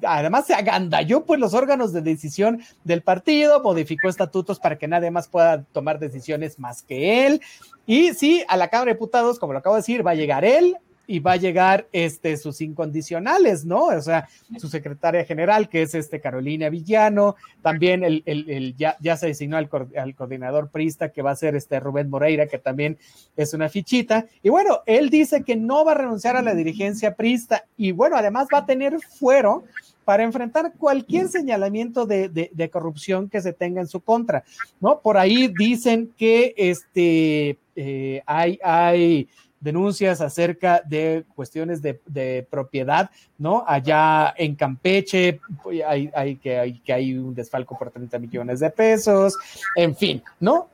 además 0.03 0.47
se 0.47 0.55
agandalló 0.55 1.25
pues 1.25 1.41
los 1.41 1.55
órganos 1.55 1.93
de 1.93 2.03
decisión 2.03 2.63
del 2.85 3.03
partido, 3.03 3.63
modificó 3.63 4.09
estatutos 4.09 4.59
para 4.59 4.79
que 4.79 4.89
nadie 4.89 5.11
más 5.11 5.29
pueda 5.29 5.65
tomar 5.65 5.99
decisiones 5.99 6.59
más 6.59 6.83
que 6.83 7.27
él. 7.27 7.41
Y 7.87 8.15
sí, 8.15 8.45
a 8.49 8.57
la 8.57 8.69
Cámara 8.69 8.91
de 8.91 8.95
Diputados, 8.95 9.39
como 9.39 9.53
lo 9.53 9.61
acabo 9.61 9.77
de 9.77 9.81
decir, 9.81 10.07
va 10.07 10.13
a 10.13 10.17
llegar 10.17 10.45
él, 10.45 10.77
y 11.11 11.21
va 11.21 11.33
a 11.33 11.37
llegar 11.37 11.89
este, 11.91 12.37
sus 12.37 12.61
incondicionales, 12.61 13.65
¿no? 13.65 13.87
O 13.87 14.03
sea, 14.03 14.29
su 14.59 14.69
secretaria 14.69 15.25
general, 15.25 15.71
que 15.71 15.81
es 15.81 15.95
este 15.95 16.21
Carolina 16.21 16.69
Villano, 16.69 17.35
también 17.63 18.05
el, 18.05 18.23
el, 18.27 18.49
el 18.51 18.77
ya, 18.77 18.99
ya, 19.01 19.17
se 19.17 19.29
designó 19.29 19.57
al, 19.57 19.71
al, 19.97 20.15
coordinador 20.15 20.69
prista, 20.69 21.09
que 21.11 21.23
va 21.23 21.31
a 21.31 21.37
ser 21.37 21.57
este 21.57 21.81
Rubén 21.81 22.11
Moreira, 22.11 22.47
que 22.47 22.59
también 22.59 22.99
es 23.39 23.55
una 23.55 23.71
fichita. 23.71 24.27
Y 24.43 24.51
bueno, 24.51 24.83
él 24.85 25.09
dice 25.09 25.43
que 25.43 25.57
no 25.57 25.83
va 25.83 25.93
a 25.93 25.97
renunciar 25.97 26.37
a 26.37 26.43
la 26.43 26.55
dirigencia 26.55 27.15
prista 27.15 27.65
y 27.79 27.93
bueno, 27.93 28.17
además 28.17 28.47
va 28.53 28.59
a 28.59 28.67
tener 28.67 29.01
fuero 29.01 29.65
para 30.05 30.25
enfrentar 30.25 30.73
cualquier 30.79 31.29
señalamiento 31.29 32.07
de, 32.07 32.29
de, 32.29 32.51
de, 32.53 32.71
corrupción 32.71 33.29
que 33.29 33.43
se 33.43 33.53
tenga 33.53 33.81
en 33.81 33.89
su 33.89 34.01
contra, 34.01 34.43
¿no? 34.81 35.01
Por 35.01 35.19
ahí 35.19 35.49
dicen 35.49 36.13
que 36.17 36.55
este, 36.57 37.59
eh, 37.77 38.23
hay, 38.27 38.59
hay 38.65 39.29
denuncias 39.61 40.21
acerca 40.21 40.83
de 40.85 41.25
cuestiones 41.35 41.83
de, 41.83 42.47
propiedad, 42.51 43.11
¿no? 43.39 43.65
Allá 43.67 44.35
en 44.37 44.55
Campeche 44.55 45.41
pues, 45.63 45.83
hay, 45.87 46.11
hay, 46.15 46.37
que, 46.37 46.59
hay, 46.59 46.79
que 46.81 46.93
hay 46.93 47.17
un 47.17 47.35
desfalco 47.35 47.77
por 47.79 47.91
30 47.91 48.19
millones 48.19 48.61
de 48.61 48.71
pesos, 48.71 49.35
en 49.77 49.97
fin, 49.97 50.23
¿no? 50.41 50.69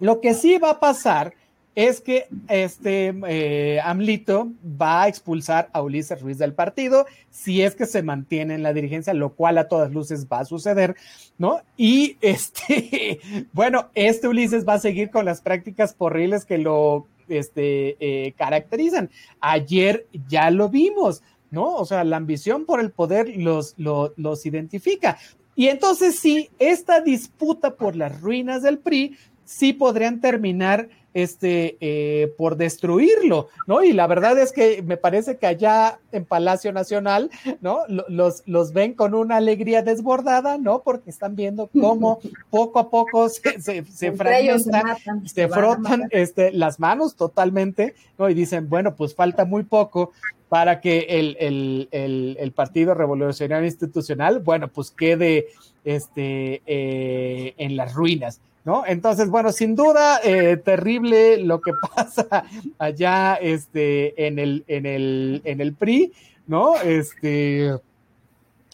Lo 0.00 0.20
que 0.20 0.34
sí 0.34 0.58
va 0.58 0.70
a 0.70 0.80
pasar 0.80 1.34
es 1.74 2.00
que 2.00 2.26
este 2.48 3.14
eh, 3.28 3.80
AMLITO 3.82 4.52
va 4.80 5.04
a 5.04 5.08
expulsar 5.08 5.70
a 5.72 5.80
Ulises 5.80 6.20
Ruiz 6.20 6.36
del 6.38 6.52
partido 6.52 7.06
si 7.30 7.62
es 7.62 7.74
que 7.74 7.86
se 7.86 8.02
mantiene 8.02 8.54
en 8.54 8.62
la 8.62 8.74
dirigencia, 8.74 9.14
lo 9.14 9.30
cual 9.30 9.56
a 9.56 9.68
todas 9.68 9.90
luces 9.90 10.26
va 10.30 10.40
a 10.40 10.44
suceder, 10.44 10.96
¿no? 11.38 11.62
Y 11.76 12.18
este, 12.20 13.20
bueno, 13.52 13.88
este 13.94 14.28
Ulises 14.28 14.68
va 14.68 14.74
a 14.74 14.80
seguir 14.80 15.10
con 15.10 15.24
las 15.24 15.40
prácticas 15.40 15.94
porriles 15.94 16.44
que 16.44 16.58
lo 16.58 17.06
este, 17.38 17.96
eh, 18.00 18.32
caracterizan. 18.32 19.10
Ayer 19.40 20.06
ya 20.28 20.50
lo 20.50 20.68
vimos, 20.68 21.22
¿no? 21.50 21.74
O 21.76 21.84
sea, 21.84 22.04
la 22.04 22.16
ambición 22.16 22.64
por 22.64 22.80
el 22.80 22.90
poder 22.90 23.36
los, 23.36 23.74
los, 23.76 24.12
los 24.16 24.46
identifica. 24.46 25.18
Y 25.54 25.68
entonces 25.68 26.18
sí, 26.18 26.50
esta 26.58 27.00
disputa 27.00 27.76
por 27.76 27.94
las 27.94 28.20
ruinas 28.20 28.62
del 28.62 28.78
PRI 28.78 29.16
sí 29.52 29.72
podrían 29.72 30.20
terminar 30.20 30.88
este, 31.14 31.76
eh, 31.80 32.32
por 32.38 32.56
destruirlo, 32.56 33.48
¿no? 33.66 33.82
Y 33.82 33.92
la 33.92 34.06
verdad 34.06 34.38
es 34.38 34.50
que 34.50 34.82
me 34.82 34.96
parece 34.96 35.36
que 35.36 35.46
allá 35.46 35.98
en 36.10 36.24
Palacio 36.24 36.72
Nacional, 36.72 37.30
¿no? 37.60 37.80
Los, 38.08 38.42
los 38.46 38.72
ven 38.72 38.94
con 38.94 39.14
una 39.14 39.36
alegría 39.36 39.82
desbordada, 39.82 40.56
¿no? 40.56 40.82
Porque 40.82 41.10
están 41.10 41.36
viendo 41.36 41.68
cómo 41.68 42.18
poco 42.50 42.78
a 42.78 42.88
poco 42.88 43.28
se, 43.28 43.60
se, 43.60 43.84
se 43.84 44.12
fragmentan, 44.12 45.28
se, 45.28 45.48
frotan 45.48 46.08
este, 46.10 46.50
las 46.52 46.80
manos 46.80 47.14
totalmente, 47.14 47.94
¿no? 48.18 48.30
Y 48.30 48.34
dicen, 48.34 48.70
bueno, 48.70 48.96
pues 48.96 49.14
falta 49.14 49.44
muy 49.44 49.64
poco 49.64 50.12
para 50.48 50.80
que 50.80 51.06
el, 51.08 51.36
el, 51.40 51.88
el, 51.92 52.36
el 52.40 52.52
Partido 52.52 52.94
Revolucionario 52.94 53.66
Institucional, 53.66 54.40
bueno, 54.40 54.68
pues 54.68 54.90
quede 54.90 55.46
este, 55.84 56.62
eh, 56.66 57.54
en 57.58 57.76
las 57.76 57.94
ruinas. 57.94 58.40
¿No? 58.64 58.84
Entonces, 58.86 59.28
bueno, 59.28 59.52
sin 59.52 59.74
duda, 59.74 60.20
eh, 60.22 60.56
terrible 60.56 61.38
lo 61.38 61.60
que 61.60 61.72
pasa 61.94 62.44
allá 62.78 63.34
este, 63.34 64.26
en, 64.26 64.38
el, 64.38 64.64
en, 64.68 64.86
el, 64.86 65.42
en 65.44 65.60
el 65.60 65.74
PRI, 65.74 66.12
¿no? 66.46 66.76
Este, 66.76 67.72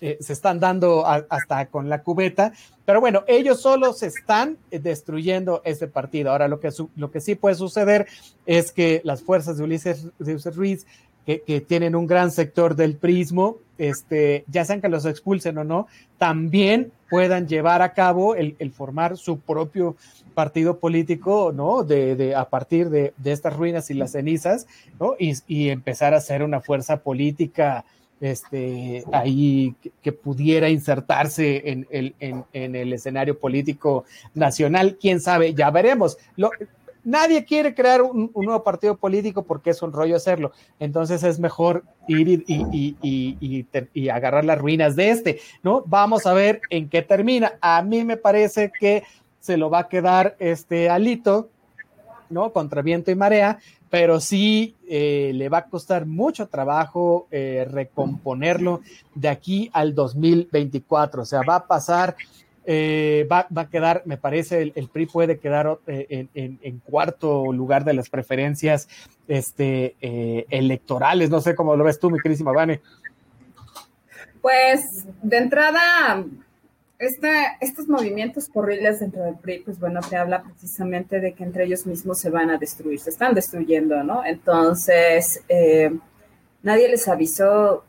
eh, 0.00 0.16
se 0.20 0.32
están 0.32 0.60
dando 0.60 1.04
hasta 1.06 1.66
con 1.66 1.88
la 1.88 2.02
cubeta, 2.02 2.52
pero 2.84 3.00
bueno, 3.00 3.24
ellos 3.26 3.60
solos 3.60 4.02
están 4.02 4.56
destruyendo 4.70 5.60
este 5.64 5.88
partido. 5.88 6.30
Ahora, 6.30 6.48
lo 6.48 6.60
que, 6.60 6.70
lo 6.94 7.10
que 7.10 7.20
sí 7.20 7.34
puede 7.34 7.56
suceder 7.56 8.06
es 8.46 8.70
que 8.70 9.00
las 9.04 9.22
fuerzas 9.22 9.58
de 9.58 9.64
Ulises, 9.64 10.06
de 10.18 10.32
Ulises 10.32 10.56
Ruiz 10.56 10.86
que, 11.36 11.60
tienen 11.60 11.94
un 11.94 12.06
gran 12.06 12.30
sector 12.30 12.74
del 12.74 12.96
prismo, 12.96 13.58
este, 13.76 14.44
ya 14.48 14.64
sean 14.64 14.80
que 14.80 14.88
los 14.88 15.04
expulsen 15.04 15.58
o 15.58 15.64
no, 15.64 15.86
también 16.16 16.90
puedan 17.10 17.46
llevar 17.46 17.82
a 17.82 17.92
cabo 17.92 18.34
el, 18.34 18.56
formar 18.72 19.18
su 19.18 19.38
propio 19.38 19.96
partido 20.34 20.78
político, 20.78 21.52
¿no? 21.54 21.82
De, 21.82 22.16
de 22.16 22.34
a 22.34 22.48
partir 22.48 22.88
de, 22.88 23.12
estas 23.24 23.54
ruinas 23.54 23.90
y 23.90 23.94
las 23.94 24.12
cenizas, 24.12 24.66
¿no? 24.98 25.16
Y, 25.18 25.34
y, 25.46 25.68
empezar 25.68 26.14
a 26.14 26.20
ser 26.20 26.42
una 26.42 26.60
fuerza 26.60 27.02
política, 27.02 27.84
este, 28.22 29.04
ahí 29.12 29.74
que, 30.02 30.12
pudiera 30.12 30.70
insertarse 30.70 31.70
en 31.70 31.86
el, 31.90 32.14
en, 32.20 32.44
en 32.54 32.74
el 32.74 32.94
escenario 32.94 33.38
político 33.38 34.04
nacional. 34.34 34.96
Quién 34.98 35.20
sabe, 35.20 35.52
ya 35.52 35.70
veremos. 35.70 36.16
Lo, 36.36 36.50
nadie 37.04 37.44
quiere 37.44 37.74
crear 37.74 38.02
un, 38.02 38.30
nuevo 38.34 38.62
partido 38.62 38.96
político 38.96 39.42
porque 39.42 39.70
es 39.70 39.82
un 39.82 39.92
rollo 39.92 40.16
hacerlo. 40.16 40.52
Entonces 40.78 41.22
es 41.22 41.38
mejor 41.38 41.84
ir 42.06 42.44
y, 42.46 44.10
agarrar 44.10 44.44
las 44.44 44.58
ruinas 44.58 44.96
de 44.96 45.10
este, 45.10 45.40
¿no? 45.62 45.82
Vamos 45.86 46.26
a 46.26 46.32
ver 46.32 46.60
en 46.70 46.88
qué 46.88 47.02
termina. 47.02 47.54
A 47.60 47.82
mí 47.82 48.04
me 48.04 48.16
parece 48.16 48.70
que 48.78 49.04
se 49.40 49.56
lo 49.56 49.70
va 49.70 49.80
a 49.80 49.88
quedar 49.88 50.36
este 50.38 50.90
Alito, 50.90 51.48
¿no? 52.30 52.52
Contra 52.52 52.82
viento 52.82 53.10
y 53.10 53.14
marea, 53.14 53.58
pero 53.90 54.20
sí 54.20 54.76
eh, 54.88 55.32
le 55.34 55.48
va 55.48 55.58
a 55.58 55.64
costar 55.66 56.06
mucho 56.06 56.48
trabajo 56.48 57.26
eh, 57.30 57.66
recomponerlo 57.70 58.82
de 59.14 59.28
aquí 59.28 59.70
al 59.72 59.94
2024. 59.94 61.22
O 61.22 61.24
sea, 61.24 61.42
va 61.42 61.56
a 61.56 61.66
pasar 61.66 62.16
eh, 62.70 63.26
va, 63.32 63.48
a 63.56 63.70
quedar, 63.70 64.02
me 64.04 64.18
parece, 64.18 64.60
el, 64.74 64.88
PRI 64.90 65.06
puede 65.06 65.38
quedar 65.38 65.78
eh, 65.86 66.26
en, 66.34 66.78
cuarto 66.80 67.50
lugar 67.50 67.82
de 67.82 67.94
las 67.94 68.10
preferencias 68.10 68.90
este, 69.26 69.96
eh, 70.02 70.44
electorales. 70.50 71.30
No 71.30 71.40
sé 71.40 71.54
cómo 71.54 71.74
lo 71.76 71.84
ves 71.84 71.98
tú, 71.98 72.10
mi 72.10 72.18
querísima 72.18 72.52
Vane. 72.52 72.82
Pues 74.42 75.06
de 75.22 75.38
entrada, 75.38 76.26
estos 76.98 77.88
movimientos 77.88 78.50
corriles 78.50 79.00
dentro 79.00 79.22
del 79.22 79.36
PRI, 79.36 79.60
pues 79.60 79.80
bueno, 79.80 80.00
te 80.00 80.18
habla 80.18 80.42
precisamente 80.42 81.20
de 81.20 81.32
que 81.32 81.44
entre 81.44 81.64
ellos 81.64 81.86
mismos 81.86 82.20
se 82.20 82.28
van 82.28 82.50
a 82.50 82.58
destruir, 82.58 83.00
se 83.00 83.08
están 83.08 83.34
destruyendo, 83.34 84.04
¿no? 84.04 84.26
Entonces, 84.26 85.42
nadie 86.62 86.86
les 86.90 87.08
avisó, 87.08 87.82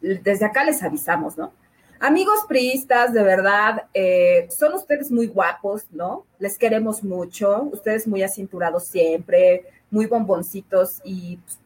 desde 0.00 0.44
acá 0.44 0.64
les 0.64 0.82
avisamos, 0.82 1.38
¿no? 1.38 1.52
Amigos 1.98 2.44
priistas, 2.46 3.12
de 3.12 3.22
verdad, 3.22 3.86
eh, 3.94 4.48
son 4.50 4.74
ustedes 4.74 5.10
muy 5.10 5.26
guapos, 5.28 5.86
¿no? 5.90 6.26
Les 6.38 6.58
queremos 6.58 7.02
mucho, 7.02 7.62
ustedes 7.72 8.06
muy 8.06 8.22
acinturados 8.22 8.86
siempre, 8.88 9.64
muy 9.90 10.06
bomboncitos 10.06 11.00
y, 11.04 11.38
pues, 11.38 11.58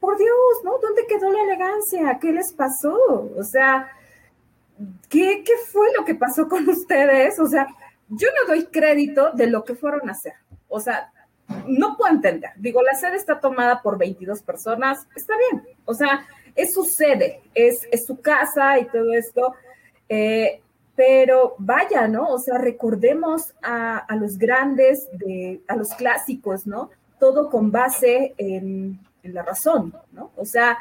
por 0.00 0.16
Dios, 0.16 0.64
¿no? 0.64 0.78
¿Dónde 0.80 1.06
quedó 1.06 1.30
la 1.30 1.42
elegancia? 1.42 2.18
¿Qué 2.20 2.32
les 2.32 2.52
pasó? 2.52 2.96
O 3.36 3.44
sea, 3.44 3.88
¿qué, 5.08 5.42
¿qué 5.44 5.52
fue 5.70 5.86
lo 5.96 6.04
que 6.04 6.14
pasó 6.14 6.48
con 6.48 6.66
ustedes? 6.68 7.38
O 7.38 7.46
sea, 7.46 7.66
yo 8.08 8.28
no 8.40 8.54
doy 8.54 8.66
crédito 8.66 9.32
de 9.32 9.48
lo 9.48 9.64
que 9.64 9.74
fueron 9.74 10.08
a 10.08 10.12
hacer. 10.12 10.34
O 10.68 10.80
sea, 10.80 11.12
no 11.66 11.96
puedo 11.96 12.14
entender. 12.14 12.50
Digo, 12.56 12.82
la 12.82 12.94
sede 12.94 13.16
está 13.16 13.40
tomada 13.40 13.82
por 13.82 13.98
22 13.98 14.42
personas, 14.42 15.06
está 15.14 15.34
bien. 15.50 15.66
O 15.84 15.94
sea, 15.94 16.26
es 16.58 16.74
su 16.74 16.84
sede, 16.84 17.40
es, 17.54 17.86
su 18.04 18.20
casa 18.20 18.78
y 18.80 18.86
todo 18.86 19.12
esto. 19.12 19.54
Eh, 20.08 20.60
pero 20.96 21.54
vaya, 21.58 22.08
¿no? 22.08 22.26
O 22.26 22.38
sea, 22.40 22.58
recordemos 22.58 23.54
a, 23.62 24.04
los 24.16 24.36
grandes, 24.36 25.08
de, 25.12 25.60
a 25.68 25.76
los 25.76 25.90
clásicos, 25.90 26.66
¿no? 26.66 26.90
Todo 27.20 27.48
con 27.48 27.70
base 27.70 28.34
en, 28.36 28.98
la 29.22 29.42
razón, 29.42 29.94
¿no? 30.12 30.32
O 30.36 30.44
sea, 30.44 30.78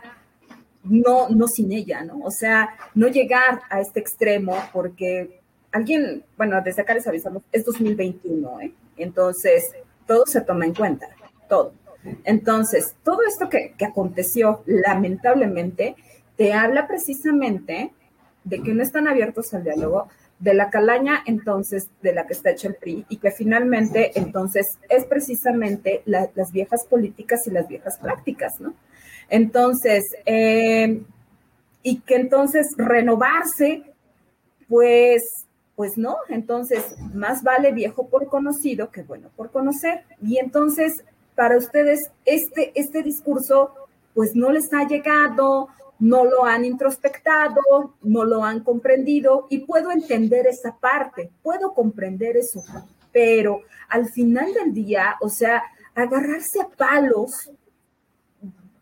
no, 0.83 1.29
no 1.29 1.47
sin 1.47 1.71
ella, 1.71 2.01
¿no? 2.01 2.21
O 2.23 2.31
sea, 2.31 2.69
no 2.95 3.07
llegar 3.09 3.61
a 3.69 3.79
este 3.79 3.99
extremo 3.99 4.55
porque 4.73 5.41
alguien, 5.71 6.23
bueno, 6.37 6.59
desde 6.63 6.81
acá 6.81 6.95
les 6.95 7.05
avisamos, 7.05 7.43
es 7.51 7.63
2021, 7.65 8.61
¿eh? 8.61 8.73
Entonces, 8.95 9.75
todo 10.07 10.25
se 10.25 10.41
toma 10.41 10.65
en 10.65 10.73
cuenta, 10.73 11.07
todo. 11.47 11.73
Entonces, 12.23 12.95
todo 13.03 13.19
esto 13.27 13.49
que, 13.49 13.73
aconteció, 13.85 14.63
lamentablemente, 14.65 15.95
te 16.35 16.53
habla 16.53 16.87
precisamente 16.87 17.91
de 18.43 18.61
que 18.61 18.73
no 18.73 18.83
están 18.83 19.07
abiertos 19.07 19.53
al 19.53 19.63
diálogo, 19.63 20.07
de 20.39 20.53
la 20.53 20.69
calaña 20.69 21.23
entonces 21.25 21.89
de 22.03 22.13
la 22.13 22.27
que 22.27 22.33
está 22.33 22.51
hecho 22.51 22.67
el 22.67 22.75
PRI 22.75 23.05
y 23.09 23.17
que 23.17 23.31
finalmente 23.31 24.11
entonces 24.19 24.67
es 24.87 25.05
precisamente 25.05 26.03
las 26.05 26.51
viejas 26.51 26.85
políticas 26.87 27.47
y 27.47 27.51
las 27.51 27.67
viejas 27.67 27.97
prácticas, 27.97 28.59
¿no? 28.59 28.75
Entonces, 29.29 30.03
eh, 30.25 31.01
y 31.81 31.99
que 32.01 32.15
entonces 32.15 32.67
renovarse, 32.77 33.83
pues, 34.67 35.23
pues 35.75 35.97
no, 35.97 36.17
entonces 36.29 36.83
más 37.13 37.43
vale 37.43 37.71
viejo 37.71 38.07
por 38.07 38.27
conocido 38.27 38.91
que 38.91 39.03
bueno 39.03 39.29
por 39.35 39.51
conocer. 39.51 40.03
Y 40.21 40.37
entonces 40.37 41.03
para 41.37 41.55
ustedes 41.55 42.09
este, 42.25 42.71
este 42.73 43.03
discurso 43.03 43.71
pues 44.15 44.35
no 44.35 44.51
les 44.51 44.73
ha 44.73 44.87
llegado, 44.87 45.67
no 45.99 46.25
lo 46.25 46.45
han 46.45 46.65
introspectado, 46.65 47.93
no 48.01 48.23
lo 48.25 48.43
han 48.43 48.63
comprendido 48.63 49.45
y 49.51 49.59
puedo 49.59 49.91
entender 49.91 50.47
esa 50.47 50.75
parte, 50.75 51.29
puedo 51.43 51.75
comprender 51.75 52.37
eso, 52.37 52.63
pero 53.11 53.61
al 53.87 54.09
final 54.09 54.51
del 54.51 54.73
día, 54.73 55.15
o 55.21 55.29
sea, 55.29 55.61
agarrarse 55.93 56.59
a 56.59 56.69
palos, 56.69 57.51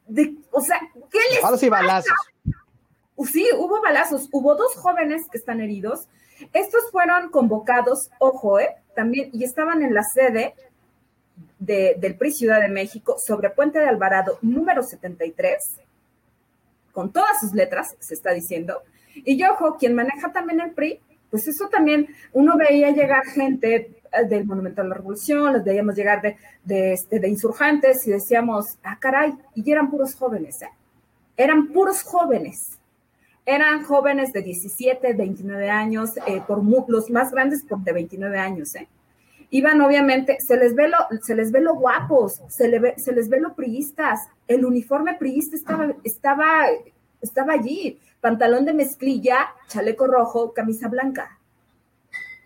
de, 0.07 0.37
o 0.51 0.61
sea, 0.61 0.79
¿qué 1.11 1.19
les 1.31 1.41
Palos 1.41 1.61
y 1.61 1.69
balazos. 1.69 2.13
Sí, 3.29 3.45
hubo 3.57 3.81
balazos, 3.81 4.29
hubo 4.31 4.55
dos 4.55 4.75
jóvenes 4.75 5.23
que 5.29 5.37
están 5.37 5.59
heridos. 5.59 6.07
Estos 6.53 6.89
fueron 6.91 7.29
convocados, 7.31 8.09
ojo, 8.19 8.59
¿eh? 8.61 8.69
También, 8.95 9.29
y 9.33 9.43
estaban 9.43 9.81
en 9.81 9.93
la 9.93 10.03
sede 10.03 10.55
del 11.66 12.16
PRI 12.16 12.32
Ciudad 12.32 12.61
de 12.61 12.70
México 12.70 13.16
sobre 13.18 13.49
Puente 13.49 13.80
de 13.80 13.88
Alvarado 13.88 14.38
número 14.41 14.84
73, 14.84 15.57
con 16.91 17.11
todas 17.11 17.39
sus 17.39 17.53
letras, 17.53 17.95
se 17.99 18.13
está 18.13 18.32
diciendo. 18.32 18.82
Y 19.13 19.38
yo, 19.38 19.53
ojo, 19.53 19.78
quien 19.78 19.95
maneja 19.95 20.32
también 20.32 20.61
el 20.61 20.72
PRI, 20.72 20.99
pues 21.30 21.47
eso 21.47 21.68
también, 21.70 22.07
uno 22.34 22.57
veía 22.57 22.91
llegar 22.91 23.26
gente 23.26 23.76
eh, 23.76 24.26
del 24.30 24.45
Monumento 24.45 24.82
a 24.82 24.86
la 24.86 24.95
Revolución, 24.95 25.53
los 25.53 25.63
veíamos 25.63 25.95
llegar 25.95 26.22
de, 26.22 26.38
de, 26.63 26.93
este, 26.93 27.20
de 27.20 27.28
insurgentes 27.28 28.07
y 28.07 28.11
decíamos, 28.11 28.78
ah, 28.84 28.97
caray, 28.99 29.34
y 29.53 29.70
eran 29.70 29.89
puros 29.89 30.16
jóvenes, 30.16 30.61
¿eh? 30.61 30.70
eran 31.38 31.68
puros 31.68 32.03
jóvenes. 32.03 32.80
Eran 33.47 33.84
jóvenes 33.84 34.34
de 34.34 34.41
17, 34.41 35.13
29 35.13 35.70
años, 35.70 36.18
eh, 36.26 36.41
por 36.47 36.63
los 36.89 37.11
más 37.11 37.32
grandes 37.32 37.63
por 37.63 37.80
de 37.80 37.93
29 37.93 38.39
años, 38.39 38.74
¿eh? 38.76 38.88
Iban 39.49 39.81
obviamente, 39.81 40.37
se 40.39 40.57
les 40.57 40.75
ve 40.75 40.87
lo, 40.87 40.97
se 41.21 41.35
les 41.35 41.51
ve 41.51 41.61
lo 41.61 41.75
guapos, 41.75 42.41
se, 42.49 42.67
le 42.67 42.97
se 42.97 43.11
les 43.11 43.29
ve 43.29 43.39
lo 43.39 43.53
priistas, 43.55 44.19
el 44.47 44.65
uniforme 44.65 45.15
priista 45.15 45.55
estaba, 45.55 45.93
estaba, 46.03 46.65
estaba 47.21 47.53
allí, 47.53 47.99
pantalón 48.21 48.65
de 48.65 48.73
mezclilla, 48.73 49.49
chaleco 49.67 50.07
rojo, 50.07 50.53
camisa 50.53 50.87
blanca. 50.87 51.39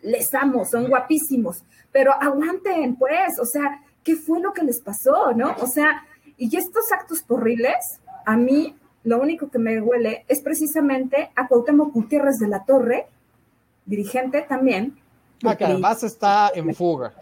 Les 0.01 0.33
amo, 0.33 0.65
son 0.65 0.87
guapísimos, 0.87 1.63
pero 1.91 2.13
aguanten, 2.13 2.95
pues, 2.95 3.39
o 3.39 3.45
sea, 3.45 3.81
¿qué 4.03 4.15
fue 4.15 4.39
lo 4.39 4.53
que 4.53 4.63
les 4.63 4.79
pasó, 4.79 5.33
no? 5.33 5.55
O 5.59 5.67
sea, 5.67 6.05
y 6.37 6.55
estos 6.55 6.91
actos 6.91 7.25
horribles, 7.27 7.75
a 8.25 8.37
mí 8.37 8.75
lo 9.03 9.19
único 9.21 9.49
que 9.49 9.59
me 9.59 9.81
huele 9.81 10.25
es 10.27 10.41
precisamente 10.41 11.31
a 11.35 11.47
Cuauhtémoc 11.47 11.93
Gutiérrez 11.93 12.37
de 12.39 12.47
la 12.47 12.63
Torre, 12.65 13.07
dirigente 13.85 14.41
también. 14.47 14.97
Ah, 15.43 15.55
que 15.55 15.65
además 15.65 16.03
está 16.03 16.51
en 16.53 16.73
fuga. 16.73 17.13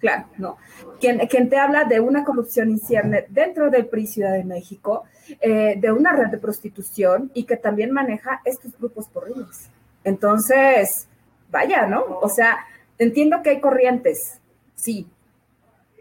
Claro, 0.00 0.26
¿no? 0.36 0.56
Quien, 1.00 1.18
quien 1.28 1.48
te 1.48 1.56
habla 1.56 1.84
de 1.84 2.00
una 2.00 2.24
corrupción 2.24 2.70
incierne 2.70 3.26
dentro 3.28 3.70
del 3.70 3.86
PRI 3.86 4.06
Ciudad 4.08 4.32
de 4.32 4.44
México, 4.44 5.04
eh, 5.40 5.76
de 5.78 5.92
una 5.92 6.12
red 6.12 6.28
de 6.28 6.38
prostitución 6.38 7.30
y 7.34 7.44
que 7.44 7.56
también 7.56 7.92
maneja 7.92 8.40
estos 8.44 8.76
grupos 8.76 9.08
porriles. 9.08 9.70
Entonces, 10.02 11.06
vaya, 11.50 11.86
¿no? 11.86 12.04
O 12.20 12.28
sea, 12.28 12.66
entiendo 12.98 13.42
que 13.42 13.50
hay 13.50 13.60
corrientes, 13.60 14.40
sí, 14.74 15.06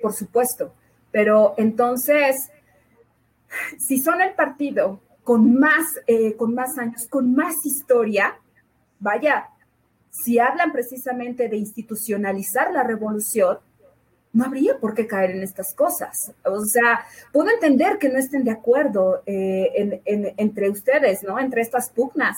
por 0.01 0.13
supuesto, 0.13 0.73
pero 1.11 1.53
entonces 1.57 2.49
si 3.77 3.99
son 3.99 4.21
el 4.21 4.33
partido 4.33 4.99
con 5.23 5.59
más, 5.59 5.85
eh, 6.07 6.35
con 6.35 6.55
más 6.55 6.77
años, 6.77 7.07
con 7.07 7.35
más 7.35 7.53
historia, 7.65 8.39
vaya, 8.99 9.49
si 10.11 10.39
hablan 10.39 10.71
precisamente 10.71 11.49
de 11.49 11.57
institucionalizar 11.57 12.71
la 12.71 12.83
revolución, 12.83 13.57
no 14.33 14.45
habría 14.45 14.77
por 14.77 14.93
qué 14.93 15.07
caer 15.07 15.31
en 15.31 15.43
estas 15.43 15.73
cosas. 15.75 16.15
O 16.45 16.63
sea, 16.65 17.05
puedo 17.33 17.49
entender 17.49 17.97
que 17.97 18.09
no 18.09 18.17
estén 18.17 18.43
de 18.43 18.51
acuerdo 18.51 19.23
eh, 19.25 20.01
entre 20.05 20.69
ustedes, 20.69 21.23
¿no? 21.23 21.39
Entre 21.39 21.61
estas 21.61 21.89
pugnas, 21.89 22.37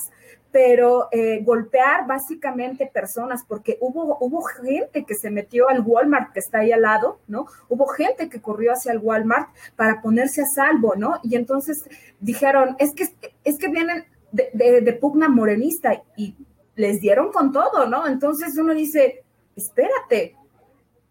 pero 0.51 1.07
eh, 1.11 1.41
golpear 1.43 2.07
básicamente 2.07 2.89
personas, 2.91 3.43
porque 3.47 3.77
hubo, 3.81 4.17
hubo 4.19 4.43
gente 4.43 5.03
que 5.03 5.15
se 5.15 5.31
metió 5.31 5.67
al 5.67 5.81
Walmart 5.81 6.31
que 6.31 6.39
está 6.39 6.59
ahí 6.59 6.71
al 6.71 6.83
lado, 6.83 7.19
¿no? 7.27 7.47
Hubo 7.69 7.87
gente 7.87 8.29
que 8.29 8.41
corrió 8.41 8.71
hacia 8.71 8.91
el 8.91 8.99
Walmart 8.99 9.49
para 9.75 10.01
ponerse 10.01 10.41
a 10.41 10.45
salvo, 10.45 10.95
¿no? 10.95 11.19
Y 11.23 11.35
entonces 11.35 11.83
dijeron, 12.19 12.75
es 12.79 12.93
que, 12.93 13.07
es 13.43 13.57
que 13.57 13.67
vienen 13.67 14.05
de, 14.31 14.81
de, 14.81 14.93
pugna 14.93 15.29
morenista 15.29 16.03
y 16.17 16.35
les 16.75 17.01
dieron 17.01 17.31
con 17.31 17.51
todo, 17.51 17.87
¿no? 17.87 18.07
Entonces 18.07 18.57
uno 18.57 18.73
dice, 18.73 19.23
espérate, 19.55 20.35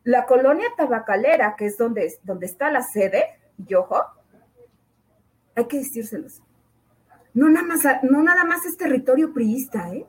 la 0.05 0.27
colonia 0.27 0.69
tabacalera, 0.77 1.55
que 1.57 1.67
es 1.67 1.79
donde, 1.79 2.13
donde 2.25 2.47
está 2.47 2.71
la 2.71 2.83
sede, 2.83 3.39
y 3.67 3.75
ojo, 3.75 4.01
hay 5.55 5.67
que 5.67 5.79
decírselos 5.79 6.43
no 7.35 7.49
nada 7.49 7.67
más, 7.67 7.83
no 8.03 8.23
nada 8.23 8.45
más 8.45 8.65
es 8.67 8.77
territorio 8.77 9.33
priista, 9.33 9.93
¿eh? 9.93 10.07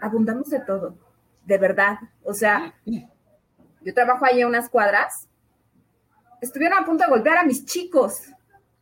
Abundamos 0.00 0.48
de 0.50 0.60
todo, 0.60 0.96
de 1.44 1.58
verdad. 1.58 1.98
O 2.22 2.34
sea, 2.34 2.74
yo 2.84 3.94
trabajo 3.94 4.24
ahí 4.24 4.40
en 4.40 4.48
unas 4.48 4.68
cuadras, 4.68 5.28
estuvieron 6.40 6.82
a 6.82 6.84
punto 6.84 7.04
de 7.04 7.10
golpear 7.10 7.38
a 7.38 7.44
mis 7.44 7.64
chicos. 7.64 8.20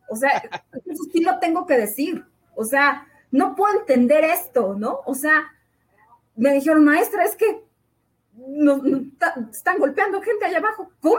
O 0.09 0.15
sea, 0.15 0.31
eso 0.85 1.03
sí 1.11 1.21
lo 1.21 1.39
tengo 1.39 1.65
que 1.65 1.77
decir. 1.77 2.25
O 2.55 2.65
sea, 2.65 3.07
no 3.35 3.55
puedo 3.55 3.79
entender 3.79 4.23
esto, 4.23 4.75
¿no? 4.77 5.01
O 5.05 5.13
sea, 5.13 5.51
me 6.35 6.53
dijeron, 6.53 6.85
maestra, 6.85 7.25
es 7.25 7.35
que 7.35 7.63
nos, 8.33 8.81
están 9.51 9.77
golpeando 9.77 10.21
gente 10.21 10.45
allá 10.45 10.59
abajo. 10.59 10.89
¿Cómo? 11.01 11.17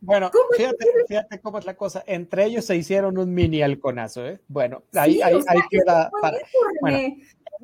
Bueno, 0.00 0.30
fíjate, 0.54 1.40
cómo 1.40 1.58
es 1.58 1.64
la 1.64 1.74
cosa. 1.74 2.04
Entre 2.06 2.44
ellos 2.44 2.66
se 2.66 2.76
hicieron 2.76 3.16
un 3.16 3.32
mini 3.32 3.62
halconazo, 3.62 4.26
¿eh? 4.26 4.40
Bueno, 4.48 4.82
ahí, 4.92 5.22
ahí, 5.22 5.40
ahí 5.46 5.60
queda. 5.70 6.10
Para, 6.20 6.36
bueno, 6.82 6.98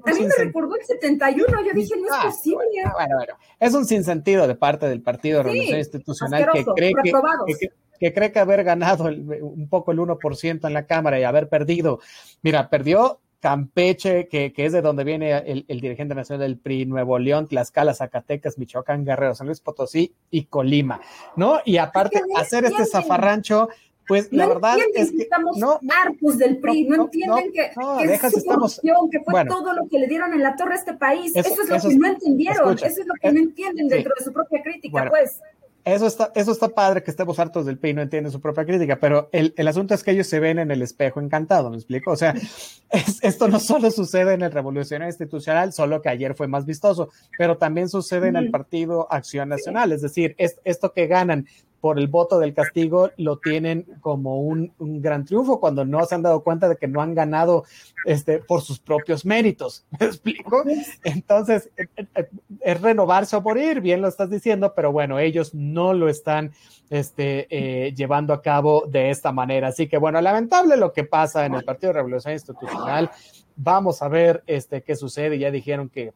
a 0.06 0.14
mí 0.14 0.22
me 0.22 0.44
recordó 0.44 0.76
el 0.76 0.84
71, 0.86 1.46
yo 1.66 1.72
dije, 1.74 1.94
no 1.96 2.06
es 2.06 2.12
ah, 2.14 2.22
posible. 2.24 2.56
Bueno, 2.94 3.16
bueno, 3.16 3.34
es 3.58 3.74
un 3.74 3.84
sinsentido 3.84 4.48
de 4.48 4.54
parte 4.54 4.88
del 4.88 5.02
Partido 5.02 5.38
de 5.38 5.42
Revolución 5.44 5.78
Institucional 5.78 6.48
que 6.52 6.64
cree 6.64 6.92
que, 7.02 7.68
que, 7.98 8.14
cree 8.14 8.32
que 8.32 8.38
haber 8.38 8.64
ganado 8.64 9.04
un 9.04 9.68
poco 9.68 9.92
el 9.92 9.98
1% 9.98 10.66
en 10.66 10.72
la 10.72 10.86
Cámara 10.86 11.20
y 11.20 11.24
haber 11.24 11.50
perdido, 11.50 12.00
mira, 12.40 12.70
perdió 12.70 13.20
Campeche, 13.40 14.28
que, 14.28 14.52
que, 14.52 14.66
es 14.66 14.72
de 14.72 14.82
donde 14.82 15.02
viene 15.02 15.36
el, 15.38 15.64
el, 15.66 15.80
dirigente 15.80 16.14
nacional 16.14 16.46
del 16.46 16.58
PRI, 16.58 16.84
Nuevo 16.84 17.18
León, 17.18 17.48
Tlaxcala, 17.48 17.94
Zacatecas, 17.94 18.58
Michoacán, 18.58 19.04
Guerrero, 19.04 19.34
San 19.34 19.46
Luis 19.46 19.60
Potosí 19.60 20.14
y 20.30 20.44
Colima, 20.44 21.00
¿no? 21.36 21.60
Y 21.64 21.78
aparte, 21.78 22.20
hacer 22.36 22.66
este 22.66 22.84
zafarrancho, 22.84 23.70
pues 24.06 24.30
la 24.32 24.46
verdad 24.46 24.76
es 24.94 25.12
que 25.12 25.22
estamos 25.22 25.56
no, 25.56 25.78
hartos 26.02 26.36
del 26.36 26.58
PRI, 26.58 26.84
no, 26.84 27.04
entienden 27.04 27.52
que, 27.52 27.70
que 27.70 28.14
es 28.14 28.20
su 28.20 28.38
estamos, 28.38 28.80
que 29.10 29.20
fue 29.20 29.44
todo 29.46 29.72
lo 29.72 29.88
que 29.88 30.00
le 30.00 30.08
dieron 30.08 30.34
en 30.34 30.42
la 30.42 30.56
torre 30.56 30.72
a 30.72 30.76
este 30.76 30.94
país. 30.94 31.30
Eso, 31.34 31.62
es 31.62 31.68
lo 31.68 31.88
que 31.88 31.96
no 31.96 32.08
entendieron, 32.08 32.74
eso 32.74 32.86
es 32.86 33.06
lo 33.06 33.14
que 33.14 33.32
no 33.32 33.38
entienden 33.38 33.88
dentro 33.88 34.12
de 34.18 34.24
su 34.24 34.32
propia 34.32 34.62
crítica, 34.62 35.06
pues. 35.08 35.40
Eso 35.84 36.06
está, 36.06 36.30
eso 36.34 36.52
está 36.52 36.68
padre 36.68 37.02
que 37.02 37.10
estemos 37.10 37.38
hartos 37.38 37.64
del 37.64 37.78
PRI, 37.78 37.94
no 37.94 38.02
entienden 38.02 38.30
su 38.30 38.40
propia 38.40 38.66
crítica, 38.66 38.98
pero 39.00 39.28
el, 39.32 39.54
el, 39.56 39.68
asunto 39.68 39.94
es 39.94 40.02
que 40.02 40.10
ellos 40.10 40.26
se 40.26 40.38
ven 40.38 40.58
en 40.58 40.70
el 40.70 40.82
espejo 40.82 41.20
encantado, 41.20 41.70
¿me 41.70 41.76
explico? 41.76 42.10
O 42.10 42.16
sea, 42.16 42.34
esto 43.22 43.48
no 43.48 43.58
solo 43.58 43.90
sucede 43.90 44.34
en 44.34 44.42
el 44.42 44.52
Revolucionario 44.52 45.10
Institucional, 45.10 45.72
solo 45.72 46.02
que 46.02 46.10
ayer 46.10 46.34
fue 46.34 46.48
más 46.48 46.66
vistoso, 46.66 47.08
pero 47.38 47.56
también 47.56 47.88
sucede 47.88 48.28
en 48.28 48.36
el 48.36 48.50
Partido 48.50 49.10
Acción 49.10 49.48
Nacional, 49.48 49.92
es 49.92 50.02
decir, 50.02 50.34
es, 50.38 50.60
esto 50.64 50.92
que 50.92 51.06
ganan 51.06 51.46
por 51.80 51.98
el 51.98 52.08
voto 52.08 52.38
del 52.38 52.54
castigo 52.54 53.10
lo 53.16 53.38
tienen 53.38 53.86
como 54.00 54.40
un, 54.42 54.72
un, 54.78 55.00
gran 55.00 55.24
triunfo 55.24 55.60
cuando 55.60 55.84
no 55.84 56.04
se 56.04 56.14
han 56.14 56.22
dado 56.22 56.42
cuenta 56.42 56.68
de 56.68 56.76
que 56.76 56.88
no 56.88 57.00
han 57.00 57.14
ganado 57.14 57.64
este, 58.04 58.38
por 58.38 58.60
sus 58.60 58.78
propios 58.78 59.24
méritos. 59.24 59.86
¿Me 59.98 60.06
explico? 60.06 60.62
Entonces, 61.04 61.70
eh, 61.76 61.86
eh, 61.96 62.28
es 62.60 62.80
renovarse 62.80 63.36
o 63.36 63.40
morir, 63.40 63.80
bien 63.80 64.00
lo 64.00 64.08
estás 64.08 64.30
diciendo, 64.30 64.72
pero 64.74 64.92
bueno, 64.92 65.18
ellos 65.18 65.54
no 65.54 65.92
lo 65.92 66.08
están 66.08 66.52
este, 66.90 67.46
eh, 67.50 67.94
llevando 67.94 68.32
a 68.32 68.42
cabo 68.42 68.84
de 68.86 69.10
esta 69.10 69.32
manera. 69.32 69.68
Así 69.68 69.88
que 69.88 69.98
bueno, 69.98 70.20
lamentable 70.20 70.76
lo 70.76 70.92
que 70.92 71.04
pasa 71.04 71.46
en 71.46 71.54
el 71.54 71.64
Partido 71.64 71.92
de 71.92 71.98
Revolución 72.00 72.34
Institucional. 72.34 73.10
Vamos 73.56 74.02
a 74.02 74.08
ver 74.08 74.42
este, 74.46 74.82
qué 74.82 74.96
sucede. 74.96 75.38
Ya 75.38 75.50
dijeron 75.50 75.88
que 75.88 76.12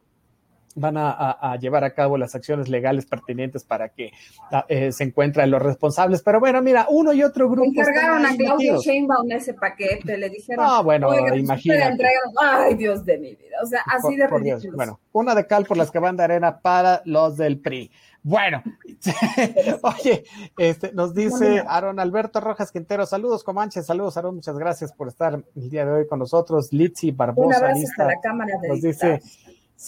van 0.75 0.95
a, 0.97 1.57
llevar 1.59 1.83
a 1.83 1.93
cabo 1.93 2.17
las 2.17 2.35
acciones 2.35 2.69
legales 2.69 3.05
pertinentes 3.05 3.63
para 3.63 3.89
que 3.89 4.11
ah, 4.51 4.65
eh, 4.67 4.91
se 4.91 5.05
encuentren 5.05 5.49
los 5.49 5.61
responsables. 5.61 6.21
Pero 6.21 6.39
bueno, 6.39 6.61
mira, 6.61 6.87
uno 6.89 7.13
y 7.13 7.23
otro 7.23 7.49
grupo. 7.49 7.69
Encargaron 7.69 8.25
a 8.25 8.35
Claudia 8.35 8.75
Sheinbaum 8.77 9.31
ese 9.31 9.53
paquete, 9.53 10.17
le 10.17 10.29
dijeron. 10.29 10.65
Ah, 10.67 10.81
bueno, 10.81 11.09
imagínate. 11.35 12.05
Ay, 12.41 12.75
Dios 12.75 13.05
de 13.05 13.17
mi 13.17 13.35
vida. 13.35 13.57
O 13.63 13.65
sea, 13.65 13.81
así 13.85 14.15
de 14.15 14.27
ridículo. 14.27 14.75
Bueno, 14.75 14.99
una 15.13 15.33
de 15.33 15.47
cal 15.47 15.65
por 15.65 15.77
las 15.77 15.91
que 15.91 15.99
van 15.99 16.17
de 16.17 16.23
arena 16.23 16.59
para 16.59 17.01
los 17.05 17.37
del 17.37 17.59
PRI. 17.59 17.91
Bueno, 18.25 18.63
oye, 19.83 20.23
este, 20.57 20.91
nos 20.93 21.13
dice 21.13 21.63
Aaron 21.67 21.99
Alberto 21.99 22.39
Rojas 22.39 22.71
Quintero, 22.71 23.05
saludos 23.05 23.43
Comanche, 23.43 23.83
saludos 23.83 24.17
Aaron, 24.17 24.33
muchas 24.33 24.57
gracias 24.57 24.91
por 24.91 25.09
estar 25.09 25.43
el 25.55 25.69
día 25.69 25.85
de 25.85 25.91
hoy 25.91 26.07
con 26.07 26.17
nosotros. 26.17 26.73
Litsi 26.73 27.11
Barbosa. 27.11 27.47
Un 27.47 27.53
abrazo 27.53 27.83
hasta 27.87 28.05
la 28.05 28.19
Cámara 28.19 28.57
de 28.59 28.67
nos 28.67 28.81
dice, 28.81 29.21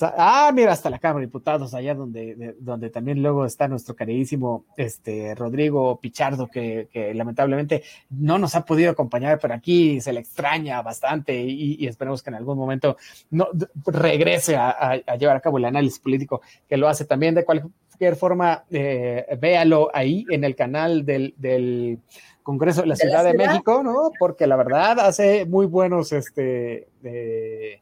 Ah, 0.02 0.52
mira, 0.54 0.74
hasta 0.74 0.90
la 0.90 1.00
Cámara 1.00 1.22
de 1.22 1.28
Diputados, 1.28 1.74
allá 1.74 1.96
donde, 1.96 2.56
donde 2.60 2.90
también 2.90 3.22
luego 3.24 3.46
está 3.46 3.68
nuestro 3.68 3.96
queridísimo 3.96 4.66
este, 4.76 5.34
Rodrigo 5.34 6.00
Pichardo, 6.00 6.48
que, 6.48 6.90
que, 6.92 7.14
lamentablemente 7.14 7.84
no 8.10 8.38
nos 8.38 8.56
ha 8.56 8.66
podido 8.66 8.92
acompañar, 8.92 9.40
pero 9.40 9.54
aquí 9.54 10.02
se 10.02 10.12
le 10.12 10.20
extraña 10.20 10.82
bastante 10.82 11.42
y, 11.42 11.88
esperemos 11.88 12.22
que 12.22 12.30
en 12.30 12.36
algún 12.36 12.58
momento 12.58 12.98
no, 13.32 13.48
regrese 13.86 14.58
a, 14.58 14.70
a, 14.70 15.16
llevar 15.16 15.38
a 15.38 15.42
cabo 15.42 15.58
el 15.58 15.66
análisis 15.66 16.00
político 16.00 16.42
que 16.68 16.78
lo 16.78 16.90
hace 16.90 17.06
también. 17.06 17.34
De 17.34 17.46
cualquier 17.46 18.18
forma, 18.18 18.66
eh, 18.70 19.26
véalo 19.40 19.90
ahí 19.94 20.26
en 20.30 20.44
el 20.44 20.56
canal 20.56 21.06
del, 21.06 21.34
del 21.38 22.00
Congreso 22.44 22.82
de 22.82 22.88
la 22.88 22.96
Ciudad 22.96 23.24
de, 23.24 23.34
México, 23.34 23.84
¿no? 23.84 24.12
Porque 24.20 24.48
la 24.48 24.56
verdad 24.56 25.00
hace 25.00 25.46
muy 25.46 25.66
buenos 25.66 26.12
este, 26.14 26.88
eh, 27.04 27.82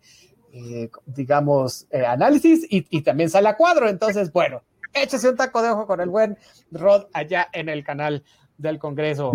eh, 0.57 0.89
digamos, 1.05 1.85
eh, 1.91 2.05
análisis 2.05 2.65
y, 2.69 3.01
también 3.01 3.29
sale 3.29 3.49
a 3.49 3.57
cuadro. 3.57 3.89
Entonces, 3.89 4.31
bueno, 4.31 4.61
échese 4.93 5.27
un 5.27 5.35
taco 5.35 5.61
de 5.61 5.69
ojo 5.69 5.85
con 5.85 5.99
el 5.99 6.09
buen 6.09 6.37
Rod 6.71 7.07
allá 7.11 7.49
en 7.51 7.67
el 7.67 7.83
canal 7.83 8.23
del 8.57 8.79
Congreso. 8.79 9.33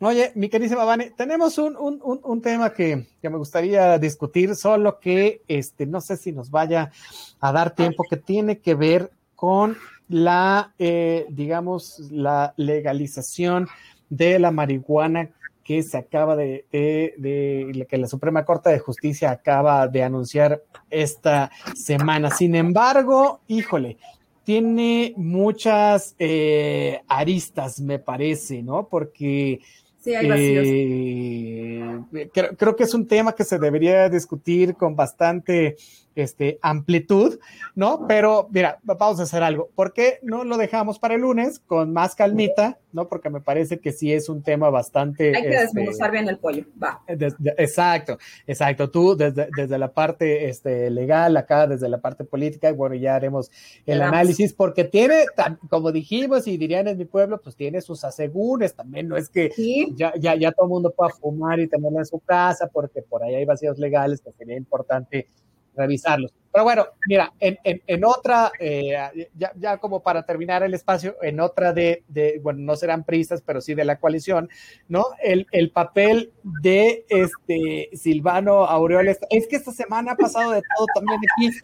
Oye, 0.00 0.30
mi 0.36 0.48
queridísima 0.48 0.84
Vane, 0.84 1.10
tenemos 1.16 1.58
un, 1.58 1.76
un, 1.76 2.00
un, 2.22 2.42
tema 2.42 2.72
que, 2.72 3.08
que, 3.20 3.28
me 3.28 3.38
gustaría 3.38 3.98
discutir, 3.98 4.54
solo 4.54 5.00
que 5.00 5.42
este, 5.48 5.84
no 5.84 6.00
sé 6.00 6.16
si 6.16 6.30
nos 6.30 6.48
vaya 6.48 6.92
a 7.40 7.50
dar 7.50 7.74
tiempo, 7.74 8.04
que 8.08 8.16
tiene 8.16 8.58
que 8.58 8.76
ver 8.76 9.10
con 9.34 9.76
la, 10.08 10.74
eh, 10.78 11.26
digamos, 11.28 11.98
la 12.12 12.54
legalización 12.56 13.66
de 14.10 14.38
la 14.38 14.52
marihuana 14.52 15.30
que 15.66 15.82
se 15.82 15.98
acaba 15.98 16.36
de, 16.36 16.64
de, 16.70 17.14
de, 17.18 17.86
que 17.88 17.98
la 17.98 18.06
Suprema 18.06 18.44
Corte 18.44 18.70
de 18.70 18.78
Justicia 18.78 19.32
acaba 19.32 19.88
de 19.88 20.04
anunciar 20.04 20.62
esta 20.90 21.50
semana. 21.74 22.30
Sin 22.30 22.54
embargo, 22.54 23.40
híjole, 23.48 23.96
tiene 24.44 25.12
muchas 25.16 26.14
eh, 26.20 27.00
aristas, 27.08 27.80
me 27.80 27.98
parece, 27.98 28.62
¿no? 28.62 28.86
Porque 28.86 29.60
Sí, 29.98 30.14
hay 30.14 30.28
eh, 30.30 32.00
creo, 32.32 32.56
creo, 32.56 32.76
que 32.76 32.84
es 32.84 32.94
un 32.94 33.08
tema 33.08 33.34
que 33.34 33.42
se 33.42 33.58
debería 33.58 34.08
discutir 34.08 34.76
con 34.76 34.94
bastante 34.94 35.74
este, 36.16 36.58
amplitud, 36.62 37.38
¿no? 37.74 38.06
Pero 38.08 38.48
mira, 38.50 38.80
vamos 38.82 39.20
a 39.20 39.24
hacer 39.24 39.42
algo. 39.42 39.70
¿Por 39.74 39.92
qué 39.92 40.18
no 40.22 40.44
lo 40.44 40.56
dejamos 40.56 40.98
para 40.98 41.14
el 41.14 41.20
lunes 41.20 41.60
con 41.60 41.92
más 41.92 42.16
calmita, 42.16 42.78
¿no? 42.92 43.08
Porque 43.08 43.30
me 43.30 43.40
parece 43.40 43.78
que 43.78 43.92
sí 43.92 44.12
es 44.12 44.28
un 44.28 44.42
tema 44.42 44.70
bastante... 44.70 45.36
Hay 45.36 45.42
que 45.42 45.48
este, 45.50 45.60
desmenuzar 45.60 46.10
bien 46.10 46.28
el 46.28 46.38
pollo, 46.38 46.64
va. 46.82 47.02
exacto, 47.06 48.18
exacto. 48.46 48.90
Tú 48.90 49.16
desde, 49.16 49.48
desde 49.54 49.78
la 49.78 49.92
parte 49.92 50.48
este, 50.48 50.90
legal, 50.90 51.36
acá 51.36 51.66
desde 51.66 51.88
la 51.88 52.00
parte 52.00 52.24
política, 52.24 52.70
y 52.70 52.72
bueno, 52.72 52.94
ya 52.94 53.14
haremos 53.14 53.50
el 53.84 54.00
análisis, 54.00 54.54
porque 54.54 54.84
tiene, 54.84 55.26
como 55.68 55.92
dijimos 55.92 56.46
y 56.46 56.56
dirían 56.56 56.88
en 56.88 56.96
mi 56.96 57.04
pueblo, 57.04 57.40
pues 57.42 57.54
tiene 57.54 57.82
sus 57.82 58.02
asegures, 58.04 58.74
también 58.74 59.08
no 59.08 59.16
es 59.16 59.28
que 59.28 59.52
ya, 59.94 60.14
ya, 60.18 60.34
ya 60.34 60.52
todo 60.52 60.66
el 60.66 60.70
mundo 60.70 60.94
pueda 60.96 61.10
fumar 61.10 61.60
y 61.60 61.68
tenerla 61.68 62.00
en 62.00 62.06
su 62.06 62.20
casa, 62.20 62.68
porque 62.72 63.02
por 63.02 63.22
ahí 63.22 63.34
hay 63.34 63.44
vacíos 63.44 63.78
legales 63.78 64.22
que 64.22 64.32
sería 64.32 64.56
importante 64.56 65.28
revisarlos. 65.76 66.32
Pero 66.52 66.64
bueno, 66.64 66.86
mira, 67.06 67.34
en, 67.38 67.58
en, 67.64 67.82
en 67.86 68.04
otra, 68.06 68.50
eh, 68.58 68.96
ya, 69.34 69.52
ya, 69.56 69.76
como 69.76 70.02
para 70.02 70.24
terminar 70.24 70.62
el 70.62 70.72
espacio, 70.72 71.16
en 71.20 71.38
otra 71.38 71.74
de, 71.74 72.02
de, 72.08 72.40
bueno, 72.42 72.60
no 72.62 72.76
serán 72.76 73.04
pristas, 73.04 73.42
pero 73.44 73.60
sí 73.60 73.74
de 73.74 73.84
la 73.84 74.00
coalición, 74.00 74.48
¿no? 74.88 75.04
El, 75.22 75.46
el 75.52 75.70
papel 75.70 76.32
de 76.62 77.04
este 77.10 77.90
Silvano 77.92 78.64
Aureoles. 78.64 79.18
Es 79.28 79.46
que 79.48 79.56
esta 79.56 79.70
semana 79.72 80.12
ha 80.12 80.16
pasado 80.16 80.52
de 80.52 80.62
todo 80.74 80.86
también 80.94 81.20
aquí. 81.30 81.58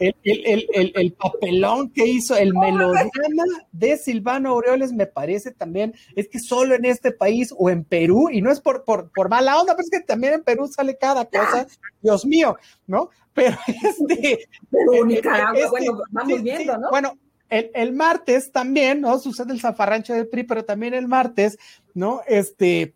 El, 0.00 0.14
el, 0.24 0.66
el, 0.74 0.92
el 0.96 1.12
papelón 1.12 1.92
que 1.92 2.04
hizo 2.04 2.34
el 2.36 2.52
melodrama 2.52 3.44
de 3.70 3.96
Silvano 3.96 4.50
Aureoles 4.50 4.92
me 4.92 5.06
parece 5.06 5.52
también, 5.52 5.94
es 6.16 6.26
que 6.26 6.40
solo 6.40 6.74
en 6.74 6.84
este 6.84 7.12
país 7.12 7.54
o 7.56 7.70
en 7.70 7.84
Perú, 7.84 8.28
y 8.28 8.42
no 8.42 8.50
es 8.50 8.60
por, 8.60 8.82
por, 8.82 9.12
por 9.12 9.28
mala 9.28 9.60
onda, 9.60 9.76
pero 9.76 9.84
es 9.84 9.90
que 9.90 10.04
también 10.04 10.32
en 10.32 10.42
Perú 10.42 10.66
sale 10.66 10.98
cada 10.98 11.26
cosa, 11.26 11.68
Dios 12.00 12.26
mío, 12.26 12.56
¿no? 12.88 13.10
Pero 13.34 13.56
este. 13.66 14.48
Pero 14.70 15.04
Nicaragua, 15.04 15.54
este, 15.54 15.70
bueno, 15.70 16.02
vamos 16.10 16.38
sí, 16.38 16.42
viendo, 16.42 16.78
¿no? 16.78 16.90
Bueno, 16.90 17.18
el, 17.48 17.70
el, 17.74 17.92
martes 17.92 18.50
también, 18.52 19.00
¿no? 19.00 19.18
Sucede 19.18 19.52
el 19.52 19.60
zafarrancho 19.60 20.14
del 20.14 20.28
PRI, 20.28 20.44
pero 20.44 20.64
también 20.64 20.94
el 20.94 21.08
martes, 21.08 21.58
¿no? 21.94 22.22
Este, 22.26 22.94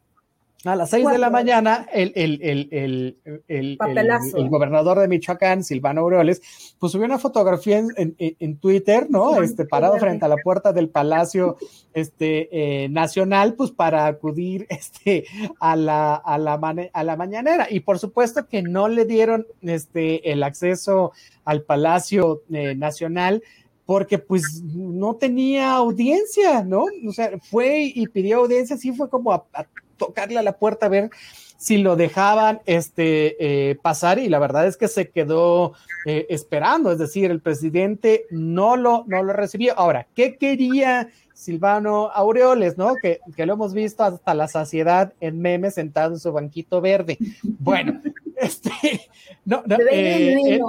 a 0.73 0.77
las 0.77 0.91
seis 0.91 1.07
de 1.09 1.19
la 1.19 1.31
mañana, 1.31 1.87
el, 1.93 2.13
el, 2.15 2.69
el, 2.71 3.17
el, 3.49 4.49
gobernador 4.49 4.99
de 4.99 5.09
Michoacán, 5.09 5.63
Silvano 5.63 6.01
Aureoles, 6.03 6.43
pues 6.79 6.93
subió 6.93 7.07
una 7.07 7.19
fotografía 7.19 7.79
en, 7.79 7.89
en, 7.97 8.17
en 8.19 8.57
Twitter, 8.59 9.07
¿no? 9.11 9.43
Este, 9.43 9.65
parado 9.65 9.99
frente 9.99 10.25
a 10.25 10.29
la 10.29 10.37
puerta 10.37 10.73
del 10.73 10.89
Palacio 10.89 11.57
este, 11.95 12.49
eh, 12.85 12.89
Nacional, 12.89 13.55
pues 13.55 13.71
para 13.71 14.07
acudir 14.07 14.67
este, 14.71 15.25
a, 15.61 15.77
la, 15.77 16.15
a, 16.15 16.39
la 16.39 16.55
a 16.93 17.05
la 17.05 17.17
mañanera. 17.17 17.67
Y 17.71 17.81
por 17.81 17.99
supuesto 17.99 18.47
que 18.47 18.63
no 18.63 18.89
le 18.89 19.05
dieron 19.05 19.47
este, 19.63 20.33
el 20.33 20.43
acceso 20.43 21.13
al 21.45 21.63
Palacio 21.63 22.43
eh, 22.51 22.75
Nacional 22.75 23.43
porque 23.87 24.19
pues 24.19 24.63
no 24.65 25.15
tenía 25.15 25.75
audiencia, 25.75 26.65
¿no? 26.65 26.87
O 27.09 27.13
sea, 27.13 27.39
fue 27.41 27.85
y 27.95 28.09
pidió 28.09 28.39
audiencia, 28.39 28.77
sí 28.77 28.93
fue 28.93 29.09
como 29.09 29.33
a, 29.33 29.45
a 29.53 29.65
tocarle 29.97 30.39
a 30.39 30.43
la 30.43 30.59
puerta 30.59 30.87
a 30.87 30.91
ver 30.91 31.11
si 31.59 31.79
lo 31.79 31.97
dejaban 31.97 32.61
este, 32.67 33.71
eh, 33.71 33.77
pasar 33.77 34.19
y 34.19 34.29
la 34.29 34.39
verdad 34.39 34.67
es 34.67 34.77
que 34.77 34.89
se 34.89 35.09
quedó 35.09 35.73
eh, 36.05 36.27
esperando, 36.29 36.93
es 36.93 36.99
decir, 36.99 37.31
el 37.31 37.41
presidente 37.41 38.27
no 38.31 38.77
lo, 38.77 39.05
no 39.07 39.23
lo 39.23 39.33
recibió. 39.33 39.79
Ahora, 39.79 40.07
¿qué 40.15 40.37
quería 40.37 41.09
Silvano 41.33 42.11
Aureoles, 42.13 42.79
no? 42.79 42.95
Que, 43.01 43.21
que 43.35 43.47
lo 43.47 43.55
hemos 43.55 43.75
visto 43.75 44.05
hasta 44.05 44.35
la 44.35 44.49
saciedad 44.49 45.13
en 45.21 45.41
memes 45.41 45.75
sentado 45.75 46.15
en 46.15 46.21
su 46.21 46.33
banquito 46.33 46.81
verde. 46.81 47.19
Bueno, 47.43 48.01
este, 48.37 49.09
no, 49.45 49.63
no, 49.67 49.77
eh, 49.91 50.35
él, 50.35 50.63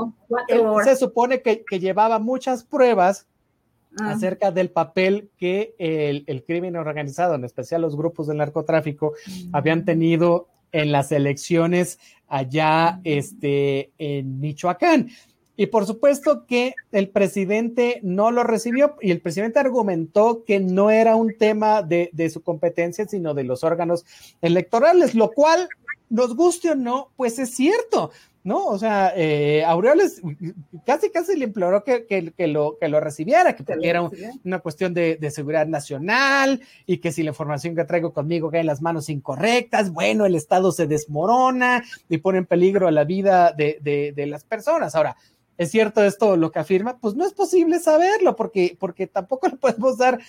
él, 0.47 0.61
se 0.83 0.95
supone 0.95 1.41
que, 1.41 1.63
que 1.63 1.79
llevaba 1.79 2.19
muchas 2.19 2.63
pruebas 2.63 3.27
Ah. 3.99 4.11
acerca 4.11 4.51
del 4.51 4.69
papel 4.69 5.29
que 5.37 5.75
el, 5.79 6.23
el, 6.27 6.43
crimen 6.43 6.75
organizado, 6.75 7.35
en 7.35 7.43
especial 7.43 7.81
los 7.81 7.95
grupos 7.95 8.27
del 8.27 8.37
narcotráfico, 8.37 9.13
mm. 9.25 9.55
habían 9.55 9.85
tenido 9.85 10.47
en 10.71 10.91
las 10.91 11.11
elecciones 11.11 11.99
allá 12.27 12.99
este, 13.03 13.91
en 13.97 14.39
Michoacán. 14.39 15.09
Y 15.59 15.67
por 15.67 15.87
supuesto 15.87 16.45
que 16.45 16.75
el 16.91 17.09
presidente 17.09 17.99
no 18.03 18.29
lo 18.29 18.43
recibió 18.43 18.95
y 19.01 19.09
el 19.09 19.21
presidente 19.21 19.57
argumentó 19.57 20.43
que 20.45 20.59
no 20.59 20.91
era 20.91 21.15
un 21.15 21.35
tema 21.35 21.81
de, 21.81 22.11
de 22.13 22.29
su 22.29 22.43
competencia, 22.43 23.07
sino 23.07 23.33
de 23.33 23.43
los 23.43 23.63
órganos 23.63 24.05
electorales, 24.41 25.15
lo 25.15 25.31
cual, 25.31 25.67
nos 26.09 26.35
guste 26.35 26.71
o 26.71 26.75
no, 26.75 27.09
pues 27.15 27.39
es 27.39 27.55
cierto. 27.55 28.11
¿No? 28.47 28.65
O 28.65 28.79
sea, 28.79 29.11
eh, 29.13 29.61
Aureoles 29.65 30.21
casi, 30.85 31.09
casi 31.09 31.35
le 31.35 31.43
imploró 31.43 31.83
que, 31.83 32.05
que, 32.05 32.31
que, 32.31 32.47
lo, 32.47 32.77
que 32.79 32.87
lo 32.87 33.01
recibiera, 33.01 33.57
que 33.57 33.65
porque 33.65 33.89
era 33.89 34.09
una 34.45 34.59
cuestión 34.59 34.93
de, 34.93 35.17
de, 35.17 35.31
seguridad 35.31 35.67
nacional 35.67 36.61
y 36.85 36.99
que 36.99 37.11
si 37.11 37.23
la 37.23 37.31
información 37.31 37.75
que 37.75 37.83
traigo 37.83 38.13
conmigo 38.13 38.49
cae 38.49 38.61
en 38.61 38.67
las 38.67 38.81
manos 38.81 39.09
incorrectas, 39.09 39.91
bueno, 39.91 40.25
el 40.25 40.33
Estado 40.33 40.71
se 40.71 40.87
desmorona 40.87 41.83
y 42.07 42.19
pone 42.19 42.37
en 42.37 42.45
peligro 42.45 42.89
la 42.89 43.03
vida 43.03 43.51
de, 43.51 43.79
de, 43.81 44.13
de 44.15 44.25
las 44.27 44.45
personas. 44.45 44.95
Ahora, 44.95 45.17
¿Es 45.57 45.71
cierto 45.71 46.03
esto 46.03 46.37
lo 46.37 46.51
que 46.51 46.59
afirma? 46.59 46.99
Pues 46.99 47.15
no 47.15 47.25
es 47.25 47.33
posible 47.33 47.79
saberlo 47.79 48.35
porque, 48.35 48.77
porque 48.79 49.07
tampoco 49.07 49.47
le 49.47 49.57
podemos 49.57 49.97
dar 49.97 50.19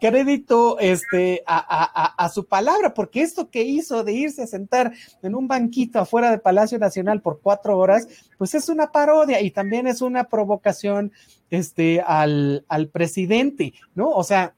crédito 0.00 0.78
este, 0.78 1.42
a, 1.46 1.58
a, 1.58 2.24
a, 2.24 2.28
su 2.28 2.46
palabra, 2.46 2.94
porque 2.94 3.22
esto 3.22 3.50
que 3.50 3.62
hizo 3.62 4.02
de 4.04 4.12
irse 4.12 4.42
a 4.42 4.46
sentar 4.46 4.92
en 5.22 5.34
un 5.34 5.46
banquito 5.46 6.00
afuera 6.00 6.30
del 6.30 6.40
Palacio 6.40 6.78
Nacional 6.78 7.22
por 7.22 7.40
cuatro 7.40 7.78
horas, 7.78 8.08
pues 8.38 8.54
es 8.54 8.68
una 8.68 8.90
parodia 8.90 9.40
y 9.40 9.50
también 9.50 9.86
es 9.86 10.02
una 10.02 10.24
provocación 10.24 11.12
este, 11.50 12.00
al, 12.00 12.64
al 12.68 12.88
presidente, 12.88 13.74
¿no? 13.94 14.10
O 14.10 14.24
sea, 14.24 14.55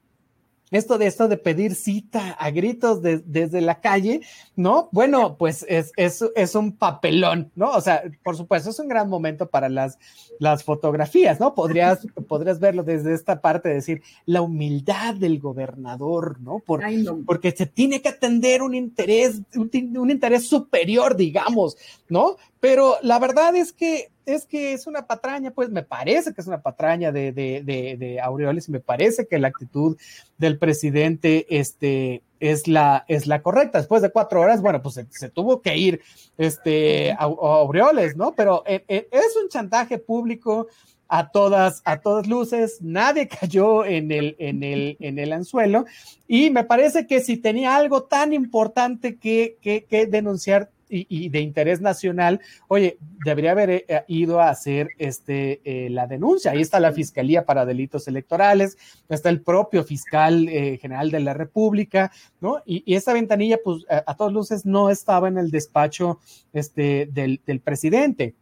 esto 0.70 0.98
de 0.98 1.06
esto 1.06 1.28
de 1.28 1.36
pedir 1.36 1.74
cita 1.74 2.32
a 2.32 2.50
gritos 2.50 3.02
de, 3.02 3.18
desde 3.18 3.60
la 3.60 3.80
calle, 3.80 4.20
¿no? 4.56 4.88
Bueno, 4.92 5.36
pues 5.36 5.64
es, 5.68 5.92
es, 5.96 6.24
es, 6.34 6.54
un 6.54 6.76
papelón, 6.76 7.50
¿no? 7.54 7.70
O 7.70 7.80
sea, 7.80 8.02
por 8.22 8.36
supuesto, 8.36 8.70
es 8.70 8.78
un 8.78 8.88
gran 8.88 9.08
momento 9.08 9.48
para 9.48 9.68
las, 9.68 9.98
las 10.38 10.64
fotografías, 10.64 11.40
¿no? 11.40 11.54
Podrías, 11.54 12.06
podrías 12.28 12.60
verlo 12.60 12.82
desde 12.82 13.14
esta 13.14 13.40
parte, 13.40 13.68
de 13.68 13.76
decir, 13.76 14.02
la 14.26 14.42
humildad 14.42 15.14
del 15.14 15.38
gobernador, 15.38 16.40
¿no? 16.40 16.58
Por, 16.58 16.84
Ay, 16.84 16.98
no. 16.98 17.22
Porque 17.26 17.52
se 17.52 17.66
tiene 17.66 18.02
que 18.02 18.10
atender 18.10 18.62
un 18.62 18.74
interés, 18.74 19.40
un, 19.54 19.70
un 19.96 20.10
interés 20.10 20.48
superior, 20.48 21.16
digamos, 21.16 21.76
¿no? 22.08 22.36
Pero 22.60 22.96
la 23.02 23.18
verdad 23.18 23.54
es 23.56 23.72
que 23.72 24.10
es 24.28 24.46
que 24.46 24.72
es 24.72 24.86
una 24.86 25.06
patraña, 25.06 25.50
pues 25.50 25.70
me 25.70 25.82
parece 25.82 26.32
que 26.34 26.40
es 26.40 26.46
una 26.46 26.60
patraña 26.60 27.10
de, 27.12 27.32
de, 27.32 27.62
de, 27.64 27.96
de 27.96 28.20
Aureoles 28.20 28.68
y 28.68 28.72
me 28.72 28.80
parece 28.80 29.26
que 29.26 29.38
la 29.38 29.48
actitud 29.48 29.96
del 30.36 30.58
presidente 30.58 31.46
este, 31.48 32.22
es, 32.40 32.68
la, 32.68 33.04
es 33.08 33.26
la 33.26 33.42
correcta. 33.42 33.78
Después 33.78 34.02
de 34.02 34.10
cuatro 34.10 34.40
horas, 34.40 34.60
bueno, 34.60 34.82
pues 34.82 34.96
se, 34.96 35.06
se 35.10 35.30
tuvo 35.30 35.62
que 35.62 35.76
ir 35.76 36.00
este, 36.36 37.12
a, 37.12 37.24
a 37.24 37.26
Aureoles, 37.26 38.16
¿no? 38.16 38.34
Pero 38.34 38.62
eh, 38.66 38.84
eh, 38.88 39.08
es 39.10 39.36
un 39.42 39.48
chantaje 39.48 39.98
público 39.98 40.68
a 41.08 41.30
todas, 41.30 41.80
a 41.84 42.00
todas 42.00 42.26
luces, 42.26 42.78
nadie 42.80 43.28
cayó 43.40 43.84
en 43.84 44.12
el, 44.12 44.36
en 44.38 44.62
el, 44.62 44.96
en 45.00 45.18
el 45.18 45.32
anzuelo, 45.32 45.86
y 46.26 46.50
me 46.50 46.64
parece 46.64 47.06
que 47.06 47.20
si 47.20 47.38
tenía 47.38 47.76
algo 47.76 48.04
tan 48.04 48.32
importante 48.32 49.16
que, 49.16 49.56
que, 49.62 49.84
que 49.84 50.06
denunciar, 50.06 50.70
y, 50.88 51.06
y, 51.08 51.28
de 51.28 51.40
interés 51.40 51.80
nacional, 51.80 52.40
oye, 52.68 52.98
debería 53.24 53.52
haber 53.52 53.70
eh, 53.70 54.04
ido 54.08 54.40
a 54.40 54.50
hacer 54.50 54.90
este, 54.98 55.60
eh, 55.64 55.90
la 55.90 56.06
denuncia. 56.06 56.52
Ahí 56.52 56.60
está 56.60 56.80
la 56.80 56.92
Fiscalía 56.92 57.44
para 57.44 57.66
Delitos 57.66 58.08
Electorales, 58.08 58.76
está 59.08 59.28
el 59.28 59.42
propio 59.42 59.84
fiscal 59.84 60.48
eh, 60.48 60.78
general 60.80 61.10
de 61.10 61.20
la 61.20 61.34
República, 61.34 62.10
¿no? 62.40 62.62
Y, 62.64 62.82
y 62.86 62.94
esta 62.94 63.12
ventanilla, 63.12 63.58
pues, 63.62 63.84
a, 63.88 64.04
a, 64.06 64.16
todas 64.16 64.32
luces 64.32 64.66
no 64.66 64.90
estaba 64.90 65.28
en 65.28 65.38
el 65.38 65.50
despacho 65.50 66.18
este, 66.52 67.08
del, 67.12 67.40
del 67.46 67.60
presidente. 67.60 68.34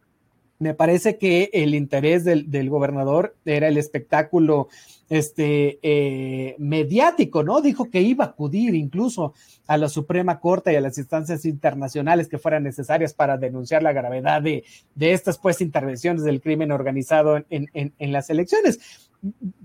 Me 0.59 0.73
parece 0.73 1.17
que 1.17 1.49
el 1.53 1.75
interés 1.75 2.23
del, 2.23 2.49
del 2.49 2.69
gobernador 2.69 3.35
era 3.45 3.67
el 3.67 3.77
espectáculo 3.77 4.69
este, 5.09 5.79
eh, 5.83 6.55
mediático, 6.57 7.43
¿no? 7.43 7.61
Dijo 7.61 7.89
que 7.89 8.01
iba 8.01 8.25
a 8.25 8.29
acudir 8.29 8.75
incluso 8.75 9.33
a 9.67 9.77
la 9.77 9.87
Suprema 9.87 10.39
Corte 10.39 10.73
y 10.73 10.75
a 10.75 10.81
las 10.81 10.97
instancias 10.97 11.45
internacionales 11.45 12.27
que 12.27 12.39
fueran 12.39 12.63
necesarias 12.63 13.13
para 13.13 13.37
denunciar 13.37 13.83
la 13.83 13.93
gravedad 13.93 14.41
de, 14.41 14.63
de 14.95 15.13
estas 15.13 15.37
pues 15.37 15.61
intervenciones 15.61 16.23
del 16.23 16.41
crimen 16.41 16.71
organizado 16.71 17.37
en, 17.37 17.69
en, 17.73 17.93
en, 17.97 18.11
las 18.11 18.29
elecciones. 18.29 19.09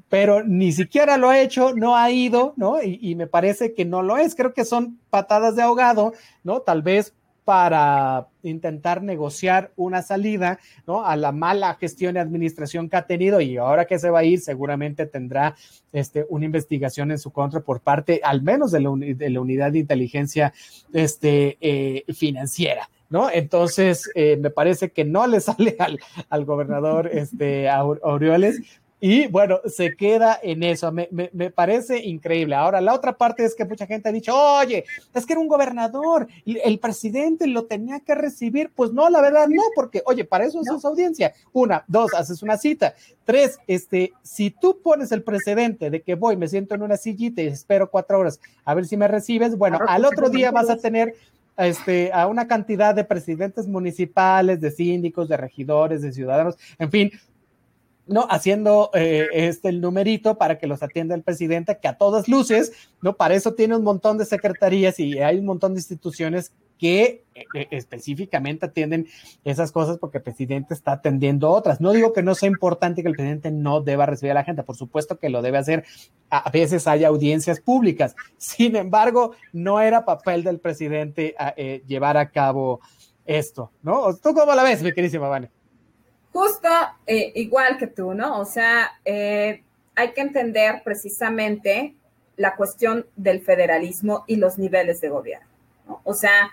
Pero 0.08 0.44
ni 0.44 0.72
siquiera 0.72 1.16
lo 1.16 1.30
ha 1.30 1.40
hecho, 1.40 1.74
no 1.74 1.96
ha 1.96 2.10
ido, 2.10 2.54
¿no? 2.56 2.82
Y, 2.82 2.98
y 3.00 3.14
me 3.14 3.26
parece 3.26 3.74
que 3.74 3.84
no 3.84 4.02
lo 4.02 4.18
es. 4.18 4.34
Creo 4.34 4.54
que 4.54 4.64
son 4.64 4.98
patadas 5.10 5.56
de 5.56 5.62
ahogado, 5.62 6.12
¿no? 6.44 6.60
Tal 6.60 6.82
vez 6.82 7.14
para 7.44 8.28
intentar 8.42 9.02
negociar 9.02 9.72
una 9.76 10.02
salida 10.02 10.58
¿no? 10.86 11.04
a 11.04 11.16
la 11.16 11.32
mala 11.32 11.74
gestión 11.74 12.16
y 12.16 12.18
administración 12.18 12.88
que 12.88 12.96
ha 12.96 13.06
tenido 13.06 13.40
y 13.40 13.56
ahora 13.56 13.86
que 13.86 13.98
se 13.98 14.10
va 14.10 14.20
a 14.20 14.24
ir 14.24 14.40
seguramente 14.40 15.06
tendrá 15.06 15.56
este, 15.92 16.24
una 16.28 16.44
investigación 16.44 17.10
en 17.10 17.18
su 17.18 17.32
contra 17.32 17.60
por 17.60 17.80
parte 17.80 18.20
al 18.22 18.42
menos 18.42 18.70
de 18.70 18.80
la, 18.80 18.90
unidad 19.40 19.72
de 19.72 19.80
inteligencia 19.80 20.52
este, 20.92 21.58
eh, 21.60 22.04
financiera. 22.12 22.88
¿No? 23.10 23.28
Entonces, 23.30 24.10
eh, 24.14 24.38
me 24.38 24.48
parece 24.48 24.90
que 24.90 25.04
no 25.04 25.26
le 25.26 25.40
sale 25.42 25.76
al, 25.78 26.00
al 26.30 26.44
gobernador 26.46 27.10
este, 27.12 27.68
Aureoles, 27.68 28.62
y 29.04 29.26
bueno, 29.26 29.58
se 29.66 29.96
queda 29.96 30.38
en 30.40 30.62
eso. 30.62 30.92
Me, 30.92 31.08
me, 31.10 31.28
me, 31.32 31.50
parece 31.50 31.98
increíble. 31.98 32.54
Ahora, 32.54 32.80
la 32.80 32.94
otra 32.94 33.18
parte 33.18 33.44
es 33.44 33.56
que 33.56 33.64
mucha 33.64 33.84
gente 33.84 34.08
ha 34.08 34.12
dicho, 34.12 34.32
oye, 34.32 34.84
es 35.12 35.26
que 35.26 35.32
era 35.32 35.40
un 35.40 35.48
gobernador 35.48 36.28
y 36.44 36.58
el 36.60 36.78
presidente 36.78 37.48
lo 37.48 37.64
tenía 37.64 37.98
que 37.98 38.14
recibir. 38.14 38.70
Pues 38.72 38.92
no, 38.92 39.10
la 39.10 39.20
verdad 39.20 39.48
no, 39.48 39.62
porque, 39.74 40.02
oye, 40.06 40.24
para 40.24 40.44
eso 40.44 40.62
no. 40.64 40.76
es 40.76 40.84
audiencia. 40.84 41.32
Una, 41.52 41.82
dos, 41.88 42.14
haces 42.14 42.44
una 42.44 42.56
cita. 42.56 42.94
Tres, 43.24 43.58
este, 43.66 44.12
si 44.22 44.52
tú 44.52 44.78
pones 44.80 45.10
el 45.10 45.24
precedente 45.24 45.90
de 45.90 46.00
que 46.02 46.14
voy, 46.14 46.36
me 46.36 46.46
siento 46.46 46.76
en 46.76 46.82
una 46.82 46.96
sillita 46.96 47.42
y 47.42 47.48
espero 47.48 47.90
cuatro 47.90 48.20
horas 48.20 48.38
a 48.64 48.72
ver 48.74 48.86
si 48.86 48.96
me 48.96 49.08
recibes, 49.08 49.58
bueno, 49.58 49.80
al 49.88 50.04
otro 50.04 50.30
día 50.30 50.52
vas 50.52 50.70
a 50.70 50.76
tener 50.76 51.16
este, 51.56 52.12
a 52.12 52.28
una 52.28 52.46
cantidad 52.46 52.94
de 52.94 53.02
presidentes 53.02 53.66
municipales, 53.66 54.60
de 54.60 54.70
síndicos, 54.70 55.28
de 55.28 55.36
regidores, 55.36 56.02
de 56.02 56.12
ciudadanos, 56.12 56.56
en 56.78 56.90
fin, 56.90 57.12
¿no? 58.06 58.26
Haciendo 58.28 58.90
eh, 58.94 59.28
este 59.32 59.68
el 59.68 59.80
numerito 59.80 60.36
para 60.38 60.58
que 60.58 60.66
los 60.66 60.82
atienda 60.82 61.14
el 61.14 61.22
presidente, 61.22 61.78
que 61.80 61.88
a 61.88 61.98
todas 61.98 62.28
luces, 62.28 62.72
¿no? 63.00 63.16
Para 63.16 63.34
eso 63.34 63.54
tiene 63.54 63.76
un 63.76 63.84
montón 63.84 64.18
de 64.18 64.24
secretarías 64.24 64.98
y 64.98 65.18
hay 65.18 65.38
un 65.38 65.46
montón 65.46 65.74
de 65.74 65.80
instituciones 65.80 66.52
que 66.78 67.24
eh, 67.34 67.68
específicamente 67.70 68.66
atienden 68.66 69.06
esas 69.44 69.70
cosas 69.70 69.98
porque 69.98 70.18
el 70.18 70.24
presidente 70.24 70.74
está 70.74 70.92
atendiendo 70.92 71.48
otras. 71.48 71.80
No 71.80 71.92
digo 71.92 72.12
que 72.12 72.24
no 72.24 72.34
sea 72.34 72.48
importante 72.48 73.02
que 73.02 73.08
el 73.08 73.14
presidente 73.14 73.52
no 73.52 73.80
deba 73.82 74.04
recibir 74.04 74.32
a 74.32 74.34
la 74.34 74.44
gente, 74.44 74.64
por 74.64 74.76
supuesto 74.76 75.18
que 75.18 75.28
lo 75.28 75.42
debe 75.42 75.58
hacer. 75.58 75.84
A 76.28 76.50
veces 76.50 76.88
hay 76.88 77.04
audiencias 77.04 77.60
públicas. 77.60 78.16
Sin 78.36 78.74
embargo, 78.74 79.32
no 79.52 79.80
era 79.80 80.04
papel 80.04 80.42
del 80.42 80.58
presidente 80.58 81.36
eh, 81.56 81.84
llevar 81.86 82.16
a 82.16 82.30
cabo 82.30 82.80
esto, 83.24 83.70
¿no? 83.82 84.16
¿Tú 84.16 84.34
cómo 84.34 84.52
la 84.52 84.64
ves, 84.64 84.82
mi 84.82 84.92
queridísima 84.92 85.28
Vane? 85.28 85.61
Justo 86.32 86.68
eh, 87.06 87.32
igual 87.34 87.76
que 87.76 87.88
tú, 87.88 88.14
¿no? 88.14 88.38
O 88.40 88.44
sea, 88.44 88.92
eh, 89.04 89.62
hay 89.94 90.12
que 90.12 90.22
entender 90.22 90.82
precisamente 90.82 91.94
la 92.36 92.56
cuestión 92.56 93.06
del 93.16 93.42
federalismo 93.42 94.24
y 94.26 94.36
los 94.36 94.58
niveles 94.58 95.00
de 95.00 95.10
gobierno, 95.10 95.46
¿no? 95.86 96.00
O 96.04 96.14
sea, 96.14 96.50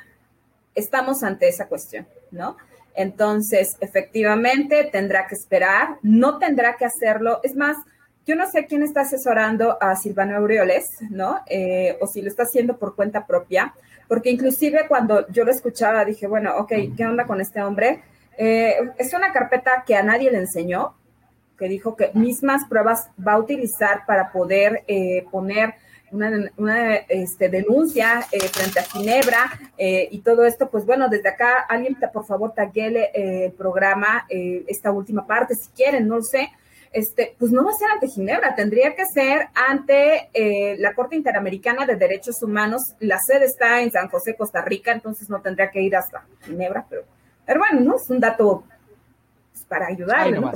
estamos 0.75 1.23
ante 1.23 1.47
esa 1.47 1.67
cuestión, 1.67 2.07
¿no? 2.31 2.57
Entonces, 2.93 3.77
efectivamente, 3.79 4.89
tendrá 4.91 5.27
que 5.27 5.35
esperar, 5.35 5.97
no 6.01 6.37
tendrá 6.37 6.75
que 6.75 6.83
hacerlo. 6.83 7.39
Es 7.43 7.55
más, 7.55 7.77
yo 8.25 8.35
no 8.35 8.49
sé 8.49 8.65
quién 8.65 8.83
está 8.83 9.01
asesorando 9.01 9.77
a 9.81 9.95
Silvano 9.95 10.35
Aureoles, 10.35 10.89
¿no? 11.09 11.39
Eh, 11.47 11.97
o 12.01 12.07
si 12.07 12.21
lo 12.21 12.27
está 12.27 12.43
haciendo 12.43 12.77
por 12.77 12.95
cuenta 12.95 13.25
propia, 13.25 13.73
porque 14.07 14.29
inclusive 14.29 14.85
cuando 14.87 15.27
yo 15.29 15.45
lo 15.45 15.51
escuchaba 15.51 16.03
dije, 16.03 16.27
bueno, 16.27 16.57
ok, 16.57 16.73
¿qué 16.97 17.05
onda 17.05 17.25
con 17.25 17.39
este 17.39 17.61
hombre? 17.61 18.01
Eh, 18.41 18.93
es 18.97 19.13
una 19.13 19.33
carpeta 19.33 19.83
que 19.85 19.97
a 19.97 20.01
nadie 20.01 20.31
le 20.31 20.37
enseñó, 20.37 20.95
que 21.57 21.67
dijo 21.67 21.97
que 21.97 22.11
mismas 22.13 22.65
pruebas 22.69 23.09
va 23.25 23.33
a 23.33 23.37
utilizar 23.37 24.05
para 24.07 24.31
poder 24.31 24.83
eh, 24.87 25.25
poner 25.29 25.75
una, 26.11 26.95
este, 27.09 27.49
denuncia 27.49 28.25
eh, 28.31 28.39
frente 28.47 28.79
a 28.79 28.83
Ginebra 28.83 29.51
eh, 29.77 30.07
y 30.09 30.19
todo 30.19 30.45
esto, 30.45 30.69
pues 30.71 30.85
bueno, 30.85 31.09
desde 31.09 31.29
acá 31.29 31.65
alguien 31.67 31.97
por 32.11 32.25
favor 32.25 32.53
taguele 32.53 33.11
el 33.13 33.51
programa, 33.51 34.25
esta 34.29 34.89
última 34.91 35.27
parte, 35.27 35.53
si 35.53 35.69
quieren, 35.71 36.07
no 36.07 36.15
lo 36.15 36.23
sé. 36.23 36.49
Este, 36.91 37.35
pues 37.37 37.51
no 37.51 37.63
va 37.63 37.69
a 37.69 37.73
ser 37.73 37.91
ante 37.91 38.07
Ginebra, 38.07 38.55
tendría 38.55 38.95
que 38.95 39.05
ser 39.05 39.49
ante 39.53 40.29
la 40.79 40.95
Corte 40.95 41.15
Interamericana 41.15 41.85
de 41.85 41.97
Derechos 41.97 42.41
Humanos. 42.41 42.81
La 42.99 43.19
sede 43.19 43.45
está 43.45 43.81
en 43.81 43.91
San 43.91 44.07
José, 44.09 44.35
Costa 44.35 44.63
Rica, 44.63 44.91
entonces 44.91 45.29
no 45.29 45.41
tendría 45.41 45.69
que 45.69 45.81
ir 45.81 45.95
hasta 45.95 46.25
Ginebra, 46.45 46.87
pero 46.89 47.03
pero 47.49 47.61
bueno, 47.61 47.79
¿no? 47.79 47.95
Es 47.95 48.07
un 48.11 48.19
dato 48.19 48.63
pues, 49.51 49.65
para 49.65 49.87
ayudarle, 49.87 50.39
¿no? 50.39 50.51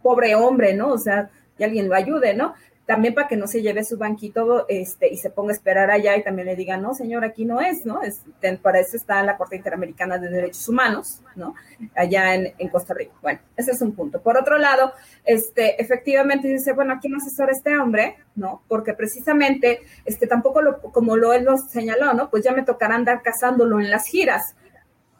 Pobre 0.00 0.36
hombre, 0.36 0.72
¿no? 0.72 0.92
O 0.92 0.98
sea, 0.98 1.28
que 1.56 1.64
alguien 1.64 1.88
lo 1.88 1.96
ayude, 1.96 2.32
¿no? 2.32 2.54
También 2.86 3.12
para 3.12 3.26
que 3.26 3.36
no 3.36 3.48
se 3.48 3.60
lleve 3.60 3.82
su 3.82 3.98
banquito 3.98 4.64
este, 4.68 5.12
y 5.12 5.16
se 5.16 5.30
ponga 5.30 5.50
a 5.50 5.56
esperar 5.56 5.90
allá 5.90 6.16
y 6.16 6.22
también 6.22 6.46
le 6.46 6.54
diga, 6.54 6.76
no, 6.76 6.94
señor, 6.94 7.24
aquí 7.24 7.44
no 7.44 7.60
es, 7.60 7.84
¿no? 7.84 8.02
Es, 8.02 8.20
para 8.62 8.78
eso 8.78 8.96
está 8.96 9.20
la 9.24 9.36
Corte 9.36 9.56
Interamericana 9.56 10.16
de 10.18 10.28
Derechos 10.28 10.68
Humanos, 10.68 11.22
¿no? 11.34 11.56
Allá 11.96 12.36
en, 12.36 12.54
en, 12.56 12.68
Costa 12.68 12.94
Rica. 12.94 13.14
Bueno, 13.20 13.40
ese 13.56 13.72
es 13.72 13.82
un 13.82 13.96
punto. 13.96 14.22
Por 14.22 14.38
otro 14.38 14.58
lado, 14.58 14.92
este, 15.24 15.82
efectivamente 15.82 16.46
dice, 16.46 16.72
bueno, 16.72 16.92
aquí 16.92 17.08
no 17.08 17.16
asesora 17.16 17.50
este 17.50 17.76
hombre, 17.76 18.18
¿no? 18.36 18.62
Porque 18.68 18.94
precisamente, 18.94 19.80
este, 20.04 20.28
tampoco 20.28 20.62
lo, 20.62 20.80
como 20.80 21.16
lo 21.16 21.32
él 21.32 21.42
lo 21.42 21.58
señaló, 21.58 22.14
¿no? 22.14 22.30
Pues 22.30 22.44
ya 22.44 22.52
me 22.52 22.62
tocará 22.62 22.94
andar 22.94 23.22
cazándolo 23.22 23.80
en 23.80 23.90
las 23.90 24.06
giras. 24.06 24.54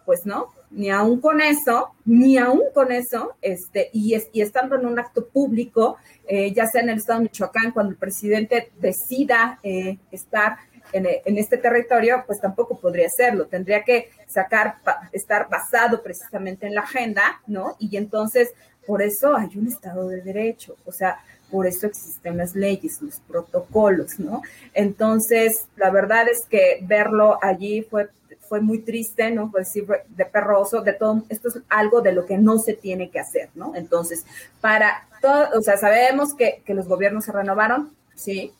Pues 0.06 0.24
no, 0.24 0.54
ni 0.70 0.90
aún 0.90 1.20
con 1.20 1.40
eso, 1.40 1.90
ni 2.04 2.38
aún 2.38 2.62
con 2.74 2.92
eso, 2.92 3.34
este, 3.42 3.90
y, 3.92 4.14
es, 4.14 4.28
y 4.32 4.42
estando 4.42 4.76
en 4.76 4.86
un 4.86 4.98
acto 4.98 5.26
público, 5.26 5.96
eh, 6.26 6.52
ya 6.52 6.66
sea 6.66 6.82
en 6.82 6.90
el 6.90 6.98
estado 6.98 7.20
de 7.20 7.24
Michoacán, 7.24 7.72
cuando 7.72 7.92
el 7.92 7.98
presidente 7.98 8.70
decida 8.80 9.58
eh, 9.62 9.98
estar 10.10 10.56
en, 10.92 11.06
en, 11.24 11.38
este 11.38 11.58
territorio, 11.58 12.24
pues 12.26 12.40
tampoco 12.40 12.78
podría 12.78 13.06
hacerlo. 13.06 13.46
Tendría 13.46 13.82
que 13.84 14.10
sacar, 14.26 14.76
estar 15.12 15.48
basado 15.48 16.02
precisamente 16.02 16.66
en 16.66 16.74
la 16.74 16.82
agenda, 16.82 17.40
¿no? 17.46 17.76
Y 17.78 17.96
entonces, 17.96 18.52
por 18.86 19.02
eso 19.02 19.36
hay 19.36 19.50
un 19.56 19.68
Estado 19.68 20.08
de 20.08 20.22
Derecho, 20.22 20.76
o 20.86 20.92
sea, 20.92 21.18
por 21.50 21.66
eso 21.66 21.86
existen 21.86 22.36
las 22.36 22.54
leyes, 22.54 23.00
los 23.00 23.20
protocolos, 23.20 24.18
¿no? 24.18 24.42
Entonces, 24.74 25.66
la 25.76 25.90
verdad 25.90 26.28
es 26.28 26.46
que 26.48 26.78
verlo 26.82 27.38
allí 27.42 27.82
fue 27.82 28.08
fue 28.48 28.60
muy 28.60 28.80
triste, 28.80 29.30
¿no? 29.30 29.50
Pues 29.50 29.70
sí, 29.70 29.84
de 30.08 30.24
perroso, 30.24 30.80
de 30.80 30.92
todo, 30.92 31.22
esto 31.28 31.48
es 31.48 31.58
algo 31.68 32.00
de 32.00 32.12
lo 32.12 32.26
que 32.26 32.38
no 32.38 32.58
se 32.58 32.74
tiene 32.74 33.10
que 33.10 33.20
hacer, 33.20 33.50
¿no? 33.54 33.74
Entonces, 33.74 34.24
para 34.60 35.06
todo, 35.20 35.48
o 35.58 35.62
sea, 35.62 35.76
sabemos 35.76 36.34
que, 36.34 36.62
que 36.64 36.74
los 36.74 36.88
gobiernos 36.88 37.24
se 37.24 37.32
renovaron, 37.32 37.92
sí, 38.14 38.52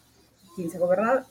15 0.56 0.78
gobernadores, 0.78 1.26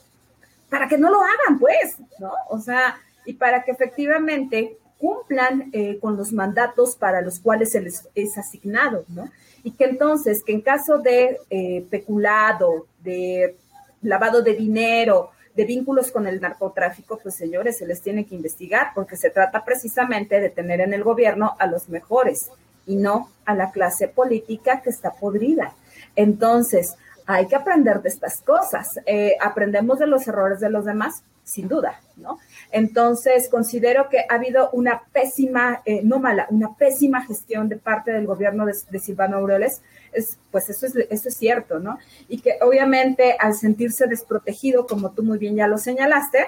para 0.70 0.88
que 0.88 0.98
no 0.98 1.10
lo 1.10 1.22
hagan, 1.22 1.60
pues, 1.60 1.98
¿no? 2.20 2.32
O 2.50 2.60
sea, 2.60 2.98
y 3.26 3.34
para 3.34 3.64
que 3.64 3.72
efectivamente 3.72 4.78
cumplan 4.98 5.70
eh, 5.74 6.00
con 6.00 6.18
los 6.18 6.32
mandatos 6.32 6.96
para 6.96 7.22
los 7.22 7.40
cuales 7.40 7.72
se 7.72 7.82
les 7.82 8.08
es 8.16 8.38
asignado, 8.38 9.06
¿no? 9.10 9.30
Y 9.64 9.72
que 9.72 9.86
entonces, 9.86 10.44
que 10.44 10.54
en 10.54 10.62
caso 10.62 10.98
de 11.00 11.38
eh, 11.50 11.86
peculado, 11.90 12.88
de 13.04 13.56
lavado 14.02 14.42
de 14.42 14.54
dinero, 14.54 15.32
de 15.58 15.66
vínculos 15.66 16.12
con 16.12 16.28
el 16.28 16.40
narcotráfico, 16.40 17.18
pues 17.22 17.36
señores, 17.36 17.80
se 17.80 17.88
les 17.88 18.00
tiene 18.02 18.28
que 18.28 18.36
investigar 18.36 18.92
porque 18.94 19.18
se 19.18 19.32
trata 19.32 19.66
precisamente 19.66 20.40
de 20.40 20.52
tener 20.52 20.82
en 20.82 20.94
el 20.94 21.04
gobierno 21.04 21.56
a 21.58 21.66
los 21.66 21.90
mejores 21.90 22.52
y 22.86 22.96
no 22.96 23.32
a 23.44 23.56
la 23.56 23.72
clase 23.72 24.08
política 24.08 24.82
que 24.82 24.92
está 24.92 25.12
podrida. 25.14 25.74
Entonces, 26.16 26.94
hay 27.26 27.48
que 27.48 27.56
aprender 27.56 28.04
de 28.04 28.10
estas 28.10 28.40
cosas. 28.42 29.00
Eh, 29.08 29.36
aprendemos 29.42 29.98
de 29.98 30.06
los 30.06 30.28
errores 30.28 30.60
de 30.60 30.70
los 30.70 30.86
demás, 30.86 31.24
sin 31.44 31.68
duda, 31.68 32.02
¿no? 32.18 32.38
Entonces, 32.72 33.50
considero 33.50 34.10
que 34.10 34.20
ha 34.30 34.36
habido 34.36 34.70
una 34.74 35.02
pésima, 35.12 35.82
eh, 35.86 36.02
no 36.04 36.20
mala, 36.20 36.46
una 36.52 36.76
pésima 36.76 37.26
gestión 37.26 37.68
de 37.68 37.78
parte 37.78 38.12
del 38.12 38.28
gobierno 38.28 38.68
de, 38.68 38.76
de 38.92 39.00
Silvano 39.00 39.38
Aureoles, 39.38 39.82
es, 40.14 40.38
pues 40.52 40.70
eso 40.70 40.86
es, 40.86 40.96
eso 40.96 41.30
es 41.30 41.36
cierto, 41.36 41.80
¿no? 41.80 41.98
Y 42.28 42.42
que 42.42 42.56
obviamente 42.62 43.36
al 43.40 43.54
sentirse 43.54 44.08
desprotegido, 44.08 44.88
como 44.88 45.12
tú 45.12 45.24
muy 45.24 45.38
bien 45.38 45.56
ya 45.56 45.68
lo 45.68 45.78
señalaste, 45.78 46.48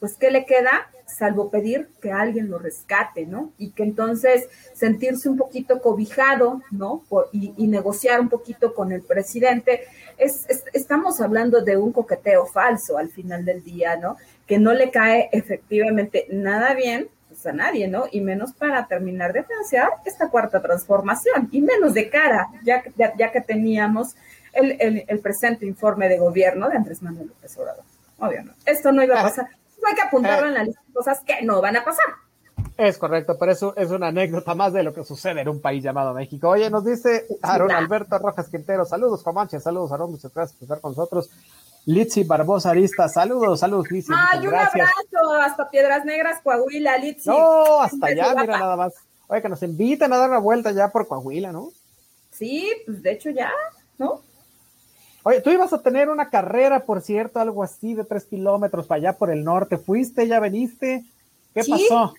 pues 0.00 0.14
¿qué 0.14 0.30
le 0.30 0.46
queda? 0.46 0.90
Salvo 1.06 1.50
pedir 1.50 1.88
que 2.00 2.12
alguien 2.12 2.50
lo 2.50 2.58
rescate, 2.58 3.26
¿no? 3.26 3.52
Y 3.58 3.70
que 3.70 3.82
entonces 3.82 4.48
sentirse 4.74 5.28
un 5.28 5.36
poquito 5.36 5.80
cobijado, 5.80 6.62
¿no? 6.70 7.02
Por, 7.08 7.28
y, 7.32 7.52
y, 7.56 7.66
negociar 7.66 8.20
un 8.20 8.28
poquito 8.28 8.74
con 8.74 8.92
el 8.92 9.02
presidente. 9.02 9.82
Es, 10.18 10.48
es, 10.48 10.64
estamos 10.72 11.20
hablando 11.20 11.62
de 11.62 11.76
un 11.76 11.92
coqueteo 11.92 12.46
falso 12.46 12.98
al 12.98 13.08
final 13.08 13.44
del 13.44 13.64
día, 13.64 13.96
¿no? 13.96 14.16
Que 14.46 14.58
no 14.58 14.72
le 14.72 14.90
cae 14.90 15.30
efectivamente 15.32 16.26
nada 16.30 16.74
bien 16.74 17.08
pues 17.38 17.54
a 17.54 17.56
nadie, 17.56 17.86
¿no? 17.86 18.06
Y 18.10 18.20
menos 18.20 18.52
para 18.52 18.86
terminar 18.86 19.32
de 19.32 19.44
financiar 19.44 19.90
esta 20.04 20.28
cuarta 20.28 20.60
transformación, 20.60 21.48
y 21.52 21.60
menos 21.60 21.94
de 21.94 22.10
cara, 22.10 22.48
ya, 22.64 22.82
ya, 22.96 23.14
ya 23.16 23.30
que 23.30 23.40
teníamos 23.40 24.16
el, 24.52 24.76
el, 24.80 25.04
el, 25.06 25.20
presente 25.20 25.64
informe 25.64 26.08
de 26.08 26.18
gobierno 26.18 26.68
de 26.68 26.76
Andrés 26.76 27.00
Manuel 27.00 27.28
López 27.28 27.56
Obrador. 27.56 27.84
Obvio, 28.18 28.42
¿no? 28.42 28.52
Esto 28.66 28.90
no 28.90 29.04
iba 29.04 29.20
a 29.20 29.22
pasar. 29.22 29.46
hay 29.86 29.94
que 29.94 30.02
apuntarlo 30.02 30.48
en 30.48 30.54
la 30.54 30.64
lista 30.64 30.80
de 30.84 30.92
cosas 30.92 31.20
que 31.24 31.42
no 31.42 31.60
van 31.60 31.76
a 31.76 31.84
pasar. 31.84 32.06
Es 32.76 32.98
correcto, 32.98 33.36
pero 33.38 33.52
eso 33.52 33.74
es 33.76 33.90
una 33.90 34.08
anécdota 34.08 34.54
más 34.54 34.72
de 34.72 34.82
lo 34.82 34.92
que 34.92 35.04
sucede 35.04 35.40
en 35.40 35.48
un 35.48 35.60
país 35.60 35.82
llamado 35.82 36.14
México. 36.14 36.48
Oye, 36.48 36.70
nos 36.70 36.84
dice 36.84 37.26
Aaron 37.42 37.70
Alberto 37.70 38.18
Rojas 38.18 38.48
Quintero, 38.48 38.84
saludos 38.84 39.22
Comanche, 39.22 39.60
saludos 39.60 39.92
Aaron, 39.92 40.12
muchas 40.12 40.32
gracias 40.32 40.56
por 40.56 40.64
estar 40.64 40.80
con 40.80 40.92
nosotros. 40.92 41.30
Litsi 41.88 42.22
Barbosa 42.22 42.68
Arista, 42.68 43.08
saludos, 43.08 43.60
saludos 43.60 43.90
Litsi. 43.90 44.12
Ay, 44.14 44.40
un 44.40 44.50
gracias. 44.50 44.90
abrazo 44.90 45.32
hasta 45.40 45.70
Piedras 45.70 46.04
Negras, 46.04 46.38
Coahuila, 46.42 46.98
Litsi. 46.98 47.30
No, 47.30 47.80
hasta 47.80 48.08
allá, 48.08 48.34
mira 48.38 48.58
nada 48.58 48.76
más. 48.76 48.92
Oye, 49.26 49.40
que 49.40 49.48
nos 49.48 49.62
inviten 49.62 50.12
a 50.12 50.18
dar 50.18 50.28
una 50.28 50.38
vuelta 50.38 50.70
ya 50.72 50.88
por 50.88 51.08
Coahuila, 51.08 51.50
¿no? 51.50 51.70
Sí, 52.30 52.70
pues 52.84 53.02
de 53.02 53.12
hecho 53.12 53.30
ya, 53.30 53.50
¿no? 53.96 54.20
Oye, 55.22 55.40
tú 55.40 55.48
ibas 55.48 55.72
a 55.72 55.80
tener 55.80 56.10
una 56.10 56.28
carrera, 56.28 56.84
por 56.84 57.00
cierto, 57.00 57.40
algo 57.40 57.62
así 57.62 57.94
de 57.94 58.04
tres 58.04 58.26
kilómetros 58.26 58.86
para 58.86 58.98
allá 58.98 59.12
por 59.14 59.30
el 59.30 59.42
norte. 59.42 59.78
¿Fuiste? 59.78 60.28
¿Ya 60.28 60.40
veniste? 60.40 61.06
¿Qué 61.54 61.62
¿Sí? 61.62 61.70
pasó? 61.70 62.12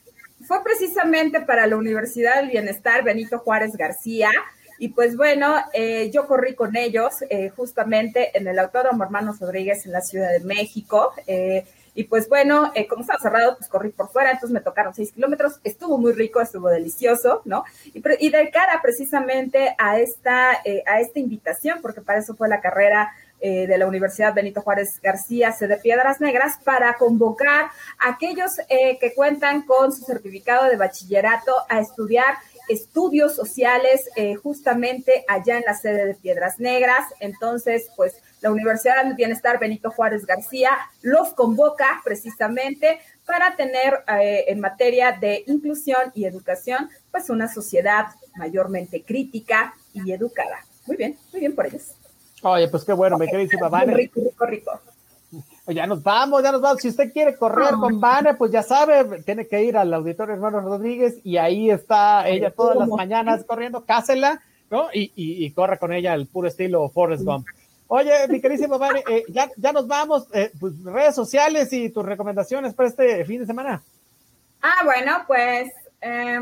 Fue 0.48 0.64
precisamente 0.64 1.42
para 1.42 1.68
la 1.68 1.78
Universidad 1.78 2.38
del 2.38 2.50
Bienestar 2.50 3.04
Benito 3.04 3.38
Juárez 3.38 3.74
García. 3.78 4.32
Y 4.80 4.90
pues 4.90 5.18
bueno, 5.18 5.56
eh, 5.74 6.10
yo 6.10 6.26
corrí 6.26 6.56
con 6.56 6.76
ellos 6.78 7.16
eh, 7.30 7.50
justamente 7.50 8.36
en 8.38 8.48
el 8.48 8.58
Autódromo 8.58 9.04
Hermanos 9.04 9.40
Rodríguez 9.40 9.86
en 9.86 9.92
la 9.92 10.02
Ciudad 10.02 10.32
de 10.32 10.40
México. 10.40 11.12
Eh, 11.28 11.66
y 11.96 12.06
pues 12.06 12.30
bueno, 12.30 12.72
como 12.88 13.02
estaba 13.02 13.20
cerrado, 13.20 13.58
pues 13.58 13.70
corrí 13.70 13.90
por 13.90 14.10
fuera, 14.10 14.32
entonces 14.32 14.54
me 14.54 14.62
tocaron 14.62 14.94
seis 14.94 15.12
kilómetros. 15.12 15.60
Estuvo 15.66 15.98
muy 15.98 16.14
rico, 16.14 16.40
estuvo 16.40 16.70
delicioso, 16.70 17.42
¿no? 17.44 17.66
Y, 17.94 18.30
de 18.30 18.50
cara 18.52 18.80
precisamente 18.82 19.76
a 19.78 20.00
esta, 20.00 20.52
a 20.86 21.02
esta 21.02 21.20
invitación, 21.20 21.80
porque 21.82 22.00
para 22.00 22.20
eso 22.20 22.36
fue 22.36 22.48
la 22.48 22.62
carrera 22.62 23.12
eh, 23.42 23.68
de 23.68 23.78
la 23.78 23.88
Universidad 23.88 24.34
Benito 24.34 24.60
Juárez 24.60 25.00
García, 25.02 25.54
sede 25.54 25.78
Piedras 25.78 26.20
Negras, 26.20 26.60
para 26.62 26.96
convocar 26.96 27.72
a 27.98 28.10
aquellos 28.10 28.60
eh, 28.68 28.98
que 29.00 29.14
cuentan 29.14 29.62
con 29.62 29.94
su 29.94 30.04
certificado 30.04 30.66
de 30.66 30.76
bachillerato 30.76 31.54
a 31.70 31.80
estudiar 31.80 32.36
estudios 32.70 33.36
sociales 33.36 34.10
eh, 34.16 34.36
justamente 34.36 35.26
allá 35.28 35.58
en 35.58 35.64
la 35.66 35.74
sede 35.74 36.06
de 36.06 36.14
Piedras 36.14 36.60
Negras. 36.60 37.06
Entonces, 37.20 37.90
pues 37.98 38.22
la 38.42 38.52
Universidad 38.52 39.04
del 39.04 39.16
Bienestar 39.16 39.60
Benito 39.60 39.92
Juárez 39.92 40.26
García 40.26 40.72
los 41.02 41.34
convoca 41.34 42.02
precisamente 42.04 43.00
para 43.26 43.56
tener 43.56 44.04
eh, 44.08 44.46
en 44.48 44.60
materia 44.60 45.12
de 45.20 45.44
inclusión 45.48 46.12
y 46.16 46.26
educación, 46.26 46.90
pues 47.12 47.30
una 47.30 47.52
sociedad 47.52 48.06
mayormente 48.38 49.04
crítica 49.04 49.74
y 49.94 50.12
educada. 50.12 50.66
Muy 50.86 50.96
bien, 50.96 51.18
muy 51.32 51.42
bien 51.42 51.56
por 51.56 51.66
ellos. 51.68 51.96
Oye, 52.42 52.68
pues 52.70 52.86
qué 52.86 52.94
bueno, 52.94 53.18
okay. 53.18 53.48
Vane. 53.70 53.94
Rico, 53.94 54.22
rico, 54.22 54.46
rico. 54.46 54.82
Ya 55.70 55.86
nos 55.86 56.02
vamos, 56.02 56.42
ya 56.44 56.52
nos 56.52 56.62
vamos. 56.62 56.82
Si 56.82 56.90
usted 56.90 57.12
quiere 57.14 57.36
correr 57.36 57.74
con 57.76 58.00
Vane, 58.00 58.34
pues 58.34 58.52
ya 58.52 58.64
sabe, 58.64 59.22
tiene 59.24 59.48
que 59.48 59.64
ir 59.64 59.78
al 59.78 59.94
auditorio 59.94 60.34
Hermanos 60.34 60.64
Rodríguez 60.64 61.20
y 61.24 61.38
ahí 61.38 61.70
está 61.70 62.28
ella 62.28 62.52
todas 62.52 62.76
las 62.78 62.88
mañanas 62.88 63.46
corriendo, 63.46 63.86
cásela, 63.86 64.42
¿no? 64.70 64.88
Y, 64.94 65.12
y, 65.16 65.46
y 65.46 65.52
corre 65.52 65.78
con 65.78 65.94
ella 65.94 66.14
al 66.14 66.26
puro 66.26 66.48
estilo 66.48 66.90
Forrest 66.90 67.24
Gump. 67.24 67.48
Oye, 67.88 68.28
mi 68.28 68.40
queridísima 68.40 68.78
Vane, 68.78 69.04
eh, 69.10 69.24
ya, 69.30 69.50
ya 69.58 69.72
nos 69.72 69.88
vamos, 69.88 70.28
eh, 70.34 70.52
pues 70.60 70.84
redes 70.84 71.16
sociales 71.16 71.74
y 71.74 71.90
tus 71.90 72.06
recomendaciones 72.06 72.74
para 72.74 72.90
este 72.90 73.26
fin 73.26 73.40
de 73.40 73.48
semana. 73.48 73.82
Ah, 74.62 74.84
bueno, 74.84 75.24
pues 75.26 75.72
eh, 76.02 76.36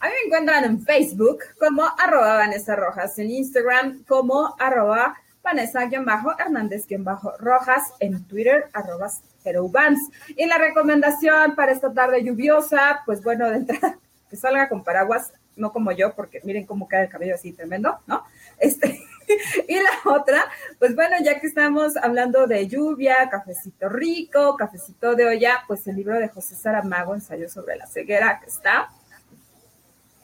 a 0.00 0.06
mí 0.06 0.12
me 0.12 0.26
encuentran 0.26 0.64
en 0.64 0.82
Facebook 0.82 1.38
como 1.58 1.82
arroba 1.98 2.34
Vanessa 2.34 2.76
Rojas, 2.76 3.18
en 3.18 3.30
Instagram 3.30 4.04
como 4.04 4.54
arroba 4.58 5.16
Vanessa-Hernández-Rojas, 5.42 7.82
en 8.00 8.24
Twitter, 8.24 8.70
arroba 8.72 9.10
Herobans. 9.44 10.00
Y 10.28 10.46
la 10.46 10.56
recomendación 10.58 11.54
para 11.54 11.72
esta 11.72 11.92
tarde 11.92 12.24
lluviosa, 12.24 13.02
pues 13.04 13.22
bueno, 13.22 13.50
de 13.50 13.56
entrada, 13.56 13.98
que 14.30 14.36
salga 14.36 14.68
con 14.68 14.84
paraguas, 14.84 15.32
no 15.56 15.72
como 15.72 15.92
yo, 15.92 16.14
porque 16.14 16.40
miren 16.44 16.64
cómo 16.64 16.88
cae 16.88 17.04
el 17.04 17.10
cabello 17.10 17.34
así 17.34 17.52
tremendo, 17.52 17.98
¿no? 18.06 18.24
Este, 18.58 18.98
y 19.68 19.74
la 19.74 19.90
otra, 20.04 20.46
pues 20.78 20.94
bueno, 20.94 21.16
ya 21.22 21.40
que 21.40 21.46
estamos 21.46 21.96
hablando 21.96 22.46
de 22.46 22.68
lluvia, 22.68 23.28
cafecito 23.30 23.88
rico, 23.88 24.56
cafecito 24.56 25.14
de 25.14 25.26
olla, 25.26 25.64
pues 25.66 25.86
el 25.86 25.96
libro 25.96 26.18
de 26.18 26.28
José 26.28 26.54
Saramago, 26.54 27.14
Ensayo 27.14 27.48
sobre 27.48 27.76
la 27.76 27.86
ceguera, 27.86 28.40
que 28.40 28.48
está 28.48 28.88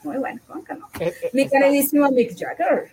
muy 0.02 0.16
bueno, 0.16 0.40
¿no? 0.48 0.62
Eh, 1.00 1.12
eh, 1.22 1.30
Mi 1.32 1.48
queridísimo 1.48 2.08
Mick 2.10 2.38
Jagger. 2.38 2.92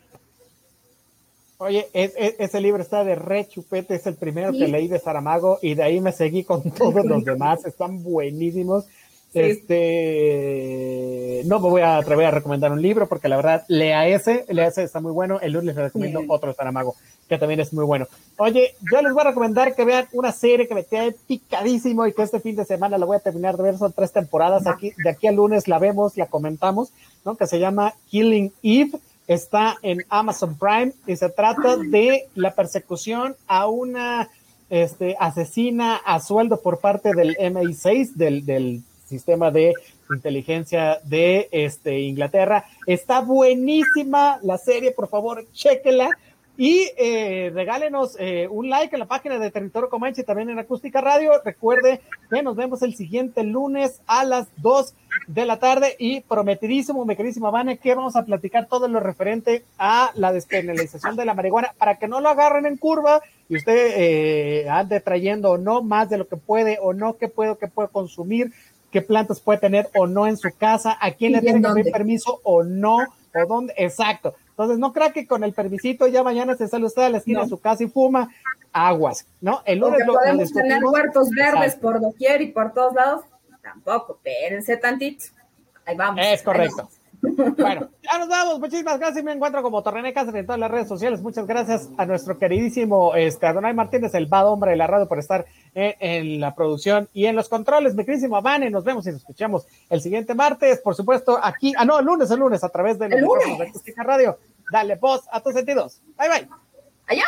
Oye, 1.57 1.87
es, 1.93 2.13
es, 2.17 2.35
ese 2.37 2.59
libro 2.59 2.81
está 2.81 3.03
de 3.03 3.15
re 3.15 3.47
chupete, 3.47 3.95
es 3.95 4.05
el 4.07 4.15
primero 4.15 4.51
¿Sí? 4.51 4.59
que 4.59 4.67
leí 4.67 4.87
de 4.87 4.99
Saramago 4.99 5.59
y 5.61 5.73
de 5.73 5.83
ahí 5.83 6.01
me 6.01 6.11
seguí 6.11 6.43
con 6.43 6.69
todos 6.71 7.05
los 7.05 7.23
demás, 7.23 7.65
están 7.65 8.03
buenísimos. 8.03 8.85
Sí. 9.31 9.41
Este, 9.41 11.41
no 11.45 11.59
me 11.59 11.69
voy 11.69 11.81
a 11.81 11.97
atrever 11.97 12.27
a 12.27 12.31
recomendar 12.31 12.71
un 12.71 12.81
libro 12.81 13.09
porque 13.09 13.27
la 13.27 13.35
verdad, 13.35 13.65
lea 13.67 14.07
ese, 14.07 14.45
lea 14.47 14.67
ese 14.67 14.83
está 14.83 15.01
muy 15.01 15.11
bueno. 15.11 15.41
El 15.41 15.51
lunes 15.51 15.75
les 15.75 15.85
recomiendo 15.85 16.21
sí. 16.21 16.25
otro 16.29 16.49
de 16.49 16.55
Saramago 16.55 16.95
que 17.27 17.37
también 17.37 17.59
es 17.59 17.73
muy 17.73 17.85
bueno. 17.85 18.07
Oye, 18.37 18.75
yo 18.91 19.01
les 19.01 19.13
voy 19.13 19.21
a 19.21 19.29
recomendar 19.29 19.75
que 19.75 19.85
vean 19.85 20.07
una 20.13 20.31
serie 20.31 20.67
que 20.67 20.75
me 20.75 20.85
queda 20.85 21.11
picadísimo 21.27 22.05
y 22.05 22.13
que 22.13 22.23
este 22.23 22.39
fin 22.39 22.55
de 22.55 22.65
semana 22.65 22.97
la 22.97 23.05
voy 23.05 23.17
a 23.17 23.21
terminar 23.21 23.57
de 23.57 23.63
ver, 23.63 23.77
son 23.77 23.93
tres 23.93 24.11
temporadas, 24.11 24.67
aquí, 24.67 24.91
de 25.03 25.09
aquí 25.09 25.27
al 25.27 25.35
lunes 25.35 25.67
la 25.67 25.79
vemos, 25.79 26.17
la 26.17 26.27
comentamos, 26.27 26.91
¿no? 27.23 27.35
Que 27.35 27.47
se 27.47 27.59
llama 27.59 27.93
Killing 28.09 28.53
Eve 28.61 28.99
está 29.27 29.77
en 29.81 30.05
Amazon 30.09 30.57
Prime 30.57 30.93
y 31.07 31.15
se 31.15 31.29
trata 31.29 31.77
de 31.77 32.27
la 32.35 32.53
persecución 32.53 33.35
a 33.47 33.67
una 33.67 34.29
este, 34.69 35.15
asesina 35.19 35.95
a 35.97 36.19
sueldo 36.19 36.61
por 36.61 36.79
parte 36.79 37.13
del 37.13 37.35
MI6, 37.37 38.13
del, 38.13 38.45
del 38.45 38.83
sistema 39.05 39.51
de 39.51 39.73
inteligencia 40.09 40.99
de 41.03 41.47
este, 41.51 41.99
Inglaterra. 42.01 42.65
Está 42.85 43.21
buenísima 43.21 44.39
la 44.43 44.57
serie, 44.57 44.91
por 44.91 45.07
favor, 45.07 45.45
chéquela. 45.53 46.09
Y 46.57 46.89
eh, 46.97 47.51
regálenos 47.53 48.15
eh, 48.17 48.47
un 48.49 48.69
like 48.69 48.95
en 48.95 48.99
la 48.99 49.07
página 49.07 49.37
de 49.37 49.51
Territorio 49.51 49.89
Comanche, 49.89 50.23
también 50.23 50.49
en 50.49 50.59
Acústica 50.59 51.01
Radio. 51.01 51.31
Recuerde 51.43 51.99
que 52.29 52.41
nos 52.43 52.55
vemos 52.55 52.81
el 52.81 52.95
siguiente 52.95 53.43
lunes 53.43 54.01
a 54.07 54.23
las 54.23 54.47
2 54.61 54.93
de 55.27 55.45
la 55.45 55.59
tarde 55.59 55.95
y 55.99 56.21
prometidísimo, 56.21 57.05
mi 57.05 57.15
queridísima 57.15 57.51
Vane, 57.51 57.77
que 57.77 57.93
vamos 57.93 58.15
a 58.15 58.23
platicar 58.23 58.67
todo 58.67 58.87
lo 58.87 59.01
referente 59.01 59.65
a 59.77 60.11
la 60.15 60.31
despenalización 60.31 61.17
de 61.17 61.25
la 61.25 61.33
marihuana 61.33 61.73
para 61.77 61.97
que 61.97 62.07
no 62.07 62.21
lo 62.21 62.29
agarren 62.29 62.65
en 62.65 62.77
curva 62.77 63.21
y 63.49 63.57
usted 63.57 63.93
eh, 63.97 64.69
ande 64.69 65.01
trayendo 65.01 65.51
o 65.51 65.57
no 65.57 65.81
más 65.81 66.09
de 66.09 66.17
lo 66.17 66.27
que 66.27 66.37
puede 66.37 66.77
o 66.81 66.93
no, 66.93 67.17
que 67.17 67.27
puede 67.27 67.57
que 67.57 67.67
puede 67.67 67.89
consumir, 67.89 68.53
qué 68.91 69.01
plantas 69.01 69.41
puede 69.41 69.59
tener 69.59 69.89
o 69.95 70.07
no 70.07 70.25
en 70.25 70.37
su 70.37 70.49
casa, 70.57 70.97
a 71.01 71.11
quién 71.11 71.33
le 71.33 71.41
tiene 71.41 71.61
que 71.61 71.67
pedir 71.67 71.91
permiso 71.91 72.39
o 72.43 72.63
no, 72.63 72.97
o 72.97 73.45
dónde, 73.47 73.73
exacto. 73.77 74.35
Entonces, 74.55 74.79
no 74.79 74.93
crea 74.93 75.11
que 75.11 75.27
con 75.27 75.43
el 75.43 75.51
permisito 75.51 76.07
ya 76.07 76.23
mañana 76.23 76.55
se 76.55 76.69
sale 76.69 76.85
usted 76.85 77.01
a 77.01 77.09
la 77.09 77.17
esquina 77.17 77.39
no. 77.39 77.43
de 77.43 77.49
su 77.49 77.59
casa 77.59 77.83
y 77.83 77.87
fuma 77.87 78.29
aguas, 78.71 79.27
¿no? 79.41 79.61
El 79.65 79.79
lunes 79.79 80.03
Porque 80.05 80.05
lo, 80.05 80.13
podemos 80.13 80.53
tener 80.53 80.83
huertos 80.83 81.29
verdes 81.29 81.63
Exacto. 81.65 81.81
por 81.81 81.99
doquier 81.99 82.41
y 82.41 82.47
por 82.53 82.73
todos 82.73 82.93
lados. 82.93 83.25
Tampoco, 83.61 84.13
espérense 84.13 84.77
tantito. 84.77 85.25
Ahí 85.85 85.97
vamos. 85.97 86.25
Es 86.25 86.41
correcto. 86.41 86.89
Bueno, 87.57 87.89
ya 88.01 88.19
nos 88.19 88.27
vamos. 88.27 88.59
Muchísimas 88.59 88.99
gracias. 88.99 89.23
Me 89.23 89.33
encuentro 89.33 89.61
como 89.61 89.81
Torrené 89.81 90.13
Cáceres 90.13 90.41
en 90.41 90.45
todas 90.45 90.59
las 90.59 90.71
redes 90.71 90.87
sociales. 90.87 91.21
Muchas 91.21 91.47
gracias 91.47 91.89
a 91.97 92.05
nuestro 92.05 92.37
queridísimo 92.37 93.15
este, 93.15 93.47
Adonai 93.47 93.73
Martínez, 93.73 94.13
el 94.13 94.27
bad 94.27 94.47
hombre 94.47 94.71
de 94.71 94.77
la 94.77 94.87
radio, 94.87 95.07
por 95.07 95.19
estar 95.19 95.45
en, 95.73 95.95
en, 95.99 96.39
la 96.39 96.55
producción 96.55 97.09
y 97.13 97.25
en 97.25 97.35
los 97.35 97.49
controles. 97.49 97.95
Mi 97.95 98.05
queridísimo 98.05 98.41
Vane, 98.41 98.69
nos 98.69 98.83
vemos 98.83 99.05
y 99.07 99.11
nos 99.11 99.21
escuchamos 99.21 99.65
el 99.89 100.01
siguiente 100.01 100.35
martes. 100.35 100.79
Por 100.79 100.95
supuesto, 100.95 101.39
aquí, 101.41 101.73
ah, 101.77 101.85
no, 101.85 101.99
el 101.99 102.05
lunes, 102.05 102.29
el 102.31 102.39
lunes, 102.39 102.63
a 102.63 102.69
través 102.69 102.99
de 102.99 103.09
los 103.09 103.21
de 103.57 103.63
Acústica 103.63 104.03
Radio. 104.03 104.37
Dale 104.71 104.95
voz 104.95 105.27
a 105.31 105.41
tus 105.41 105.53
sentidos. 105.53 106.01
Bye, 106.17 106.29
bye. 106.29 106.47
Adiós. 107.07 107.25